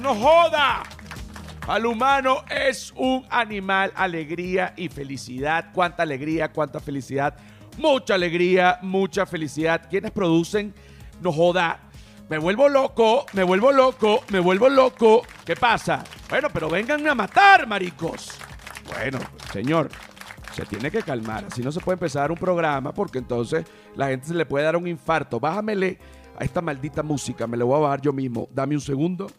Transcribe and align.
No 0.00 0.14
joda. 0.14 0.82
Al 1.66 1.84
humano 1.84 2.44
es 2.48 2.92
un 2.96 3.26
animal, 3.28 3.92
alegría 3.94 4.72
y 4.76 4.88
felicidad. 4.88 5.70
Cuánta 5.74 6.02
alegría, 6.02 6.52
cuánta 6.52 6.80
felicidad. 6.80 7.36
Mucha 7.76 8.14
alegría, 8.14 8.78
mucha 8.82 9.26
felicidad. 9.26 9.82
¿Quiénes 9.88 10.12
producen? 10.12 10.72
No 11.20 11.32
joda. 11.32 11.80
Me 12.28 12.38
vuelvo 12.38 12.68
loco, 12.68 13.26
me 13.32 13.42
vuelvo 13.42 13.72
loco, 13.72 14.20
me 14.30 14.40
vuelvo 14.40 14.68
loco. 14.68 15.22
¿Qué 15.44 15.56
pasa? 15.56 16.04
Bueno, 16.28 16.48
pero 16.52 16.68
vengan 16.68 17.06
a 17.06 17.14
matar, 17.14 17.66
maricos. 17.66 18.30
Bueno, 18.92 19.18
señor, 19.52 19.88
se 20.54 20.64
tiene 20.64 20.90
que 20.90 21.02
calmar. 21.02 21.46
Así 21.50 21.62
no 21.62 21.72
se 21.72 21.80
puede 21.80 21.94
empezar 21.94 22.30
un 22.30 22.38
programa 22.38 22.92
porque 22.92 23.18
entonces 23.18 23.64
la 23.96 24.08
gente 24.08 24.28
se 24.28 24.34
le 24.34 24.46
puede 24.46 24.64
dar 24.64 24.76
un 24.76 24.86
infarto. 24.86 25.40
Bájamele 25.40 25.98
a 26.38 26.44
esta 26.44 26.60
maldita 26.60 27.02
música. 27.02 27.46
Me 27.46 27.56
la 27.56 27.64
voy 27.64 27.76
a 27.76 27.80
bajar 27.80 28.00
yo 28.00 28.12
mismo. 28.12 28.48
Dame 28.52 28.74
un 28.74 28.80
segundo. 28.80 29.30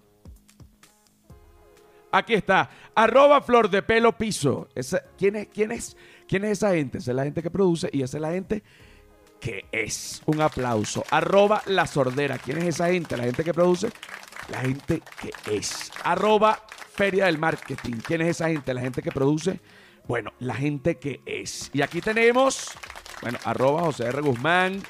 Aquí 2.12 2.34
está. 2.34 2.70
Arroba 2.96 3.42
flor 3.42 3.70
de 3.70 3.82
pelo 3.82 4.18
piso. 4.18 4.68
¿quién, 5.18 5.36
es, 5.36 5.48
quién, 5.48 5.72
es, 5.72 5.96
¿Quién 6.28 6.46
es 6.46 6.52
esa 6.52 6.72
gente? 6.72 6.98
Esa 6.98 7.12
es 7.12 7.16
la 7.16 7.24
gente 7.24 7.42
que 7.42 7.52
produce 7.52 7.90
y 7.92 8.02
esa 8.02 8.18
es 8.18 8.22
la 8.22 8.32
gente 8.32 8.64
que 9.40 9.66
es. 9.72 10.22
Un 10.26 10.42
aplauso. 10.42 11.04
Arroba 11.10 11.62
la 11.68 11.86
sordera. 11.86 12.38
¿Quién 12.38 12.60
es 12.60 12.66
esa 12.66 12.88
gente? 12.90 13.16
La 13.16 13.24
gente 13.24 13.44
que 13.44 13.54
produce. 13.54 13.92
La 14.50 14.62
gente 14.62 15.02
que 15.22 15.56
es. 15.56 15.92
Arroba 16.04 16.64
feria 16.94 17.26
del 17.26 17.38
marketing. 17.38 17.94
¿Quién 18.06 18.22
es 18.22 18.30
esa 18.30 18.50
gente? 18.50 18.74
La 18.74 18.82
gente 18.82 19.02
que 19.02 19.12
produce. 19.12 19.60
Bueno, 20.08 20.34
la 20.40 20.56
gente 20.56 20.98
que 20.98 21.22
es. 21.26 21.70
Y 21.72 21.84
aquí 21.84 22.02
tenemos, 22.02 22.72
bueno, 23.22 23.38
arroba 23.46 23.82
José 23.82 24.06
R. 24.06 24.22
Guzmán 24.22 24.82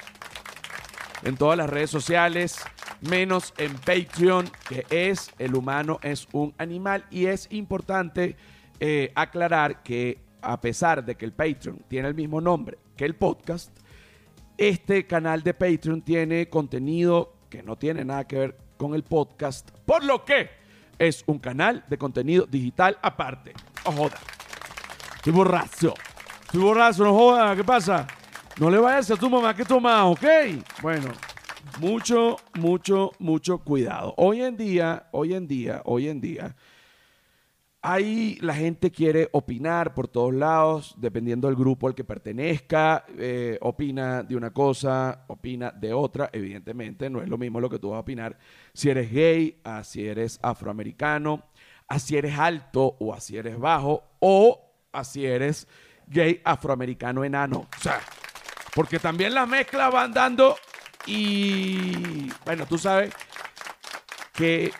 en 1.22 1.36
todas 1.36 1.58
las 1.58 1.68
redes 1.68 1.90
sociales, 1.90 2.58
menos 3.00 3.54
en 3.56 3.74
Patreon, 3.74 4.50
que 4.68 4.86
es 4.90 5.30
el 5.38 5.54
humano 5.54 5.98
es 6.02 6.28
un 6.32 6.54
animal. 6.58 7.04
Y 7.10 7.26
es 7.26 7.48
importante 7.50 8.36
eh, 8.78 9.12
aclarar 9.14 9.82
que 9.82 10.18
a 10.42 10.60
pesar 10.60 11.04
de 11.04 11.16
que 11.16 11.24
el 11.24 11.32
Patreon 11.32 11.84
tiene 11.88 12.08
el 12.08 12.14
mismo 12.14 12.40
nombre 12.40 12.78
que 12.96 13.06
el 13.06 13.14
podcast, 13.14 13.70
este 14.58 15.06
canal 15.06 15.42
de 15.42 15.54
Patreon 15.54 16.02
tiene 16.02 16.50
contenido 16.50 17.32
que 17.48 17.62
no 17.62 17.76
tiene 17.76 18.04
nada 18.04 18.26
que 18.26 18.36
ver 18.36 18.58
con 18.76 18.94
el 18.94 19.02
podcast, 19.02 19.70
por 19.86 20.04
lo 20.04 20.24
que 20.24 20.50
es 20.98 21.24
un 21.26 21.38
canal 21.38 21.82
de 21.88 21.96
contenido 21.96 22.44
digital 22.44 22.98
aparte. 23.00 23.54
Oh, 23.84 23.92
joda. 23.92 24.18
Estoy 25.16 25.32
borracho. 25.32 25.94
Estoy 26.42 26.60
borracho, 26.60 27.04
no 27.04 27.14
joda. 27.14 27.56
¿Qué 27.56 27.64
pasa? 27.64 28.06
No 28.58 28.70
le 28.70 28.78
vayas 28.78 29.10
a 29.10 29.16
tu 29.16 29.30
mamá 29.30 29.54
que 29.56 29.64
toma, 29.64 30.04
¿ok? 30.04 30.24
Bueno, 30.82 31.08
mucho, 31.78 32.36
mucho, 32.54 33.12
mucho 33.18 33.58
cuidado. 33.58 34.14
Hoy 34.16 34.42
en 34.42 34.56
día, 34.56 35.08
hoy 35.12 35.34
en 35.34 35.46
día, 35.46 35.82
hoy 35.84 36.08
en 36.08 36.20
día, 36.20 36.56
Ahí 37.82 38.36
la 38.42 38.52
gente 38.52 38.90
quiere 38.90 39.30
opinar 39.32 39.94
por 39.94 40.06
todos 40.06 40.34
lados, 40.34 40.94
dependiendo 40.98 41.48
del 41.48 41.56
grupo 41.56 41.88
al 41.88 41.94
que 41.94 42.04
pertenezca, 42.04 43.06
eh, 43.16 43.56
opina 43.62 44.22
de 44.22 44.36
una 44.36 44.50
cosa, 44.50 45.24
opina 45.28 45.70
de 45.70 45.94
otra, 45.94 46.28
evidentemente 46.30 47.08
no 47.08 47.22
es 47.22 47.28
lo 47.28 47.38
mismo 47.38 47.58
lo 47.58 47.70
que 47.70 47.78
tú 47.78 47.88
vas 47.88 47.96
a 47.96 48.00
opinar 48.00 48.36
si 48.74 48.90
eres 48.90 49.10
gay, 49.10 49.62
a 49.64 49.82
si 49.82 50.06
eres 50.06 50.38
afroamericano, 50.42 51.44
a 51.88 51.98
si 51.98 52.18
eres 52.18 52.38
alto 52.38 52.96
o 53.00 53.14
a 53.14 53.20
si 53.20 53.38
eres 53.38 53.58
bajo, 53.58 54.04
o 54.18 54.60
a 54.92 55.02
si 55.02 55.24
eres 55.24 55.66
gay 56.06 56.42
afroamericano 56.44 57.24
enano. 57.24 57.66
O 57.78 57.80
sea, 57.80 57.98
porque 58.74 58.98
también 58.98 59.32
las 59.32 59.48
mezclas 59.48 59.90
van 59.90 60.12
dando 60.12 60.54
y, 61.06 62.30
bueno, 62.44 62.66
tú 62.66 62.78
sabes 62.78 63.12
que 64.32 64.72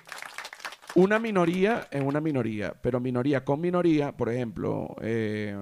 una 0.94 1.18
minoría 1.18 1.88
es 1.90 2.02
una 2.02 2.20
minoría, 2.20 2.74
pero 2.80 3.00
minoría 3.00 3.44
con 3.44 3.60
minoría, 3.60 4.16
por 4.16 4.28
ejemplo, 4.28 4.96
eh, 5.00 5.56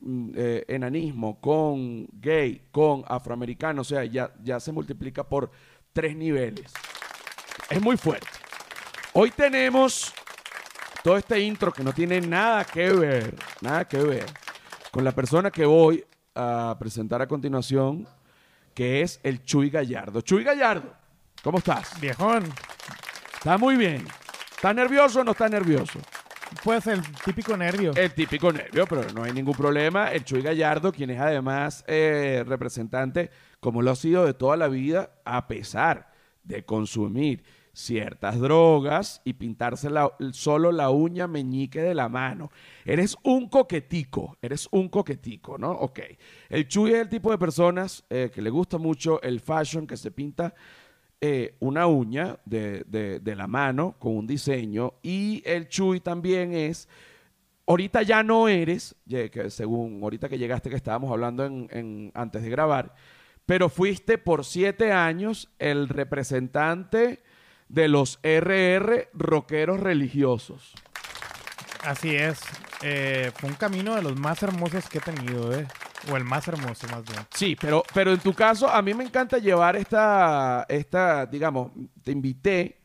mm, 0.00 0.30
eh, 0.34 0.64
enanismo 0.68 1.40
con 1.40 2.06
gay, 2.12 2.68
con 2.70 3.04
afroamericano, 3.06 3.82
o 3.82 3.84
sea, 3.84 4.04
ya, 4.04 4.32
ya 4.42 4.60
se 4.60 4.72
multiplica 4.72 5.24
por 5.24 5.50
tres 5.92 6.16
niveles. 6.16 6.72
Es 7.70 7.80
muy 7.80 7.96
fuerte. 7.96 8.28
Hoy 9.12 9.30
tenemos 9.30 10.12
todo 11.02 11.16
este 11.16 11.40
intro 11.40 11.72
que 11.72 11.82
no 11.82 11.92
tiene 11.92 12.20
nada 12.20 12.64
que 12.64 12.92
ver, 12.92 13.34
nada 13.60 13.86
que 13.86 13.98
ver 13.98 14.26
con 14.90 15.04
la 15.04 15.12
persona 15.12 15.50
que 15.50 15.64
voy 15.64 16.04
a 16.34 16.76
presentar 16.78 17.22
a 17.22 17.28
continuación, 17.28 18.08
que 18.76 19.00
es 19.00 19.18
el 19.22 19.42
Chuy 19.42 19.70
Gallardo. 19.70 20.20
Chuy 20.20 20.44
Gallardo, 20.44 20.92
¿cómo 21.42 21.58
estás? 21.58 21.98
Viejón, 21.98 22.44
Está 23.34 23.56
muy 23.56 23.74
bien. 23.76 24.06
¿Está 24.54 24.74
nervioso 24.74 25.20
o 25.20 25.24
no 25.24 25.30
está 25.32 25.48
nervioso? 25.48 25.98
puede 26.62 26.80
ser 26.80 26.94
el 26.94 27.02
típico 27.24 27.56
nervio. 27.56 27.92
El 27.96 28.12
típico 28.12 28.52
nervio, 28.52 28.86
pero 28.86 29.10
no 29.14 29.24
hay 29.24 29.32
ningún 29.32 29.54
problema. 29.54 30.12
El 30.12 30.24
Chuy 30.24 30.42
Gallardo, 30.42 30.92
quien 30.92 31.10
es 31.10 31.20
además 31.20 31.84
eh, 31.86 32.44
representante, 32.46 33.30
como 33.60 33.80
lo 33.80 33.92
ha 33.92 33.96
sido 33.96 34.26
de 34.26 34.34
toda 34.34 34.56
la 34.58 34.68
vida, 34.68 35.10
a 35.24 35.46
pesar 35.46 36.12
de 36.44 36.64
consumir 36.64 37.44
ciertas 37.76 38.40
drogas 38.40 39.20
y 39.22 39.34
pintarse 39.34 39.90
la- 39.90 40.10
solo 40.32 40.72
la 40.72 40.88
uña 40.88 41.26
meñique 41.26 41.82
de 41.82 41.94
la 41.94 42.08
mano. 42.08 42.50
Eres 42.86 43.18
un 43.22 43.50
coquetico, 43.50 44.38
eres 44.40 44.66
un 44.70 44.88
coquetico, 44.88 45.58
¿no? 45.58 45.72
Ok. 45.72 46.00
El 46.48 46.66
Chuy 46.68 46.92
es 46.94 47.00
el 47.02 47.10
tipo 47.10 47.30
de 47.30 47.36
personas 47.36 48.02
eh, 48.08 48.30
que 48.34 48.40
le 48.40 48.48
gusta 48.48 48.78
mucho 48.78 49.20
el 49.20 49.40
fashion, 49.40 49.86
que 49.86 49.98
se 49.98 50.10
pinta 50.10 50.54
eh, 51.20 51.54
una 51.60 51.86
uña 51.86 52.38
de, 52.46 52.84
de- 52.86 53.36
la 53.36 53.46
mano 53.46 53.96
con 53.98 54.16
un 54.16 54.26
diseño 54.26 54.94
y 55.02 55.42
el 55.44 55.68
Chuy 55.68 56.00
también 56.00 56.54
es, 56.54 56.88
ahorita 57.66 58.00
ya 58.04 58.22
no 58.22 58.48
eres, 58.48 58.96
según 59.48 60.00
ahorita 60.02 60.30
que 60.30 60.38
llegaste 60.38 60.70
que 60.70 60.76
estábamos 60.76 61.12
hablando 61.12 61.44
en- 61.44 62.10
antes 62.14 62.42
de 62.42 62.48
grabar, 62.48 62.94
pero 63.44 63.68
fuiste 63.68 64.16
por 64.16 64.46
siete 64.46 64.92
años 64.92 65.50
el 65.58 65.88
representante 65.90 67.22
de 67.68 67.88
los 67.88 68.18
RR 68.22 69.08
rockeros 69.14 69.80
religiosos. 69.80 70.72
Así 71.84 72.14
es. 72.16 72.40
Eh, 72.82 73.30
fue 73.36 73.48
un 73.50 73.54
camino 73.56 73.94
de 73.94 74.02
los 74.02 74.18
más 74.18 74.42
hermosos 74.42 74.88
que 74.88 74.98
he 74.98 75.00
tenido, 75.00 75.54
¿eh? 75.56 75.66
O 76.10 76.16
el 76.16 76.24
más 76.24 76.46
hermoso, 76.48 76.86
más 76.90 77.02
bien. 77.04 77.20
Sí, 77.34 77.56
pero, 77.60 77.82
pero 77.94 78.12
en 78.12 78.20
tu 78.20 78.32
caso, 78.34 78.68
a 78.68 78.80
mí 78.82 78.94
me 78.94 79.04
encanta 79.04 79.38
llevar 79.38 79.76
esta, 79.76 80.64
esta 80.68 81.26
digamos, 81.26 81.72
te 82.02 82.12
invité 82.12 82.80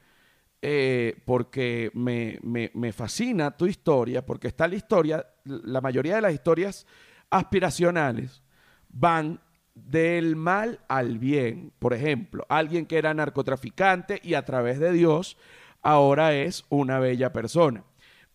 eh, 0.62 1.22
porque 1.26 1.92
me, 1.94 2.40
me- 2.44 2.72
me 2.74 2.94
fascina 2.94 3.52
tu 3.56 3.66
historia, 3.68 4.26
porque 4.26 4.48
está 4.48 4.68
la 4.68 4.76
historia, 4.76 5.26
la 5.46 5.82
mayoría 5.82 6.16
de 6.16 6.22
las 6.22 6.34
historias 6.34 6.86
aspiracionales 7.30 8.42
van 8.90 9.40
del 9.74 10.36
mal 10.36 10.80
al 10.88 11.18
bien. 11.18 11.72
Por 11.80 11.94
ejemplo, 11.94 12.46
alguien 12.50 12.86
que 12.86 12.98
era 12.98 13.14
narcotraficante 13.14 14.20
y 14.24 14.34
a 14.34 14.44
través 14.46 14.80
de 14.80 14.92
Dios 14.92 15.38
ahora 15.82 16.34
es 16.34 16.66
una 16.70 17.00
bella 17.00 17.32
persona. 17.34 17.84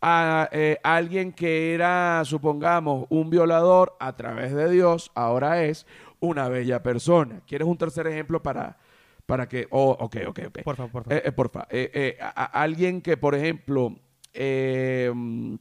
A, 0.01 0.49
eh, 0.53 0.79
alguien 0.83 1.33
que 1.33 1.73
era, 1.75 2.23
supongamos, 2.25 3.07
un 3.09 3.31
violador 3.31 3.97
a 3.99 4.15
través 4.17 4.55
de 4.55 4.71
Dios, 4.71 5.11
ahora 5.15 5.63
es 5.65 5.87
una 6.21 6.49
bella 6.49 6.83
persona. 6.83 7.41
¿Quieres 7.47 7.67
un 7.67 7.79
tercer 7.79 8.07
ejemplo 8.07 8.43
para, 8.43 8.79
para 9.25 9.49
que... 9.49 9.67
Oh, 9.71 9.97
ok, 9.99 10.17
ok, 10.29 10.41
ok. 10.49 10.59
Por 10.65 10.77
favor, 10.77 10.93
por 10.93 11.05
favor. 11.05 11.13
Eh, 11.19 11.23
eh, 11.25 11.33
porfa. 11.33 11.67
Eh, 11.71 11.91
eh, 11.95 12.19
a- 12.21 12.29
a- 12.45 12.63
alguien 12.63 13.01
que, 13.01 13.17
por 13.17 13.35
ejemplo, 13.35 13.95
mm, 14.35 15.55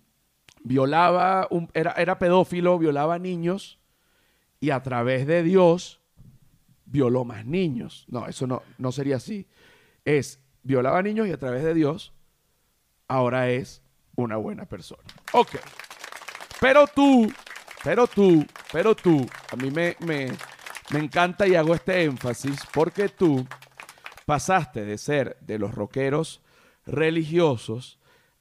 violaba, 0.64 1.48
un- 1.50 1.70
era, 1.74 1.92
era 1.94 2.20
pedófilo, 2.20 2.78
violaba 2.78 3.20
niños 3.20 3.80
y 4.66 4.72
a 4.72 4.82
través 4.82 5.28
de 5.28 5.44
Dios 5.44 6.02
violó 6.86 7.24
más 7.24 7.46
niños. 7.46 8.04
No, 8.08 8.26
eso 8.26 8.48
no, 8.48 8.64
no 8.80 8.92
sería 8.92 9.18
así. 9.18 9.48
Es, 10.04 10.40
violaba 10.64 11.04
niños 11.04 11.28
y 11.28 11.32
a 11.32 11.38
través 11.38 11.64
de 11.64 11.76
Dios 11.76 12.16
ahora 13.08 13.52
es 13.52 13.84
una 14.16 14.38
buena 14.38 14.66
persona. 14.66 15.04
Ok. 15.34 15.58
Pero 16.60 16.88
tú, 16.88 17.32
pero 17.84 18.08
tú, 18.08 18.44
pero 18.74 18.96
tú, 18.96 19.28
a 19.52 19.56
mí 19.56 19.70
me, 19.70 19.96
me, 20.00 20.32
me 20.90 20.98
encanta 20.98 21.48
y 21.48 21.54
hago 21.54 21.76
este 21.76 22.04
énfasis 22.04 22.62
porque 22.74 23.08
tú 23.08 23.46
pasaste 24.26 24.84
de 24.84 24.98
ser 24.98 25.38
de 25.42 25.60
los 25.60 25.76
rockeros 25.76 26.42
religiosos 26.88 28.00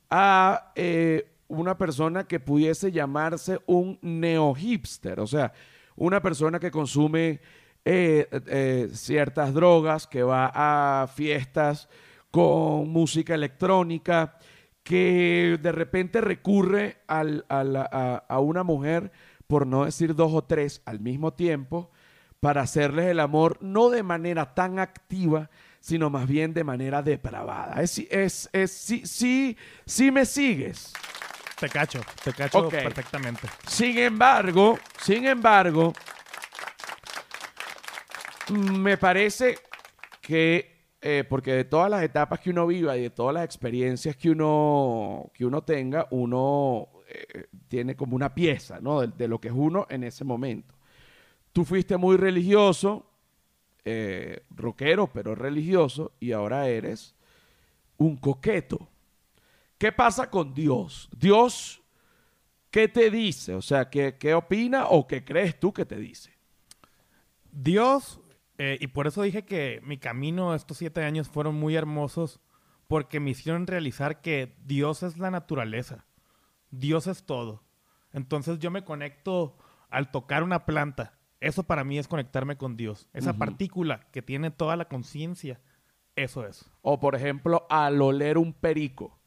a 0.08 0.72
eh, 0.74 1.30
una 1.48 1.76
persona 1.76 2.24
que 2.24 2.40
pudiese 2.40 2.92
llamarse 2.92 3.60
un 3.66 3.98
neo-hipster, 4.00 5.20
o 5.20 5.26
sea, 5.26 5.52
una 5.96 6.20
persona 6.22 6.58
que 6.58 6.70
consume 6.70 7.40
eh, 7.84 8.26
eh, 8.46 8.88
ciertas 8.92 9.52
drogas, 9.52 10.06
que 10.06 10.22
va 10.22 10.50
a 11.02 11.06
fiestas 11.06 11.88
con 12.30 12.88
música 12.88 13.34
electrónica, 13.34 14.38
que 14.82 15.58
de 15.62 15.72
repente 15.72 16.20
recurre 16.20 16.98
a- 17.08 18.22
a 18.28 18.38
una 18.40 18.62
mujer, 18.62 19.12
por 19.46 19.66
no 19.66 19.84
decir 19.84 20.14
dos 20.14 20.32
o 20.32 20.42
tres 20.44 20.82
al 20.84 21.00
mismo 21.00 21.32
tiempo, 21.34 21.90
para 22.40 22.62
hacerles 22.62 23.06
el 23.06 23.20
amor 23.20 23.58
no 23.62 23.88
de 23.90 24.02
manera 24.02 24.54
tan 24.54 24.78
activa, 24.78 25.48
sino 25.80 26.10
más 26.10 26.26
bien 26.26 26.52
de 26.54 26.64
manera 26.64 27.02
depravada. 27.02 27.82
Es, 27.82 27.98
es, 28.10 28.48
es, 28.52 28.70
sí, 28.72 29.02
sí, 29.06 29.56
sí 29.86 30.10
me 30.10 30.24
sigues. 30.26 30.92
Te 31.58 31.68
cacho, 31.68 32.00
te 32.22 32.32
cacho 32.32 32.68
perfectamente. 32.68 33.48
Sin 33.66 33.96
embargo, 33.98 34.78
sin 35.00 35.24
embargo, 35.26 35.92
me 38.50 38.96
parece 38.98 39.58
que, 40.20 40.88
eh, 41.00 41.24
porque 41.28 41.52
de 41.52 41.64
todas 41.64 41.90
las 41.90 42.02
etapas 42.02 42.40
que 42.40 42.50
uno 42.50 42.66
viva 42.66 42.96
y 42.96 43.02
de 43.02 43.10
todas 43.10 43.34
las 43.34 43.44
experiencias 43.44 44.16
que 44.16 44.30
uno, 44.30 45.30
que 45.32 45.44
uno 45.44 45.62
tenga, 45.62 46.08
uno 46.10 46.88
eh, 47.08 47.46
tiene 47.68 47.94
como 47.94 48.16
una 48.16 48.34
pieza, 48.34 48.80
¿no? 48.80 49.00
De, 49.00 49.08
de 49.08 49.28
lo 49.28 49.40
que 49.40 49.48
es 49.48 49.54
uno 49.54 49.86
en 49.88 50.04
ese 50.04 50.24
momento. 50.24 50.74
Tú 51.52 51.64
fuiste 51.64 51.96
muy 51.96 52.16
religioso, 52.16 53.06
eh, 53.84 54.42
rockero, 54.50 55.08
pero 55.12 55.34
religioso, 55.34 56.12
y 56.18 56.32
ahora 56.32 56.68
eres 56.68 57.14
un 57.96 58.16
coqueto. 58.16 58.88
¿Qué 59.78 59.92
pasa 59.92 60.30
con 60.30 60.54
Dios? 60.54 61.08
Dios, 61.16 61.82
¿qué 62.70 62.88
te 62.88 63.10
dice? 63.10 63.54
O 63.54 63.62
sea, 63.62 63.90
¿qué, 63.90 64.16
qué 64.18 64.34
opina 64.34 64.86
o 64.86 65.06
qué 65.06 65.24
crees 65.24 65.58
tú 65.58 65.72
que 65.72 65.84
te 65.84 65.96
dice? 65.96 66.32
Dios, 67.50 68.20
eh, 68.58 68.78
y 68.80 68.88
por 68.88 69.06
eso 69.06 69.22
dije 69.22 69.44
que 69.44 69.80
mi 69.84 69.98
camino 69.98 70.54
estos 70.54 70.78
siete 70.78 71.04
años 71.04 71.28
fueron 71.28 71.54
muy 71.54 71.76
hermosos, 71.76 72.40
porque 72.88 73.20
me 73.20 73.30
hicieron 73.30 73.66
realizar 73.66 74.20
que 74.20 74.56
Dios 74.64 75.02
es 75.02 75.18
la 75.18 75.30
naturaleza, 75.30 76.06
Dios 76.70 77.06
es 77.06 77.24
todo. 77.24 77.64
Entonces 78.12 78.58
yo 78.58 78.70
me 78.70 78.84
conecto 78.84 79.56
al 79.90 80.10
tocar 80.10 80.42
una 80.42 80.66
planta. 80.66 81.18
Eso 81.40 81.64
para 81.64 81.84
mí 81.84 81.98
es 81.98 82.08
conectarme 82.08 82.56
con 82.56 82.76
Dios. 82.76 83.08
Esa 83.12 83.34
partícula 83.34 84.06
que 84.12 84.22
tiene 84.22 84.50
toda 84.50 84.76
la 84.76 84.86
conciencia, 84.86 85.60
eso 86.16 86.46
es. 86.46 86.70
O, 86.80 87.00
por 87.00 87.14
ejemplo, 87.14 87.66
al 87.68 88.00
oler 88.00 88.38
un 88.38 88.52
perico. 88.52 89.18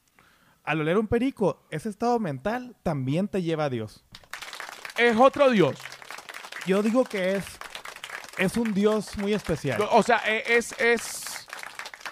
Al 0.67 0.81
oler 0.81 0.97
un 0.97 1.07
perico, 1.07 1.65
ese 1.71 1.87
estado 1.87 2.19
mental 2.19 2.75
también 2.83 3.29
te 3.29 3.41
lleva 3.41 3.63
a 3.65 3.69
Dios. 3.69 4.03
Es 4.97 5.15
otro 5.15 5.49
Dios. 5.49 5.77
Yo 6.65 6.83
digo 6.83 7.05
que 7.05 7.35
es, 7.37 7.45
es 8.37 8.57
un 8.57 8.73
Dios 8.73 9.17
muy 9.17 9.33
especial. 9.33 9.81
O 9.91 10.03
sea, 10.03 10.21
e- 10.27 10.43
es, 10.57 10.73
es, 10.77 11.47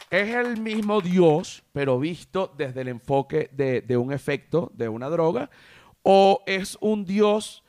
es 0.09 0.33
el 0.35 0.61
mismo 0.61 1.01
Dios, 1.01 1.63
pero 1.73 1.99
visto 1.99 2.53
desde 2.57 2.79
el 2.79 2.87
enfoque 2.87 3.49
de, 3.51 3.81
de 3.81 3.97
un 3.97 4.13
efecto, 4.13 4.71
de 4.73 4.87
una 4.87 5.09
droga. 5.09 5.49
O 6.01 6.41
es 6.45 6.77
un 6.79 7.03
Dios 7.03 7.61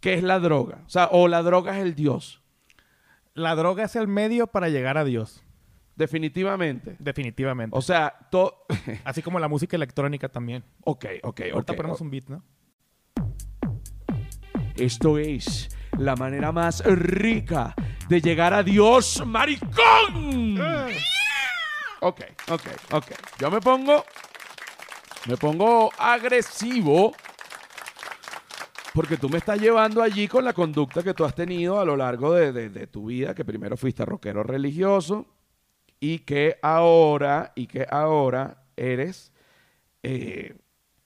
que 0.00 0.14
es 0.14 0.24
la 0.24 0.40
droga. 0.40 0.80
O 0.84 0.90
sea, 0.90 1.08
o 1.12 1.28
la 1.28 1.42
droga 1.42 1.76
es 1.78 1.84
el 1.84 1.94
Dios. 1.94 2.42
La 3.34 3.54
droga 3.54 3.84
es 3.84 3.94
el 3.94 4.08
medio 4.08 4.48
para 4.48 4.68
llegar 4.70 4.98
a 4.98 5.04
Dios, 5.04 5.44
Definitivamente. 6.02 6.96
definitivamente. 6.98 7.76
O 7.76 7.80
sea, 7.82 8.12
todo... 8.30 8.66
Así 9.04 9.22
como 9.22 9.38
la 9.38 9.48
música 9.48 9.76
electrónica 9.76 10.28
también. 10.28 10.64
ok, 10.84 11.04
ok, 11.22 11.40
Ahorita 11.52 11.72
ok. 11.72 11.76
ponemos 11.76 12.00
un 12.00 12.10
beat, 12.10 12.24
¿no? 12.28 12.42
Esto 14.76 15.18
es 15.18 15.68
la 15.98 16.16
manera 16.16 16.50
más 16.50 16.82
rica 16.84 17.74
de 18.08 18.20
llegar 18.20 18.54
a 18.54 18.62
Dios, 18.62 19.22
maricón. 19.26 20.58
Ok, 22.00 22.20
ok, 22.50 22.62
ok. 22.92 23.06
Yo 23.38 23.50
me 23.50 23.60
pongo, 23.60 24.04
me 25.28 25.36
pongo 25.36 25.90
agresivo 25.98 27.12
porque 28.94 29.16
tú 29.16 29.28
me 29.28 29.38
estás 29.38 29.58
llevando 29.60 30.02
allí 30.02 30.26
con 30.28 30.44
la 30.44 30.52
conducta 30.52 31.02
que 31.02 31.14
tú 31.14 31.24
has 31.24 31.34
tenido 31.34 31.80
a 31.80 31.84
lo 31.84 31.96
largo 31.96 32.34
de, 32.34 32.52
de- 32.52 32.68
de 32.70 32.86
tu 32.86 33.06
vida, 33.06 33.34
que 33.34 33.44
primero 33.44 33.76
fuiste 33.76 34.04
rockero 34.04 34.42
religioso 34.42 35.26
y 36.02 36.18
que 36.18 36.58
ahora, 36.62 37.52
y 37.54 37.68
que 37.68 37.86
ahora 37.88 38.64
eres, 38.74 39.32
eh, 40.02 40.56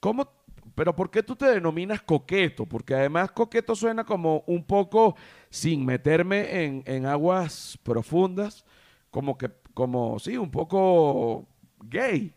¿cómo? 0.01 0.33
Pero 0.75 0.97
¿por 0.97 1.11
qué 1.11 1.23
tú 1.23 1.37
te 1.37 1.45
denominas 1.45 2.01
coqueto? 2.01 2.65
Porque 2.65 2.95
además 2.95 3.31
coqueto 3.33 3.75
suena 3.77 4.05
como 4.05 4.43
un 4.47 4.65
poco, 4.65 5.15
sin 5.51 5.85
meterme 5.85 6.65
en, 6.65 6.83
en 6.87 7.05
aguas 7.05 7.79
profundas, 7.83 8.65
como 9.11 9.37
que, 9.37 9.51
como, 9.75 10.19
sí, 10.19 10.39
un 10.39 10.51
poco 10.51 11.47
gay. 11.85 12.33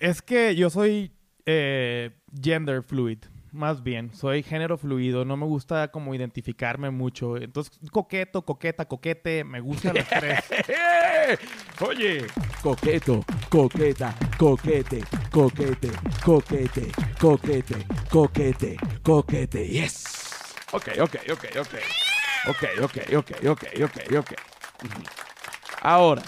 Es 0.00 0.22
que 0.22 0.56
yo 0.56 0.70
soy 0.70 1.12
eh, 1.46 2.10
gender 2.42 2.82
fluid, 2.82 3.20
más 3.52 3.82
bien. 3.82 4.14
Soy 4.14 4.42
género 4.42 4.76
fluido. 4.78 5.24
No 5.24 5.36
me 5.36 5.46
gusta 5.46 5.88
como 5.90 6.14
identificarme 6.14 6.90
mucho. 6.90 7.36
Entonces, 7.36 7.78
coqueto, 7.90 8.42
coqueta, 8.42 8.86
coquete. 8.86 9.44
Me 9.44 9.60
gustan 9.60 9.94
las 9.96 10.08
tres. 10.20 10.40
Oye, 11.80 12.26
coqueto, 12.62 13.24
coqueta, 13.48 14.14
coquete, 14.38 15.04
coquete, 15.30 15.90
coquete, 16.24 16.92
coquete, 17.20 17.86
coquete, 18.10 18.76
coquete. 19.02 19.68
Yes. 19.68 20.04
Ok, 20.72 20.88
ok, 21.00 21.16
ok, 21.32 21.44
ok. 21.60 21.74
Ok, 22.48 22.64
ok, 22.82 22.96
ok, 23.16 23.30
ok, 23.48 23.64
ok, 23.84 24.16
ok. 24.18 24.32
Ahora, 25.80 26.22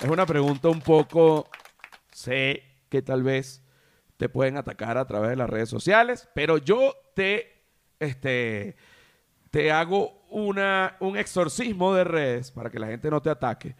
es 0.00 0.08
una 0.08 0.26
pregunta 0.26 0.68
un 0.68 0.80
poco, 0.80 1.48
sé 2.10 2.62
que 2.88 3.02
tal 3.02 3.22
vez 3.22 3.61
te 4.22 4.28
pueden 4.28 4.56
atacar 4.56 4.98
a 4.98 5.04
través 5.04 5.30
de 5.30 5.36
las 5.36 5.50
redes 5.50 5.68
sociales, 5.68 6.28
pero 6.32 6.56
yo 6.56 6.94
te, 7.16 7.64
este, 7.98 8.76
te 9.50 9.72
hago 9.72 10.22
una, 10.30 10.96
un 11.00 11.16
exorcismo 11.16 11.92
de 11.92 12.04
redes 12.04 12.52
para 12.52 12.70
que 12.70 12.78
la 12.78 12.86
gente 12.86 13.10
no 13.10 13.20
te 13.20 13.30
ataque, 13.30 13.74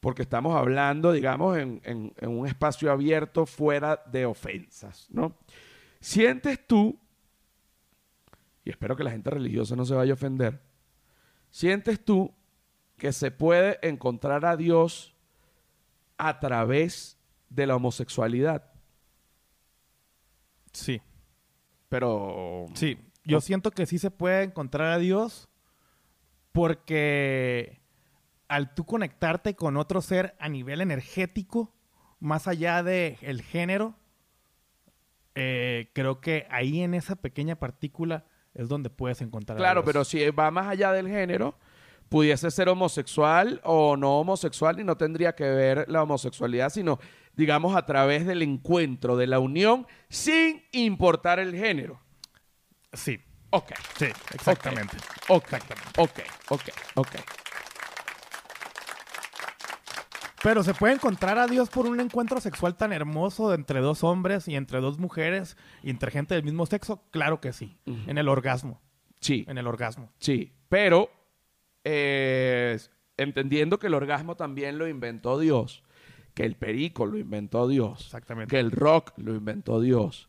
porque 0.00 0.20
estamos 0.20 0.54
hablando, 0.54 1.12
digamos, 1.12 1.56
en, 1.56 1.80
en- 1.82 2.12
en 2.18 2.28
un 2.28 2.46
espacio 2.46 2.92
abierto 2.92 3.46
fuera 3.46 4.02
de 4.04 4.26
ofensas, 4.26 5.06
¿no? 5.08 5.34
¿Sientes 5.98 6.66
tú, 6.66 7.00
y 8.62 8.68
espero 8.68 8.96
que 8.96 9.04
la 9.04 9.12
gente 9.12 9.30
religiosa 9.30 9.76
no 9.76 9.86
se 9.86 9.94
vaya 9.94 10.10
a 10.12 10.20
ofender, 10.20 10.60
sientes 11.48 12.04
tú 12.04 12.34
que 12.98 13.14
se 13.14 13.30
puede 13.30 13.78
encontrar 13.80 14.44
a 14.44 14.58
Dios 14.58 15.16
a 16.18 16.38
través 16.38 17.18
de 17.48 17.66
la 17.66 17.76
homosexualidad? 17.76 18.74
Sí, 20.76 21.00
Pero... 21.88 22.66
sí. 22.74 22.98
Yo 23.24 23.40
siento 23.40 23.72
que 23.72 23.86
sí 23.86 23.98
se 23.98 24.12
puede 24.12 24.44
encontrar 24.44 24.92
a 24.92 24.98
Dios 24.98 25.48
porque 26.52 27.80
al 28.48 28.72
tú 28.74 28.84
conectarte 28.84 29.56
con 29.56 29.76
otro 29.76 30.00
ser 30.00 30.36
a 30.38 30.48
nivel 30.48 30.80
energético, 30.80 31.74
más 32.20 32.46
allá 32.46 32.82
del 32.84 33.16
el 33.22 33.42
género, 33.42 33.96
eh, 35.34 35.90
creo 35.92 36.20
que 36.20 36.46
ahí 36.50 36.82
en 36.82 36.94
esa 36.94 37.16
pequeña 37.16 37.56
partícula 37.56 38.24
es 38.54 38.68
donde 38.68 38.90
puedes 38.90 39.20
encontrar 39.20 39.58
a 39.58 39.60
Claro, 39.60 39.80
Dios. 39.82 39.86
pero 39.92 40.04
si 40.04 40.30
va 40.30 40.50
más 40.50 40.68
allá 40.68 40.92
del 40.92 41.08
género, 41.08 41.58
pudiese 42.08 42.50
ser 42.50 42.68
homosexual 42.68 43.60
o 43.64 43.96
no 43.96 44.20
homosexual 44.20 44.78
y 44.80 44.84
no 44.84 44.96
tendría 44.96 45.34
que 45.34 45.44
ver 45.44 45.86
la 45.88 46.04
homosexualidad, 46.04 46.70
sino, 46.70 46.98
digamos, 47.36 47.76
a 47.76 47.86
través 47.86 48.26
del 48.26 48.42
encuentro, 48.42 49.16
de 49.16 49.26
la 49.26 49.38
unión, 49.38 49.86
sin 50.08 50.64
importar 50.72 51.38
el 51.38 51.54
género. 51.54 52.00
Sí, 52.92 53.20
Ok, 53.50 53.72
sí, 53.98 54.06
exactamente. 54.34 54.96
ok, 55.28 55.52
ok, 55.98 56.20
ok, 56.50 56.62
ok. 56.96 57.08
Pero 60.42 60.62
se 60.62 60.74
puede 60.74 60.94
encontrar 60.94 61.38
a 61.38 61.46
Dios 61.46 61.68
por 61.70 61.86
un 61.86 61.98
encuentro 62.00 62.40
sexual 62.40 62.76
tan 62.76 62.92
hermoso 62.92 63.52
entre 63.54 63.80
dos 63.80 64.04
hombres 64.04 64.46
y 64.48 64.54
entre 64.54 64.80
dos 64.80 64.98
mujeres 64.98 65.56
y 65.82 65.90
entre 65.90 66.10
gente 66.10 66.34
del 66.34 66.44
mismo 66.44 66.66
sexo. 66.66 67.02
Claro 67.10 67.40
que 67.40 67.52
sí. 67.52 67.76
En 68.06 68.18
el 68.18 68.28
orgasmo. 68.28 68.80
Sí, 69.20 69.44
En 69.48 69.58
el 69.58 69.66
orgasmo. 69.66 70.12
sí, 70.18 70.52
pero 70.68 71.10
eh, 71.84 72.78
entendiendo 73.16 73.78
que 73.78 73.86
el 73.86 73.94
orgasmo 73.94 74.36
también 74.36 74.76
lo 74.78 74.86
inventó 74.86 75.38
Dios, 75.38 75.82
que 76.36 76.44
el 76.44 76.54
perico 76.54 77.06
lo 77.06 77.16
inventó 77.16 77.66
Dios, 77.66 78.02
Exactamente. 78.04 78.50
que 78.54 78.60
el 78.60 78.70
rock 78.70 79.14
lo 79.16 79.34
inventó 79.34 79.80
Dios, 79.80 80.28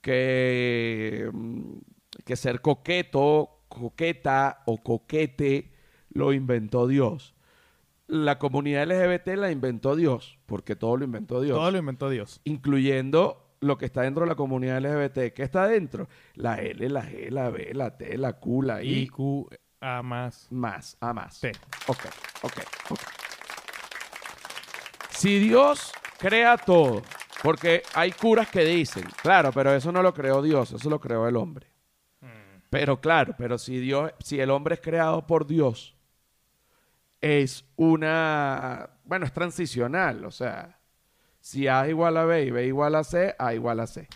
que, 0.00 1.28
mm, 1.32 1.72
que 2.24 2.36
ser 2.36 2.60
coqueto, 2.60 3.64
coqueta 3.68 4.62
o 4.66 4.78
coquete 4.78 5.72
lo 6.10 6.32
inventó 6.32 6.86
Dios. 6.86 7.34
La 8.06 8.38
comunidad 8.38 8.84
LGBT 8.84 9.36
la 9.36 9.50
inventó 9.50 9.96
Dios, 9.96 10.38
porque 10.46 10.76
todo 10.76 10.96
lo 10.96 11.04
inventó 11.04 11.40
Dios, 11.42 11.58
Todo 11.58 11.70
lo 11.72 11.78
inventó 11.78 12.08
Dios. 12.08 12.40
incluyendo 12.44 13.44
lo 13.60 13.76
que 13.76 13.86
está 13.86 14.02
dentro 14.02 14.22
de 14.22 14.28
la 14.30 14.36
comunidad 14.36 14.78
LGBT. 14.80 15.34
¿Qué 15.34 15.42
está 15.42 15.66
dentro? 15.66 16.08
La 16.36 16.54
L, 16.62 16.88
la 16.88 17.02
G, 17.04 17.30
la 17.30 17.50
B, 17.50 17.72
la 17.74 17.98
T, 17.98 18.16
la 18.16 18.34
Q, 18.34 18.62
la 18.62 18.80
I, 18.82 19.00
I, 19.00 19.06
Q, 19.08 19.48
A 19.80 20.02
más. 20.02 20.46
más, 20.52 20.96
A 21.00 21.12
más. 21.12 21.40
T. 21.40 21.50
Ok, 21.88 22.06
ok, 22.42 22.52
ok. 22.90 23.00
Si 25.18 25.40
Dios 25.40 25.92
crea 26.16 26.56
todo, 26.56 27.02
porque 27.42 27.82
hay 27.92 28.12
curas 28.12 28.48
que 28.48 28.64
dicen, 28.64 29.02
claro, 29.20 29.50
pero 29.50 29.74
eso 29.74 29.90
no 29.90 30.00
lo 30.00 30.14
creó 30.14 30.40
Dios, 30.40 30.70
eso 30.70 30.88
lo 30.88 31.00
creó 31.00 31.26
el 31.26 31.34
hombre. 31.34 31.66
Pero 32.70 33.00
claro, 33.00 33.34
pero 33.36 33.58
si 33.58 33.80
Dios, 33.80 34.12
si 34.20 34.38
el 34.38 34.48
hombre 34.52 34.76
es 34.76 34.80
creado 34.80 35.26
por 35.26 35.44
Dios, 35.44 35.96
es 37.20 37.64
una, 37.74 38.90
bueno, 39.02 39.26
es 39.26 39.32
transicional, 39.32 40.24
o 40.24 40.30
sea, 40.30 40.78
si 41.40 41.66
A 41.66 41.88
igual 41.88 42.16
a 42.16 42.24
B 42.24 42.44
y 42.44 42.50
B 42.52 42.66
igual 42.66 42.94
a 42.94 43.02
C, 43.02 43.34
A 43.40 43.54
igual 43.54 43.80
a 43.80 43.88
C. 43.88 44.06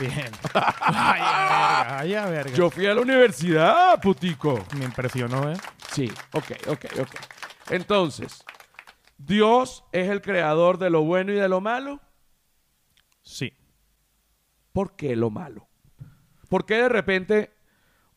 Bien. 0.00 0.32
Ay, 0.54 1.20
a 1.22 1.84
verga, 1.84 1.98
ay, 2.00 2.14
a 2.14 2.26
verga. 2.26 2.56
Yo 2.56 2.68
fui 2.68 2.86
a 2.86 2.94
la 2.94 3.00
universidad, 3.00 4.00
putico. 4.00 4.64
Me 4.76 4.84
impresionó, 4.84 5.52
¿eh? 5.52 5.56
Sí, 5.92 6.10
ok, 6.32 6.50
ok, 6.66 6.84
ok. 7.00 7.14
Entonces, 7.70 8.44
Dios 9.18 9.84
es 9.92 10.08
el 10.08 10.22
creador 10.22 10.78
de 10.78 10.90
lo 10.90 11.02
bueno 11.02 11.32
y 11.32 11.36
de 11.36 11.48
lo 11.48 11.60
malo. 11.60 12.00
Sí. 13.22 13.52
¿Por 14.72 14.96
qué 14.96 15.16
lo 15.16 15.28
malo? 15.28 15.68
¿Por 16.48 16.64
qué 16.64 16.76
de 16.76 16.88
repente 16.88 17.52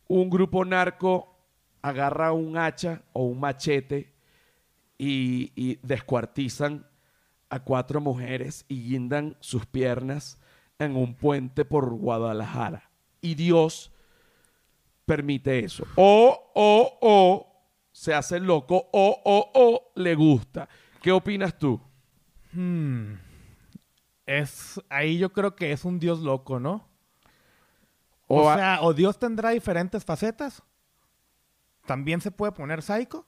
un 0.08 0.30
grupo 0.30 0.64
narco 0.64 1.36
agarra 1.82 2.32
un 2.32 2.56
hacha 2.58 3.02
o 3.14 3.24
un 3.24 3.40
machete 3.40 4.14
y, 4.98 5.52
y 5.56 5.80
descuartizan 5.82 6.88
a 7.50 7.60
cuatro 7.62 8.00
mujeres 8.00 8.64
y 8.70 8.84
guindan 8.90 9.36
sus 9.40 9.66
piernas 9.66 10.40
en 10.80 10.96
un 10.96 11.16
puente 11.16 11.66
por 11.66 11.90
Guadalajara? 11.90 12.90
Y 13.22 13.36
Dios 13.36 13.92
permite 15.06 15.60
eso. 15.60 15.84
O, 15.96 16.52
o, 16.54 16.98
o 17.02 17.52
se 17.92 18.14
hace 18.14 18.40
loco, 18.40 18.88
o, 18.94 19.22
o, 19.26 19.52
o 19.54 19.92
le 19.96 20.16
gusta. 20.16 20.70
¿Qué 21.02 21.12
opinas 21.12 21.58
tú? 21.58 21.80
Hmm. 22.54 23.14
Es, 24.26 24.80
ahí 24.90 25.18
yo 25.18 25.32
creo 25.34 25.56
que 25.56 25.72
es 25.72 25.84
un 25.84 26.00
Dios 26.00 26.20
loco, 26.20 26.60
¿no? 26.60 26.88
O, 28.28 28.44
O 28.44 28.50
a- 28.50 28.56
sea, 28.56 28.80
o 28.82 28.94
Dios 28.94 29.18
tendrá 29.20 29.50
diferentes 29.50 30.06
facetas. 30.06 30.64
También 31.86 32.22
se 32.22 32.32
puede 32.32 32.52
poner 32.52 32.82
psycho. 32.82 33.26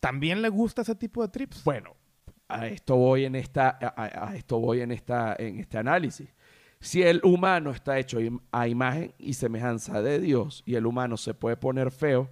También 0.00 0.42
le 0.42 0.48
gusta 0.48 0.82
ese 0.82 0.94
tipo 0.94 1.22
de 1.22 1.28
trips. 1.28 1.62
Bueno, 1.64 1.94
a 2.48 2.66
esto 2.66 2.96
voy 2.96 3.24
en 3.24 3.34
esta, 3.36 3.78
a, 3.96 4.34
esto 4.36 4.58
voy 4.58 4.80
en 4.80 4.92
esta, 4.92 5.34
en 5.38 5.58
este 5.60 5.78
análisis. 5.78 6.28
Si 6.80 7.02
el 7.02 7.20
humano 7.24 7.70
está 7.70 7.98
hecho 7.98 8.18
a 8.50 8.66
imagen 8.66 9.14
y 9.18 9.34
semejanza 9.34 10.02
de 10.02 10.18
Dios 10.18 10.62
y 10.66 10.74
el 10.74 10.86
humano 10.86 11.16
se 11.16 11.34
puede 11.34 11.56
poner 11.56 11.92
feo, 11.92 12.30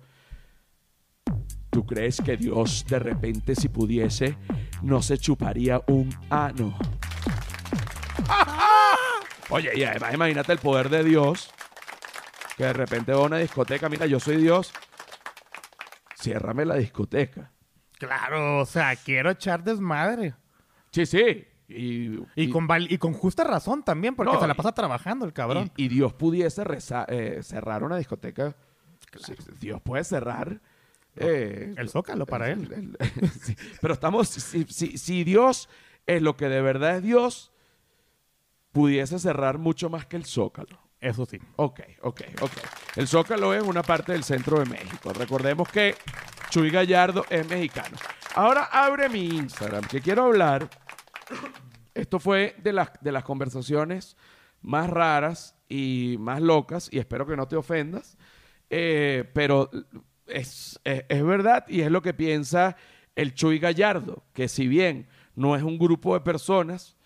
¿tú 1.71 1.87
crees 1.87 2.21
que 2.21 2.37
Dios 2.37 2.85
de 2.89 2.99
repente 2.99 3.55
si 3.55 3.69
pudiese 3.69 4.37
no 4.83 5.00
se 5.03 5.17
chuparía 5.19 5.81
un 5.87 6.11
ano? 6.29 6.77
Oye, 9.50 9.71
y 9.77 9.83
además 9.85 10.15
imagínate 10.15 10.53
el 10.53 10.59
poder 10.59 10.89
de 10.89 11.03
Dios 11.05 11.50
que 12.57 12.65
de 12.65 12.73
repente 12.73 13.12
va 13.12 13.21
a 13.23 13.27
una 13.27 13.39
discoteca, 13.39 13.89
mira, 13.89 14.07
yo 14.07 14.21
soy 14.21 14.37
Dios, 14.37 14.73
ciérrame 16.21 16.65
la 16.67 16.77
discoteca. 16.77 17.50
Claro, 17.99 18.59
o 18.61 18.67
sea, 18.67 18.95
quiero 18.97 19.31
echar 19.31 19.65
desmadre. 19.65 20.35
Sí, 20.91 21.07
sí. 21.07 21.47
Y, 21.69 22.17
Y, 22.17 22.27
y- 22.37 22.50
con, 22.50 22.67
y 22.89 22.99
con 22.99 23.12
justa 23.12 23.45
razón 23.45 23.83
también, 23.83 24.15
porque 24.15 24.33
No, 24.33 24.41
se 24.41 24.47
la 24.47 24.55
pasa 24.55 24.73
trabajando 24.73 25.25
el 25.25 25.33
cabrón. 25.33 25.71
y- 25.77 25.89
Dios 25.89 26.12
pudiese 26.15 26.65
reza- 26.65 27.07
eh, 27.09 27.41
cerrar 27.43 27.83
una 27.85 27.97
discoteca. 27.97 28.55
Dios 29.59 29.81
puede 29.83 30.05
cerrar. 30.05 30.61
Eh, 31.17 31.75
el 31.76 31.88
zócalo 31.88 32.26
para 32.26 32.50
él. 32.50 32.71
el- 32.73 32.97
el- 32.99 33.31
sí, 33.40 33.57
Pero 33.81 33.95
estamos. 33.95 34.29
Si, 34.29 34.64
si- 34.64 34.99
si 34.99 35.25
Dios 35.25 35.69
es 36.07 36.23
lo 36.23 36.37
que 36.37 36.49
de 36.49 36.61
verdad 36.62 36.97
es 36.97 37.02
Dios, 37.02 37.52
pudiese 38.73 39.19
cerrar 39.19 39.59
mucho 39.59 39.90
más 39.90 40.07
que 40.07 40.17
el 40.17 40.25
Zócalo. 40.25 40.79
Eso 41.00 41.25
sí. 41.26 41.38
Ok, 41.57 41.81
ok, 42.02 42.21
ok. 42.43 42.52
El 42.97 43.09
Zócalo 43.09 43.55
es 43.55 43.62
una 43.62 43.83
parte 43.83 44.12
del 44.12 44.23
centro 44.25 44.59
de 44.59 44.67
México. 44.67 45.12
Recordemos 45.12 45.69
que 45.69 45.95
Chuy 46.50 46.71
Gallardo 46.71 47.25
es 47.31 47.49
mexicano. 47.49 47.97
Ahora 48.35 48.64
abre 48.64 49.09
mi 49.09 49.25
Instagram, 49.26 49.85
que 49.85 50.00
quiero 50.00 50.25
hablar. 50.25 50.69
Esto 51.95 52.19
fue 52.21 52.55
de 52.62 52.73
las, 52.73 52.90
de 53.00 53.12
las 53.12 53.25
conversaciones 53.25 54.17
más 54.62 54.90
raras 54.90 55.57
y 55.69 56.17
más 56.21 56.40
locas, 56.43 56.88
y 56.93 56.99
espero 56.99 57.26
que 57.26 57.37
no 57.37 57.49
te 57.49 57.57
ofendas, 57.57 58.19
eh, 58.69 59.29
pero 59.33 59.71
es, 60.33 60.81
es- 60.85 61.05
es 61.09 61.25
verdad 61.25 61.65
y 61.69 61.81
es 61.83 61.91
lo 61.91 62.03
que 62.03 62.15
piensa 62.15 62.77
el 63.17 63.35
Chuy 63.35 63.59
Gallardo, 63.59 64.25
que 64.33 64.49
si 64.49 64.69
bien 64.69 65.07
no 65.35 65.57
es 65.57 65.63
un 65.63 65.79
grupo 65.79 66.15
de 66.15 66.21
personas 66.21 66.97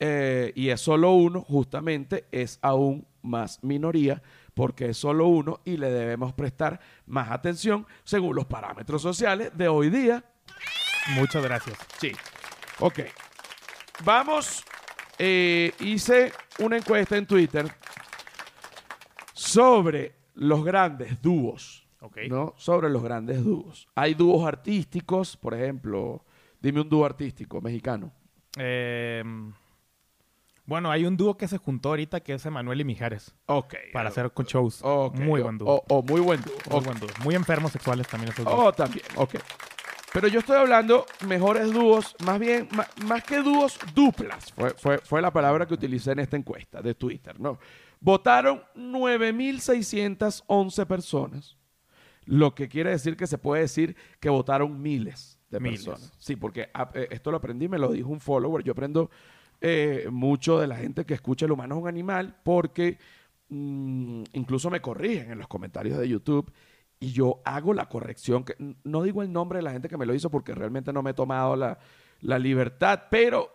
eh, 0.00 0.52
y 0.56 0.68
es 0.70 0.80
solo 0.80 1.12
uno, 1.12 1.42
justamente 1.42 2.26
es 2.32 2.58
aún 2.62 3.06
más 3.22 3.62
minoría 3.62 4.20
porque 4.54 4.90
es 4.90 4.96
solo 4.98 5.28
uno 5.28 5.60
y 5.64 5.76
le 5.76 5.90
debemos 5.90 6.32
prestar 6.34 6.80
más 7.06 7.30
atención 7.30 7.86
según 8.04 8.34
los 8.36 8.46
parámetros 8.46 9.00
sociales 9.00 9.52
de 9.56 9.68
hoy 9.68 9.88
día. 9.90 10.24
Muchas 11.14 11.42
gracias. 11.42 11.78
Sí. 12.00 12.12
Ok. 12.80 13.00
Vamos. 14.04 14.64
eh, 15.18 15.72
hice 15.80 16.32
una 16.58 16.76
encuesta 16.78 17.16
en 17.16 17.26
Twitter 17.26 17.66
sobre 19.32 20.14
los 20.34 20.64
grandes 20.64 21.20
dúos. 21.22 21.86
Ok. 22.02 22.18
¿no? 22.28 22.54
Sobre 22.56 22.90
los 22.90 23.02
grandes 23.02 23.42
dúos. 23.42 23.88
Hay 23.94 24.14
dúos 24.14 24.46
artísticos, 24.46 25.36
por 25.36 25.54
ejemplo, 25.54 26.24
dime 26.60 26.80
un 26.80 26.88
dúo 26.88 27.04
artístico 27.06 27.60
mexicano. 27.60 28.12
Eh, 28.58 29.22
bueno, 30.64 30.90
hay 30.90 31.04
un 31.04 31.16
dúo 31.16 31.36
que 31.36 31.48
se 31.48 31.58
juntó 31.58 31.88
ahorita 31.90 32.20
que 32.20 32.34
es 32.34 32.46
Emanuel 32.46 32.80
y 32.80 32.84
Mijares 32.84 33.34
Ok. 33.46 33.74
para 33.92 34.08
hacer 34.10 34.30
con 34.32 34.46
shows. 34.46 34.82
Muy 35.14 35.40
o- 35.40 35.44
buen 35.44 35.58
dúo. 35.58 35.82
O, 35.88 35.98
o 35.98 36.02
muy 36.02 36.20
buen 36.20 36.40
dúo. 36.42 36.54
Muy 36.70 36.80
buen 36.84 36.98
dúo. 37.00 37.08
Muy 37.24 37.34
enfermos 37.34 37.72
sexuales 37.72 38.06
también 38.06 38.32
esos 38.32 38.44
dos. 38.44 38.54
Oh, 38.56 38.72
también, 38.72 39.04
ok. 39.16 39.34
Pero 40.12 40.28
yo 40.28 40.40
estoy 40.40 40.58
hablando 40.58 41.06
mejores 41.26 41.72
dúos, 41.72 42.14
más 42.26 42.38
bien, 42.38 42.68
ma- 42.72 42.86
más, 43.06 43.24
que 43.24 43.38
dúos, 43.42 43.78
duplas. 43.94 44.52
Fue, 44.52 44.70
fue, 44.74 44.98
fue 44.98 45.22
la 45.22 45.30
palabra 45.32 45.64
que 45.66 45.72
utilicé 45.74 46.12
en 46.12 46.18
esta 46.18 46.36
encuesta 46.36 46.82
de 46.82 46.94
Twitter, 46.94 47.40
¿no? 47.40 47.58
Votaron 47.98 48.62
9.611 48.76 50.86
personas, 50.86 51.56
lo 52.24 52.54
que 52.54 52.68
quiere 52.68 52.90
decir 52.90 53.16
que 53.16 53.26
se 53.26 53.38
puede 53.38 53.62
decir 53.62 53.96
que 54.20 54.28
votaron 54.28 54.80
miles 54.80 55.38
de 55.50 55.60
Miles. 55.60 55.84
personas. 55.84 56.12
Sí, 56.18 56.36
porque 56.36 56.70
ah, 56.72 56.90
eh, 56.94 57.08
esto 57.10 57.30
lo 57.30 57.36
aprendí, 57.38 57.68
me 57.68 57.78
lo 57.78 57.92
dijo 57.92 58.08
un 58.08 58.20
follower. 58.20 58.64
Yo 58.64 58.72
aprendo 58.72 59.10
eh, 59.60 60.08
mucho 60.10 60.58
de 60.58 60.66
la 60.66 60.76
gente 60.76 61.04
que 61.04 61.14
escucha 61.14 61.46
El 61.46 61.52
humano 61.52 61.76
es 61.76 61.82
un 61.82 61.88
animal 61.88 62.36
porque 62.42 62.98
mm, 63.48 64.22
incluso 64.32 64.70
me 64.70 64.80
corrigen 64.80 65.30
en 65.32 65.38
los 65.38 65.48
comentarios 65.48 65.98
de 65.98 66.08
YouTube 66.08 66.50
y 67.00 67.12
yo 67.12 67.42
hago 67.44 67.74
la 67.74 67.88
corrección. 67.88 68.44
Que, 68.44 68.54
no 68.84 69.02
digo 69.02 69.22
el 69.22 69.32
nombre 69.32 69.58
de 69.58 69.62
la 69.62 69.72
gente 69.72 69.88
que 69.88 69.96
me 69.98 70.06
lo 70.06 70.14
hizo 70.14 70.30
porque 70.30 70.54
realmente 70.54 70.92
no 70.92 71.02
me 71.02 71.10
he 71.10 71.14
tomado 71.14 71.56
la, 71.56 71.78
la 72.20 72.38
libertad, 72.38 73.02
pero 73.10 73.50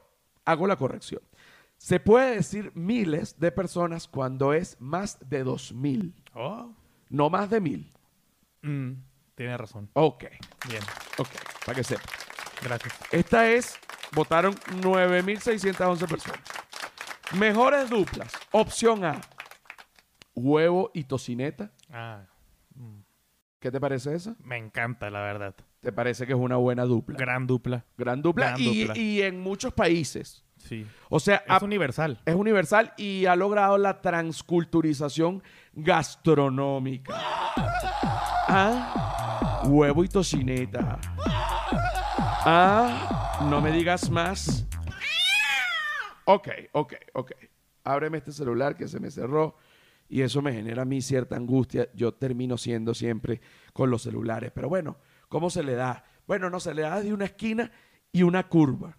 hago 0.46 0.68
la 0.68 0.76
corrección. 0.76 1.22
Se 1.78 2.00
puede 2.00 2.36
decir 2.36 2.72
miles 2.76 3.40
de 3.40 3.52
personas 3.52 4.08
cuando 4.08 4.52
es 4.54 4.78
más 4.80 5.18
de 5.30 5.44
dos 5.44 5.74
mil, 5.74 6.14
Oh. 6.34 6.72
no 7.10 7.30
más 7.30 7.50
de 7.50 7.62
mil. 7.62 7.92
Mm, 8.62 8.94
tiene 9.36 9.58
razón. 9.58 9.90
Ok, 9.94 10.26
Bien. 10.68 10.82
ok, 11.18 11.30
para 11.66 11.76
que 11.76 11.84
sepa. 11.84 12.04
Gracias. 12.64 12.94
Esta 13.12 13.50
es, 13.50 13.78
votaron 14.14 14.56
9.611 14.82 16.08
personas. 16.08 16.42
Mejores 17.34 17.90
duplas. 17.90 18.32
Opción 18.52 19.06
A, 19.06 19.22
huevo 20.34 20.92
y 20.94 21.04
tocineta. 21.04 21.72
Ah, 21.92 22.24
mm, 22.76 23.00
¿Qué 23.60 23.72
te 23.72 23.80
parece 23.80 24.14
esa? 24.16 24.36
me 24.44 24.58
encanta, 24.58 25.10
la 25.10 25.22
verdad. 25.22 25.56
¿Te 25.82 25.92
parece 25.92 26.26
que 26.26 26.34
es 26.34 26.40
una 26.40 26.56
buena 26.58 26.84
dupla? 26.86 27.18
Gran 27.18 27.46
dupla. 27.48 27.86
Gran 27.98 28.22
dupla. 28.22 28.48
Gran 28.50 28.62
y, 28.62 28.80
dupla. 28.86 28.98
y 28.98 29.22
en 29.22 29.40
muchos 29.40 29.74
países. 29.74 30.44
Sí. 30.58 30.86
O 31.10 31.20
sea, 31.20 31.44
Es 31.48 31.62
universal. 31.62 32.20
es 32.26 32.34
universal 32.36 32.94
y 32.98 33.26
ha 33.28 33.36
logrado 33.36 33.78
la 33.78 34.02
transculturización 34.02 35.44
gastronómica. 35.74 37.14
Ah, 38.50 39.64
huevo 39.66 40.04
y 40.04 40.08
tocineta. 40.08 41.00
Ah, 42.50 43.46
no 43.50 43.60
me 43.60 43.72
digas 43.72 44.10
más. 44.10 44.66
Ok, 46.26 46.48
ok, 46.72 46.94
ok. 47.14 47.32
Ábreme 47.84 48.20
este 48.20 48.32
celular 48.32 48.76
que 48.76 48.88
se 48.88 49.00
me 49.00 49.12
cerró 49.12 49.58
y 50.10 50.22
eso 50.22 50.42
me 50.42 50.54
genera 50.54 50.84
a 50.84 50.86
mí 50.86 51.02
cierta 51.02 51.36
angustia. 51.36 51.90
Yo 51.94 52.14
termino 52.14 52.58
siendo 52.58 52.94
siempre 52.94 53.42
con 53.74 53.90
los 53.90 54.04
celulares. 54.04 54.52
Pero 54.56 54.70
bueno, 54.70 54.98
¿cómo 55.28 55.50
se 55.50 55.64
le 55.64 55.76
da? 55.76 56.06
Bueno, 56.26 56.50
no, 56.50 56.60
se 56.62 56.74
le 56.74 56.84
da 56.84 57.02
de 57.02 57.14
una 57.14 57.26
esquina 57.26 57.72
y 58.14 58.24
una 58.24 58.48
curva. 58.48 58.98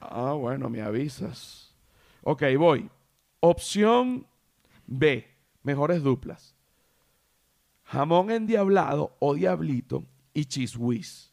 Ah, 0.00 0.32
bueno, 0.32 0.70
me 0.70 0.80
avisas. 0.80 1.74
Ok, 2.22 2.44
voy. 2.58 2.90
Opción 3.40 4.26
B, 4.86 5.26
mejores 5.62 6.02
duplas. 6.02 6.56
Jamón 7.90 8.30
endiablado 8.30 9.16
o 9.18 9.34
diablito 9.34 10.04
y 10.32 10.44
cheese 10.44 10.76
whiz. 10.76 11.30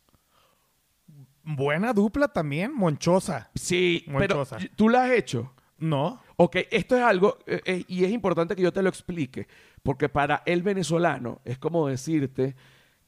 Buena 1.43 1.93
dupla 1.93 2.27
también, 2.27 2.73
monchosa. 2.73 3.49
Sí, 3.53 4.03
pero 4.17 4.37
Monchosa. 4.37 4.57
¿tú 4.75 4.89
la 4.89 5.03
has 5.03 5.11
hecho? 5.11 5.53
No. 5.77 6.19
Ok, 6.35 6.57
esto 6.71 6.97
es 6.97 7.03
algo, 7.03 7.37
eh, 7.45 7.61
eh, 7.65 7.85
y 7.87 8.03
es 8.03 8.11
importante 8.11 8.55
que 8.55 8.63
yo 8.63 8.73
te 8.73 8.81
lo 8.81 8.89
explique, 8.89 9.47
porque 9.83 10.09
para 10.09 10.41
el 10.45 10.63
venezolano 10.63 11.41
es 11.45 11.57
como 11.57 11.87
decirte 11.87 12.55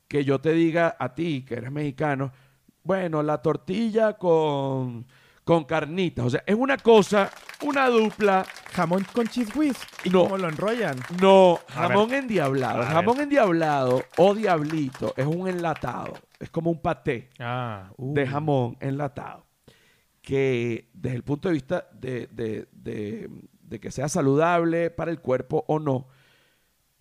que 0.07 0.23
yo 0.23 0.39
te 0.39 0.53
diga 0.53 0.95
a 0.99 1.13
ti, 1.15 1.43
que 1.47 1.55
eres 1.55 1.71
mexicano, 1.71 2.31
bueno, 2.83 3.23
la 3.23 3.41
tortilla 3.41 4.13
con, 4.13 5.05
con 5.49 5.63
carnitas. 5.63 6.25
O 6.25 6.29
sea, 6.29 6.43
es 6.45 6.53
una 6.53 6.77
cosa, 6.77 7.31
una 7.63 7.87
dupla. 7.89 8.45
Jamón 8.71 9.03
con 9.11 9.25
cheese 9.27 9.51
whiz. 9.55 9.77
¿Y 10.03 10.11
No. 10.11 10.25
cómo 10.25 10.37
lo 10.37 10.47
enrollan? 10.47 10.95
No, 11.19 11.57
jamón 11.69 12.13
endiablado. 12.13 12.83
Jamón 12.83 13.19
endiablado 13.19 14.03
o 14.17 14.35
diablito 14.35 15.11
es 15.17 15.25
un 15.25 15.47
enlatado. 15.47 16.13
Es 16.39 16.51
como 16.51 16.69
un 16.69 16.79
paté 16.79 17.31
Ah, 17.39 17.89
uh. 17.97 18.13
de 18.13 18.27
jamón 18.27 18.77
enlatado. 18.79 19.47
Que 20.21 20.87
desde 20.93 21.15
el 21.15 21.23
punto 21.23 21.47
de 21.47 21.53
vista 21.55 21.87
de, 21.93 22.27
de- 22.31 22.67
de- 22.71 23.27
de 23.59 23.79
que 23.79 23.89
sea 23.89 24.07
saludable 24.07 24.91
para 24.91 25.09
el 25.09 25.19
cuerpo 25.19 25.65
o 25.67 25.79
no, 25.79 26.09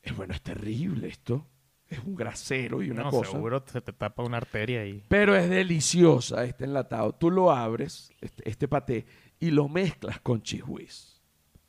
es 0.03 0.17
bueno, 0.17 0.33
es 0.33 0.41
terrible 0.41 1.09
esto. 1.09 1.47
Es 1.89 2.01
un 2.01 2.15
grasero 2.15 2.83
y 2.83 2.91
una 2.91 3.05
No, 3.05 3.11
cosa. 3.11 3.31
seguro 3.31 3.65
se 3.67 3.81
te 3.81 3.93
tapa 3.95 4.23
una 4.23 4.37
arteria 4.37 4.85
y... 4.85 5.05
Pero 5.09 5.35
es 5.35 5.49
deliciosa 5.49 6.45
este 6.45 6.65
enlatado. 6.65 7.15
Tú 7.15 7.31
lo 7.31 7.51
abres, 7.51 8.13
este, 8.21 8.49
este 8.49 8.69
paté, 8.69 9.07
y 9.41 9.51
lo 9.51 9.69
mezclas 9.69 10.21
con 10.21 10.43
whiz. 10.67 11.23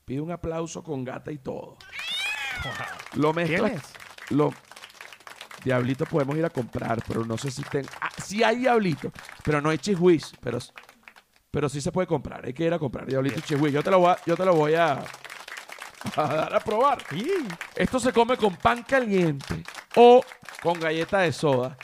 Pide 0.04 0.20
un 0.20 0.32
aplauso 0.32 0.84
con 0.84 1.06
gata 1.06 1.32
y 1.32 1.38
todo. 1.38 1.78
Lo 3.14 3.32
mezclas. 3.32 3.94
Lo, 4.32 4.54
diablito 5.64 6.06
podemos 6.06 6.36
ir 6.36 6.44
a 6.44 6.50
comprar, 6.50 7.02
pero 7.08 7.24
no 7.24 7.38
sé 7.38 7.50
si 7.50 7.64
ten... 7.64 7.86
Ah, 8.02 8.10
sí 8.18 8.44
hay 8.44 8.58
diablito, 8.58 9.12
pero 9.44 9.62
no 9.62 9.70
hay 9.70 9.80
whiz. 9.98 10.34
Pero, 10.42 10.60
pero 11.50 11.70
sí 11.70 11.80
se 11.80 11.94
puede 11.94 12.08
comprar. 12.08 12.46
Hay 12.46 12.54
que 12.54 12.66
ir 12.66 12.74
a 12.74 12.80
comprar 12.80 13.06
diablito 13.06 13.40
y 13.40 13.42
cheese 13.42 13.62
whiz. 13.62 13.72
Yo 13.72 13.84
te 13.84 13.92
lo 13.92 14.00
voy 14.00 14.12
a, 14.12 14.18
yo 14.26 14.36
te 14.36 14.44
lo 14.44 14.54
voy 14.54 14.74
a, 14.74 15.00
a 16.18 16.24
dar 16.24 16.56
a 16.56 16.60
probar. 16.60 17.02
Sí. 17.10 17.26
Esto 17.76 18.02
se 18.02 18.12
come 18.12 18.36
con 18.36 18.58
pan 18.58 18.84
caliente 18.84 19.64
o 20.00 20.22
con 20.62 20.80
galleta 20.80 21.20
de 21.20 21.32
soda 21.34 21.78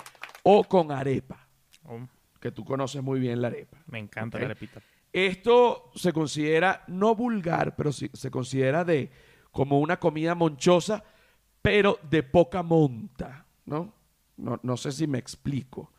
o 0.43 0.63
con 0.63 0.91
arepa, 0.91 1.47
Oh, 1.87 1.99
que 2.39 2.51
tú 2.51 2.63
conoces 2.65 3.01
muy 3.03 3.19
bien 3.19 3.41
la 3.41 3.47
arepa. 3.49 3.77
me 3.87 3.99
encanta 3.99 4.39
la 4.39 4.45
arepita. 4.45 4.81
Esto 5.11 5.91
se 5.95 6.11
considera 6.11 6.83
no 6.87 7.15
vulgar, 7.15 7.75
pero 7.75 7.91
sí, 7.91 8.09
se 8.13 8.29
considera 8.31 8.83
de 8.83 9.11
como 9.51 9.79
una 9.79 9.97
comida 9.99 10.35
monchosa, 10.35 11.03
pero 11.61 11.99
de 12.09 12.21
poca 12.23 12.63
monta, 12.63 13.45
¿no? 13.65 13.93
No, 14.37 14.59
no 14.61 14.77
sé 14.77 14.91
si 14.91 15.07
me 15.07 15.17
explico. 15.17 15.91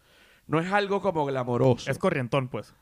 No 0.47 0.61
es 0.61 0.71
algo 0.71 1.01
como 1.01 1.25
glamoroso. 1.25 1.91
Es 1.91 1.99
corrientón, 1.99 2.49
pues. 2.49 2.75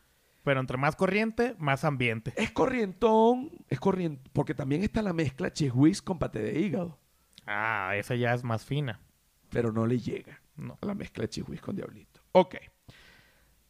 Pero 0.43 0.61
entre 0.61 0.77
más 0.77 0.97
corriente, 0.97 1.55
más 1.59 1.85
ambiente. 1.85 2.33
Es 2.37 2.51
corrientón, 2.51 3.51
es 3.69 3.79
corrientón, 3.81 4.29
porque 4.33 4.55
también 4.55 4.83
está 4.83 5.01
la 5.03 5.13
mezcla 5.13 5.53
cheese 5.53 6.03
con 6.03 6.19
paté 6.19 6.41
de 6.41 6.59
hígado, 6.61 6.99
Ah, 7.47 7.93
esa 7.97 8.15
ya 8.17 8.35
es 8.35 8.43
más 8.43 8.65
fina. 8.65 9.01
Pero 9.55 9.73
no 9.73 9.87
le 9.87 9.99
llega. 9.99 10.41
No. 10.57 10.79
a 10.81 10.87
la 10.87 10.95
mezcla 10.95 11.23
de 11.23 11.29
chihuis 11.31 11.61
con 11.61 11.75
diablito. 11.75 12.21
Ok. 12.33 12.57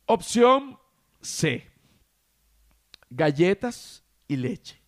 Opción 0.07 0.79
C. 1.21 1.71
Galletas 3.09 4.05
y 4.29 4.37
leche. 4.37 4.81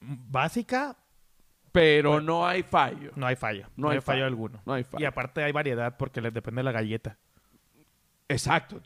Básica, 0.00 0.96
Pero 1.70 2.20
no 2.20 2.46
hay 2.46 2.62
fallo. 2.62 3.12
no 3.14 3.26
hay 3.26 3.36
fallo. 3.36 3.68
No 3.76 3.84
No, 3.84 3.88
hay 3.90 3.96
hay 3.96 4.00
fallo 4.02 4.16
fallo. 4.18 4.26
alguno. 4.26 4.62
No 4.66 4.72
hay 4.74 4.84
fallo. 4.84 5.02
Y 5.02 5.06
aparte 5.06 5.42
hay 5.44 5.52
variedad 5.52 5.96
porque 5.96 6.20
les 6.20 6.34
depende 6.34 6.58
de 6.60 6.64
la 6.64 6.72
galleta. 6.72 7.16
Exacto. 8.28 8.82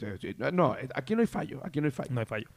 No, 0.52 0.76
aquí 0.94 1.14
no 1.14 1.22
hay 1.22 1.26
fallo. 1.26 1.60
Aquí 1.64 1.80
no 1.80 1.86
hay 1.86 1.90
fallo. 1.92 2.10
No 2.12 2.20
hay 2.20 2.26
fallo. 2.26 2.48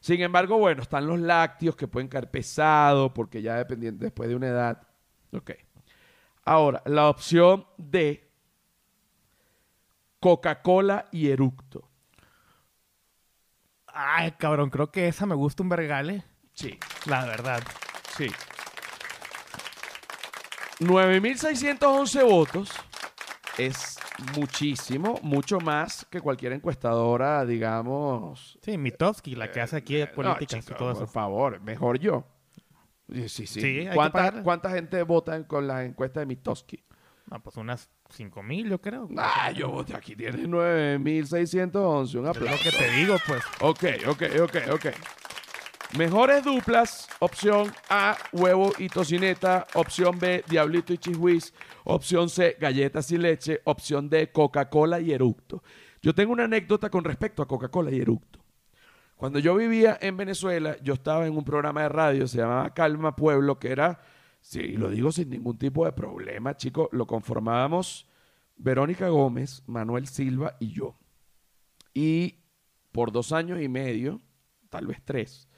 Sin 0.00 0.20
embargo, 0.22 0.58
bueno, 0.58 0.82
están 0.82 1.06
los 1.06 1.18
lácteos 1.20 1.76
que 1.76 1.86
pueden 1.88 2.08
caer 2.08 2.30
pesado 2.30 3.12
porque 3.12 3.42
ya 3.42 3.56
dependiendo 3.56 4.04
después 4.04 4.28
de 4.28 4.36
una 4.36 4.48
edad. 4.48 4.82
Ok. 5.32 5.50
Ahora, 6.48 6.82
la 6.86 7.10
opción 7.10 7.66
D. 7.76 8.26
Coca-Cola 10.18 11.04
y 11.12 11.28
eructo. 11.28 11.90
Ay, 13.86 14.32
cabrón, 14.32 14.70
creo 14.70 14.90
que 14.90 15.08
esa 15.08 15.26
me 15.26 15.34
gusta 15.34 15.62
un 15.62 15.68
vergale. 15.68 16.24
Sí. 16.54 16.78
La 17.04 17.26
verdad. 17.26 17.62
Sí. 18.16 18.28
9.611 20.80 22.24
votos 22.24 22.70
es 23.58 23.98
muchísimo, 24.34 25.18
mucho 25.22 25.60
más 25.60 26.06
que 26.10 26.22
cualquier 26.22 26.52
encuestadora, 26.54 27.44
digamos. 27.44 28.58
Sí, 28.62 28.78
Mitofsky, 28.78 29.34
la 29.34 29.50
que 29.50 29.60
hace 29.60 29.76
aquí 29.76 29.96
Eh, 29.96 30.06
no, 30.06 30.14
políticas 30.14 30.64
chico, 30.64 30.74
y 30.74 30.78
todo 30.78 30.94
por 30.94 31.02
eso. 31.02 31.12
favor, 31.12 31.60
mejor 31.60 31.98
yo. 31.98 32.24
Sí, 33.12 33.28
sí. 33.28 33.46
sí. 33.46 33.60
Sí, 33.60 33.66
hay 33.86 33.94
¿Cuánta, 34.42 34.70
gente 34.70 35.02
vota 35.02 35.46
con 35.46 35.66
la 35.66 35.84
encuesta 35.84 36.20
de 36.20 36.26
Mitoski? 36.26 36.84
No, 37.30 37.42
pues 37.42 37.56
unas 37.56 37.90
5 38.10 38.42
mil, 38.42 38.70
yo 38.70 38.80
creo. 38.80 39.08
Ah, 39.16 39.50
yo 39.52 39.68
voté 39.68 39.94
aquí, 39.94 40.16
tienes 40.16 40.46
9.611, 40.48 41.74
un 41.98 42.04
Es 42.06 42.14
lo 42.14 42.28
aplauso. 42.30 42.62
que 42.62 42.70
te 42.70 42.90
digo, 42.92 43.16
pues. 43.26 43.42
Ok, 43.60 43.84
ok, 44.08 44.22
ok, 44.42 44.56
ok. 44.72 44.86
Mejores 45.96 46.44
duplas, 46.44 47.08
opción 47.18 47.72
A, 47.88 48.16
huevo 48.32 48.72
y 48.78 48.88
tocineta, 48.88 49.66
opción 49.74 50.18
B, 50.18 50.44
diablito 50.46 50.92
y 50.92 50.98
chiswiz, 50.98 51.54
opción 51.84 52.28
C, 52.28 52.56
galletas 52.60 53.10
y 53.10 53.16
leche, 53.16 53.62
opción 53.64 54.10
D, 54.10 54.30
Coca-Cola 54.30 55.00
y 55.00 55.12
eructo. 55.12 55.62
Yo 56.02 56.14
tengo 56.14 56.32
una 56.32 56.44
anécdota 56.44 56.90
con 56.90 57.04
respecto 57.04 57.42
a 57.42 57.48
Coca-Cola 57.48 57.90
y 57.90 58.00
eructo. 58.00 58.37
Cuando 59.18 59.40
yo 59.40 59.56
vivía 59.56 59.98
en 60.00 60.16
Venezuela, 60.16 60.76
yo 60.80 60.94
estaba 60.94 61.26
en 61.26 61.36
un 61.36 61.42
programa 61.42 61.82
de 61.82 61.88
radio, 61.88 62.28
se 62.28 62.38
llamaba 62.38 62.72
Calma 62.72 63.16
Pueblo, 63.16 63.58
que 63.58 63.72
era, 63.72 64.00
sí, 64.40 64.74
lo 64.76 64.90
digo 64.90 65.10
sin 65.10 65.28
ningún 65.28 65.58
tipo 65.58 65.84
de 65.84 65.90
problema, 65.90 66.56
chicos, 66.56 66.88
lo 66.92 67.04
conformábamos 67.04 68.08
Verónica 68.56 69.08
Gómez, 69.08 69.64
Manuel 69.66 70.06
Silva 70.06 70.56
y 70.60 70.70
yo. 70.70 70.96
Y 71.92 72.36
por 72.92 73.10
dos 73.10 73.32
años 73.32 73.60
y 73.60 73.68
medio, 73.68 74.20
tal 74.70 74.86
vez 74.86 75.02
tres, 75.04 75.48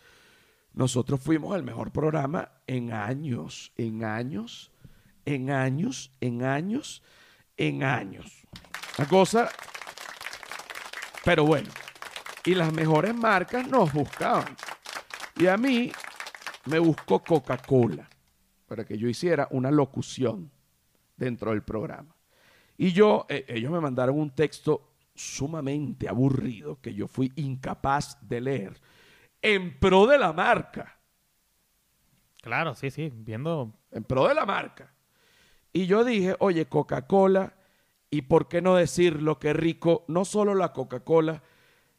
nosotros 0.72 1.20
fuimos 1.20 1.54
el 1.54 1.62
mejor 1.62 1.92
programa 1.92 2.50
en 2.66 2.94
años, 2.94 3.74
en 3.76 4.04
años, 4.04 4.72
en 5.26 5.50
años, 5.50 6.12
en 6.22 6.44
años, 6.44 7.02
en 7.58 7.84
años. 7.84 8.46
Una 8.96 9.06
cosa, 9.06 9.50
pero 11.26 11.44
bueno. 11.44 11.68
Y 12.44 12.54
las 12.54 12.72
mejores 12.72 13.14
marcas 13.14 13.68
nos 13.68 13.92
buscaban. 13.92 14.56
Y 15.36 15.46
a 15.46 15.56
mí 15.56 15.92
me 16.66 16.78
buscó 16.78 17.22
Coca-Cola 17.22 18.08
para 18.66 18.84
que 18.84 18.96
yo 18.96 19.08
hiciera 19.08 19.48
una 19.50 19.70
locución 19.70 20.50
dentro 21.16 21.50
del 21.50 21.62
programa. 21.62 22.14
Y 22.76 22.92
yo, 22.92 23.26
eh, 23.28 23.44
ellos 23.48 23.70
me 23.70 23.80
mandaron 23.80 24.18
un 24.18 24.30
texto 24.30 24.94
sumamente 25.14 26.08
aburrido 26.08 26.80
que 26.80 26.94
yo 26.94 27.06
fui 27.06 27.32
incapaz 27.36 28.16
de 28.26 28.40
leer 28.40 28.80
en 29.42 29.78
pro 29.78 30.06
de 30.06 30.18
la 30.18 30.32
marca. 30.32 30.98
Claro, 32.40 32.74
sí, 32.74 32.90
sí. 32.90 33.12
Viendo. 33.14 33.74
En 33.90 34.04
pro 34.04 34.28
de 34.28 34.34
la 34.34 34.46
marca. 34.46 34.94
Y 35.72 35.86
yo 35.86 36.04
dije, 36.04 36.36
oye, 36.40 36.66
Coca-Cola, 36.66 37.54
¿y 38.10 38.22
por 38.22 38.48
qué 38.48 38.62
no 38.62 38.76
decir 38.76 39.22
lo 39.22 39.38
que 39.38 39.52
rico, 39.52 40.04
no 40.08 40.24
solo 40.24 40.54
la 40.54 40.72
Coca-Cola, 40.72 41.42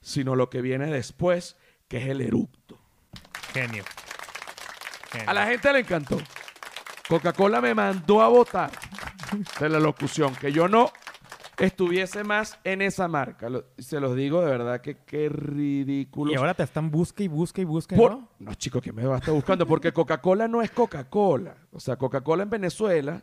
sino 0.01 0.35
lo 0.35 0.49
que 0.49 0.61
viene 0.61 0.87
después, 0.87 1.55
que 1.87 1.97
es 1.97 2.07
el 2.07 2.21
eructo? 2.21 2.77
Genio. 3.53 3.83
Genio. 5.11 5.29
A 5.29 5.33
la 5.33 5.45
gente 5.47 5.71
le 5.73 5.79
encantó. 5.79 6.17
Coca-Cola 7.07 7.59
me 7.61 7.73
mandó 7.75 8.21
a 8.21 8.27
votar 8.29 8.71
de 9.59 9.69
la 9.69 9.79
locución, 9.79 10.33
que 10.35 10.51
yo 10.51 10.67
no 10.67 10.91
estuviese 11.57 12.23
más 12.23 12.57
en 12.63 12.81
esa 12.81 13.07
marca. 13.07 13.49
Lo- 13.49 13.65
se 13.77 13.99
los 13.99 14.15
digo 14.15 14.41
de 14.41 14.47
verdad 14.51 14.81
que 14.81 14.97
qué 15.05 15.27
ridículo. 15.29 16.31
Y 16.31 16.35
ahora 16.35 16.53
te 16.53 16.63
están 16.63 16.89
busca 16.89 17.21
y 17.23 17.27
busca 17.27 17.61
y 17.61 17.65
busca, 17.65 17.95
Por- 17.95 18.11
¿no? 18.13 18.29
No, 18.39 18.53
chicos, 18.55 18.81
que 18.81 18.93
me 18.93 19.05
va 19.05 19.15
a 19.15 19.19
estar 19.19 19.33
buscando? 19.33 19.67
Porque 19.67 19.91
Coca-Cola 19.91 20.47
no 20.47 20.61
es 20.61 20.71
Coca-Cola. 20.71 21.55
O 21.73 21.79
sea, 21.79 21.97
Coca-Cola 21.97 22.43
en 22.43 22.49
Venezuela, 22.49 23.21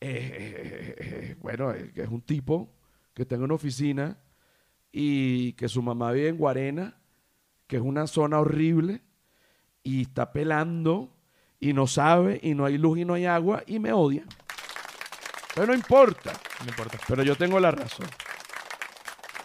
eh, 0.00 0.94
eh, 0.98 1.36
bueno, 1.40 1.72
eh, 1.72 1.92
que 1.94 2.02
es 2.02 2.08
un 2.08 2.22
tipo 2.22 2.72
que 3.14 3.22
está 3.22 3.34
en 3.34 3.42
una 3.42 3.54
oficina 3.54 4.16
y 4.92 5.52
que 5.54 5.68
su 5.68 5.82
mamá 5.82 6.12
vive 6.12 6.28
en 6.28 6.36
Guarena, 6.36 6.94
que 7.66 7.76
es 7.76 7.82
una 7.82 8.06
zona 8.06 8.40
horrible, 8.40 9.02
y 9.82 10.02
está 10.02 10.32
pelando 10.32 11.10
y 11.58 11.72
no 11.72 11.86
sabe, 11.86 12.40
y 12.42 12.54
no 12.54 12.64
hay 12.64 12.78
luz 12.78 12.98
y 12.98 13.04
no 13.04 13.14
hay 13.14 13.26
agua, 13.26 13.62
y 13.66 13.78
me 13.78 13.92
odia. 13.92 14.24
Pero 15.54 15.66
no 15.66 15.74
importa. 15.74 16.32
No 16.64 16.68
importa. 16.68 16.98
Pero 17.06 17.22
yo 17.22 17.36
tengo 17.36 17.60
la 17.60 17.70
razón. 17.70 18.06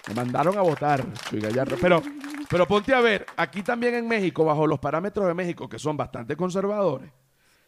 Me 0.08 0.13
mandaron 0.13 0.58
a 0.58 0.62
votar, 0.62 1.03
Chuy 1.29 1.39
Gallardo. 1.39 1.77
Pero, 1.81 2.01
pero 2.49 2.67
ponte 2.67 2.93
a 2.93 3.01
ver, 3.01 3.25
aquí 3.36 3.63
también 3.63 3.95
en 3.95 4.08
México, 4.08 4.45
bajo 4.45 4.67
los 4.67 4.79
parámetros 4.79 5.27
de 5.27 5.34
México, 5.34 5.67
que 5.67 5.79
son 5.79 5.97
bastante 5.97 6.36
conservadores, 6.36 7.12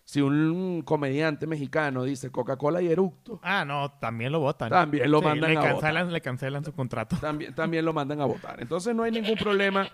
si 0.08 0.22
un 0.22 0.84
comediante 0.84 1.46
mexicano 1.48 2.06
dice 2.06 2.32
Coca-Cola 2.32 2.82
y 2.82 2.88
eructo, 2.89 3.41
Ah, 3.43 3.65
no, 3.65 3.91
también 4.00 4.32
lo 4.32 4.39
votan. 4.39 4.70
También 4.70 5.12
lo 5.12 5.22
mandan 5.22 5.54
le 5.54 5.60
a 5.60 5.62
cancelan, 5.62 6.13
Le 6.13 6.22
cancelan 6.22 6.63
su 6.63 6.72
contrato. 6.72 7.17
también, 7.17 7.54
también 7.54 7.84
lo 7.84 7.91
mandan 7.91 8.22
a 8.22 8.26
votar. 8.26 8.62
Entonces 8.62 8.96
no 8.96 9.04
hay 9.04 9.12
ningún 9.12 9.36
problema. 9.36 9.86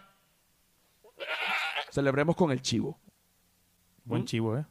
Celebremos 1.89 2.36
con 2.36 2.52
el 2.52 2.62
chivo. 2.62 2.99
Buen 4.04 4.21
¿Mm? 4.21 4.26
chivo, 4.26 4.56
¿eh? 4.60 4.65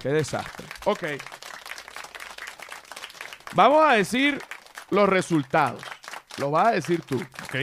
Qué 0.00 0.08
desastre. 0.08 0.66
Ok. 0.86 1.04
Vamos 3.54 3.84
a 3.84 3.92
decir 3.92 4.40
los 4.88 5.06
resultados. 5.06 5.82
Lo 6.38 6.50
vas 6.50 6.68
a 6.68 6.70
decir 6.70 7.02
tú. 7.02 7.16
Ok. 7.44 7.56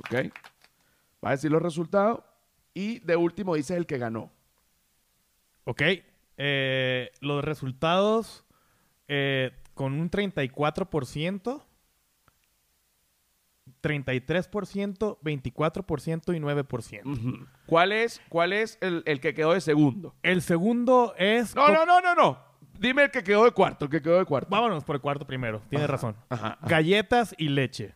¿Ok? 0.00 0.43
Vas 1.24 1.30
a 1.30 1.36
decir 1.36 1.50
los 1.50 1.62
resultados 1.62 2.20
y 2.74 2.98
de 2.98 3.16
último 3.16 3.54
dices 3.54 3.78
el 3.78 3.86
que 3.86 3.96
ganó. 3.96 4.30
Ok. 5.64 5.82
Eh, 6.36 7.10
los 7.22 7.42
resultados 7.42 8.44
eh, 9.08 9.52
con 9.72 9.94
un 9.94 10.10
34%, 10.10 11.62
33%, 13.82 15.18
24% 15.22 16.36
y 16.36 16.40
9%. 16.40 17.06
Ujú. 17.06 17.46
¿Cuál 17.64 17.92
es, 17.92 18.20
cuál 18.28 18.52
es 18.52 18.76
el, 18.82 19.02
el 19.06 19.20
que 19.20 19.32
quedó 19.32 19.54
de 19.54 19.62
segundo? 19.62 20.14
El 20.22 20.42
segundo 20.42 21.14
es... 21.16 21.56
No, 21.56 21.68
no, 21.68 21.86
no, 21.86 22.02
no, 22.02 22.14
no. 22.14 22.38
Dime 22.78 23.04
el 23.04 23.10
que 23.10 23.24
quedó 23.24 23.44
de 23.44 23.52
cuarto, 23.52 23.86
el 23.86 23.90
que 23.90 24.02
quedó 24.02 24.18
de 24.18 24.26
cuarto. 24.26 24.50
Vámonos 24.50 24.84
por 24.84 24.96
el 24.96 25.00
cuarto 25.00 25.26
primero. 25.26 25.62
Tienes 25.70 25.88
razón. 25.88 26.16
Ajá, 26.28 26.58
ajá. 26.60 26.68
Galletas 26.68 27.34
y 27.38 27.48
leche. 27.48 27.94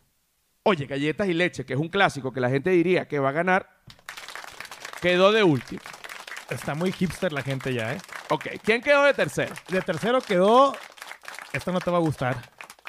Oye, 0.69 0.85
galletas 0.85 1.27
y 1.27 1.33
leche, 1.33 1.65
que 1.65 1.73
es 1.73 1.79
un 1.79 1.89
clásico 1.89 2.31
que 2.31 2.39
la 2.39 2.47
gente 2.47 2.69
diría 2.69 3.07
que 3.07 3.17
va 3.17 3.29
a 3.29 3.31
ganar, 3.31 3.67
quedó 5.01 5.31
de 5.31 5.41
último. 5.41 5.81
Está 6.47 6.75
muy 6.75 6.91
hipster 6.91 7.33
la 7.33 7.41
gente 7.41 7.73
ya, 7.73 7.95
¿eh? 7.95 7.97
Ok, 8.29 8.45
¿quién 8.63 8.79
quedó 8.79 9.03
de 9.03 9.15
tercero? 9.15 9.55
De 9.67 9.81
tercero 9.81 10.21
quedó... 10.21 10.75
Esta 11.53 11.71
no 11.71 11.79
te 11.79 11.89
va 11.89 11.97
a 11.97 12.01
gustar. 12.01 12.37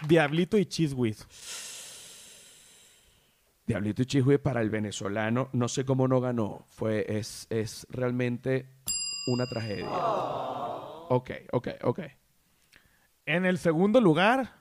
Diablito 0.07 0.59
y 0.59 0.67
Cheese 0.67 0.93
Whiz. 0.93 1.27
Diablito 3.65 4.03
y 4.03 4.05
Chihue 4.05 4.39
para 4.39 4.61
el 4.61 4.69
venezolano, 4.69 5.49
no 5.55 5.67
sé 5.67 5.87
cómo 5.87 6.07
no 6.07 6.21
ganó. 6.21 6.67
Fue, 6.69 7.07
es, 7.09 7.47
es 7.49 7.87
realmente 7.89 8.69
una 9.27 9.47
tragedia. 9.47 9.89
Ok, 9.89 11.31
ok, 11.53 11.69
ok. 11.85 12.01
En 13.25 13.47
el 13.47 13.57
segundo 13.57 14.03
lugar 14.03 14.55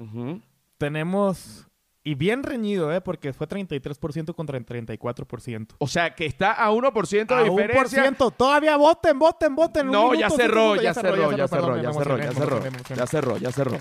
tenemos... 0.77 1.68
Y 2.10 2.15
bien 2.15 2.41
reñido, 2.41 2.91
¿eh? 2.91 3.02
Porque 3.02 3.34
fue 3.34 3.48
33% 3.48 4.34
contra 4.34 4.58
el 4.58 4.65
34%. 4.65 5.76
O 5.78 5.88
sea, 5.88 6.15
que 6.15 6.26
está 6.26 6.54
a 6.54 6.72
1% 6.72 7.28
de 7.28 7.36
A 7.36 7.43
diferencia. 7.43 8.02
ciento. 8.02 8.32
Todavía 8.32 8.78
voten, 8.78 9.19
voten, 9.19 9.56
voten. 9.56 9.91
No, 9.91 10.15
ya 10.15 10.28
cerró, 10.32 10.76
ya 10.76 10.91
cerró, 10.95 11.32
ya 11.38 11.48
cerró, 11.48 11.78
ya 11.80 11.93
cerró, 11.93 12.17
ya 12.17 12.32
cerró. 12.32 12.63
Ya 12.95 13.06
cerró, 13.06 13.38
ya 13.38 13.52
cerró. 13.52 13.78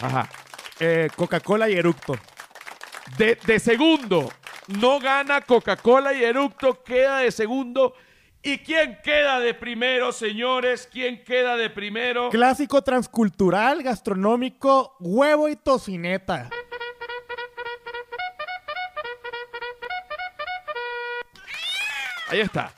Ajá. 0.00 0.30
Eh, 0.80 1.10
Coca-Cola 1.14 1.68
y 1.68 1.74
Eructo. 1.74 2.16
De, 3.18 3.36
de 3.46 3.58
segundo, 3.58 4.30
no 4.80 4.98
gana 4.98 5.42
Coca-Cola 5.42 6.14
y 6.14 6.24
Eructo 6.24 6.82
queda 6.82 7.18
de 7.18 7.30
segundo. 7.30 7.92
¿Y 8.42 8.58
quién 8.58 8.96
queda 9.04 9.40
de 9.40 9.52
primero, 9.52 10.12
señores? 10.12 10.88
¿Quién 10.90 11.22
queda 11.22 11.56
de 11.56 11.68
primero? 11.68 12.30
Clásico 12.30 12.80
transcultural, 12.80 13.82
gastronómico, 13.82 14.96
huevo 15.00 15.50
y 15.50 15.56
tocineta. 15.56 16.48
Ahí 22.30 22.40
está. 22.40 22.72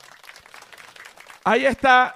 Ahí 1.43 1.65
está 1.65 2.15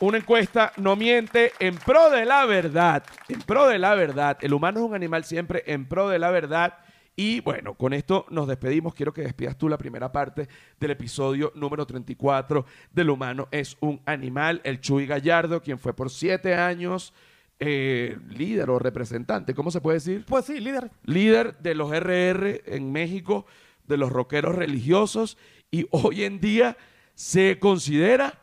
una 0.00 0.18
encuesta, 0.18 0.72
no 0.76 0.94
miente, 0.94 1.52
en 1.58 1.76
pro 1.76 2.10
de 2.10 2.24
la 2.24 2.44
verdad. 2.46 3.02
En 3.28 3.40
pro 3.40 3.66
de 3.66 3.78
la 3.78 3.94
verdad. 3.94 4.38
El 4.40 4.52
humano 4.52 4.80
es 4.80 4.86
un 4.86 4.94
animal 4.94 5.24
siempre 5.24 5.64
en 5.66 5.86
pro 5.86 6.08
de 6.08 6.18
la 6.18 6.30
verdad. 6.30 6.78
Y 7.16 7.40
bueno, 7.40 7.74
con 7.74 7.92
esto 7.92 8.26
nos 8.30 8.46
despedimos. 8.46 8.94
Quiero 8.94 9.12
que 9.12 9.22
despidas 9.22 9.58
tú 9.58 9.68
la 9.68 9.76
primera 9.76 10.12
parte 10.12 10.48
del 10.78 10.92
episodio 10.92 11.52
número 11.54 11.84
34 11.84 12.64
del 12.92 13.10
humano 13.10 13.48
es 13.50 13.76
un 13.80 14.00
animal. 14.06 14.60
El 14.62 14.80
Chuy 14.80 15.06
Gallardo, 15.06 15.62
quien 15.62 15.78
fue 15.78 15.94
por 15.94 16.10
siete 16.10 16.54
años 16.54 17.12
eh, 17.58 18.18
líder 18.30 18.70
o 18.70 18.78
representante, 18.78 19.54
¿cómo 19.54 19.70
se 19.70 19.80
puede 19.80 19.98
decir? 19.98 20.24
Pues 20.26 20.46
sí, 20.46 20.58
líder. 20.58 20.90
líder 21.04 21.58
de 21.58 21.76
los 21.76 21.90
RR 21.92 22.62
en 22.66 22.90
México, 22.90 23.46
de 23.86 23.96
los 23.96 24.10
rockeros 24.10 24.56
religiosos, 24.56 25.38
y 25.72 25.86
hoy 25.90 26.22
en 26.22 26.38
día 26.40 26.76
se 27.14 27.58
considera 27.58 28.38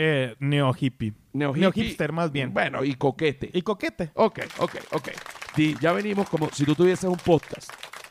Eh, 0.00 0.36
neo 0.38 0.72
hippie. 0.78 1.12
neo, 1.32 1.52
hipster, 1.72 2.12
más 2.12 2.30
bien. 2.30 2.54
Bueno, 2.54 2.84
y 2.84 2.94
coquete. 2.94 3.50
Y 3.52 3.62
coquete. 3.62 4.12
Ok, 4.14 4.38
ok, 4.60 4.74
ok. 4.92 5.08
Di, 5.56 5.74
ya 5.80 5.92
venimos 5.92 6.28
como 6.28 6.48
si 6.50 6.64
tú 6.64 6.76
tuvieses 6.76 7.10
un 7.10 7.16
podcast. 7.16 7.68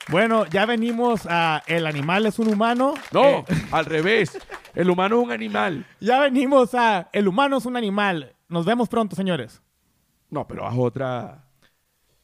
Bueno, 0.09 0.45
ya 0.47 0.65
venimos 0.65 1.25
a 1.29 1.63
El 1.65 1.85
animal 1.87 2.25
es 2.25 2.39
un 2.39 2.49
humano. 2.49 2.93
No, 3.13 3.23
Eh, 3.39 3.45
al 3.71 3.85
revés. 3.85 4.37
El 4.75 4.89
humano 4.89 5.17
es 5.19 5.23
un 5.27 5.31
animal. 5.31 5.85
ya 6.01 6.19
venimos 6.19 6.75
a 6.75 7.09
El 7.13 7.29
humano 7.29 7.57
es 7.57 7.65
un 7.65 7.77
animal. 7.77 8.35
Nos 8.49 8.65
vemos 8.65 8.89
pronto, 8.89 9.15
señores. 9.15 9.61
No, 10.29 10.45
pero 10.45 10.67
haz 10.67 10.75
otra. 10.77 11.45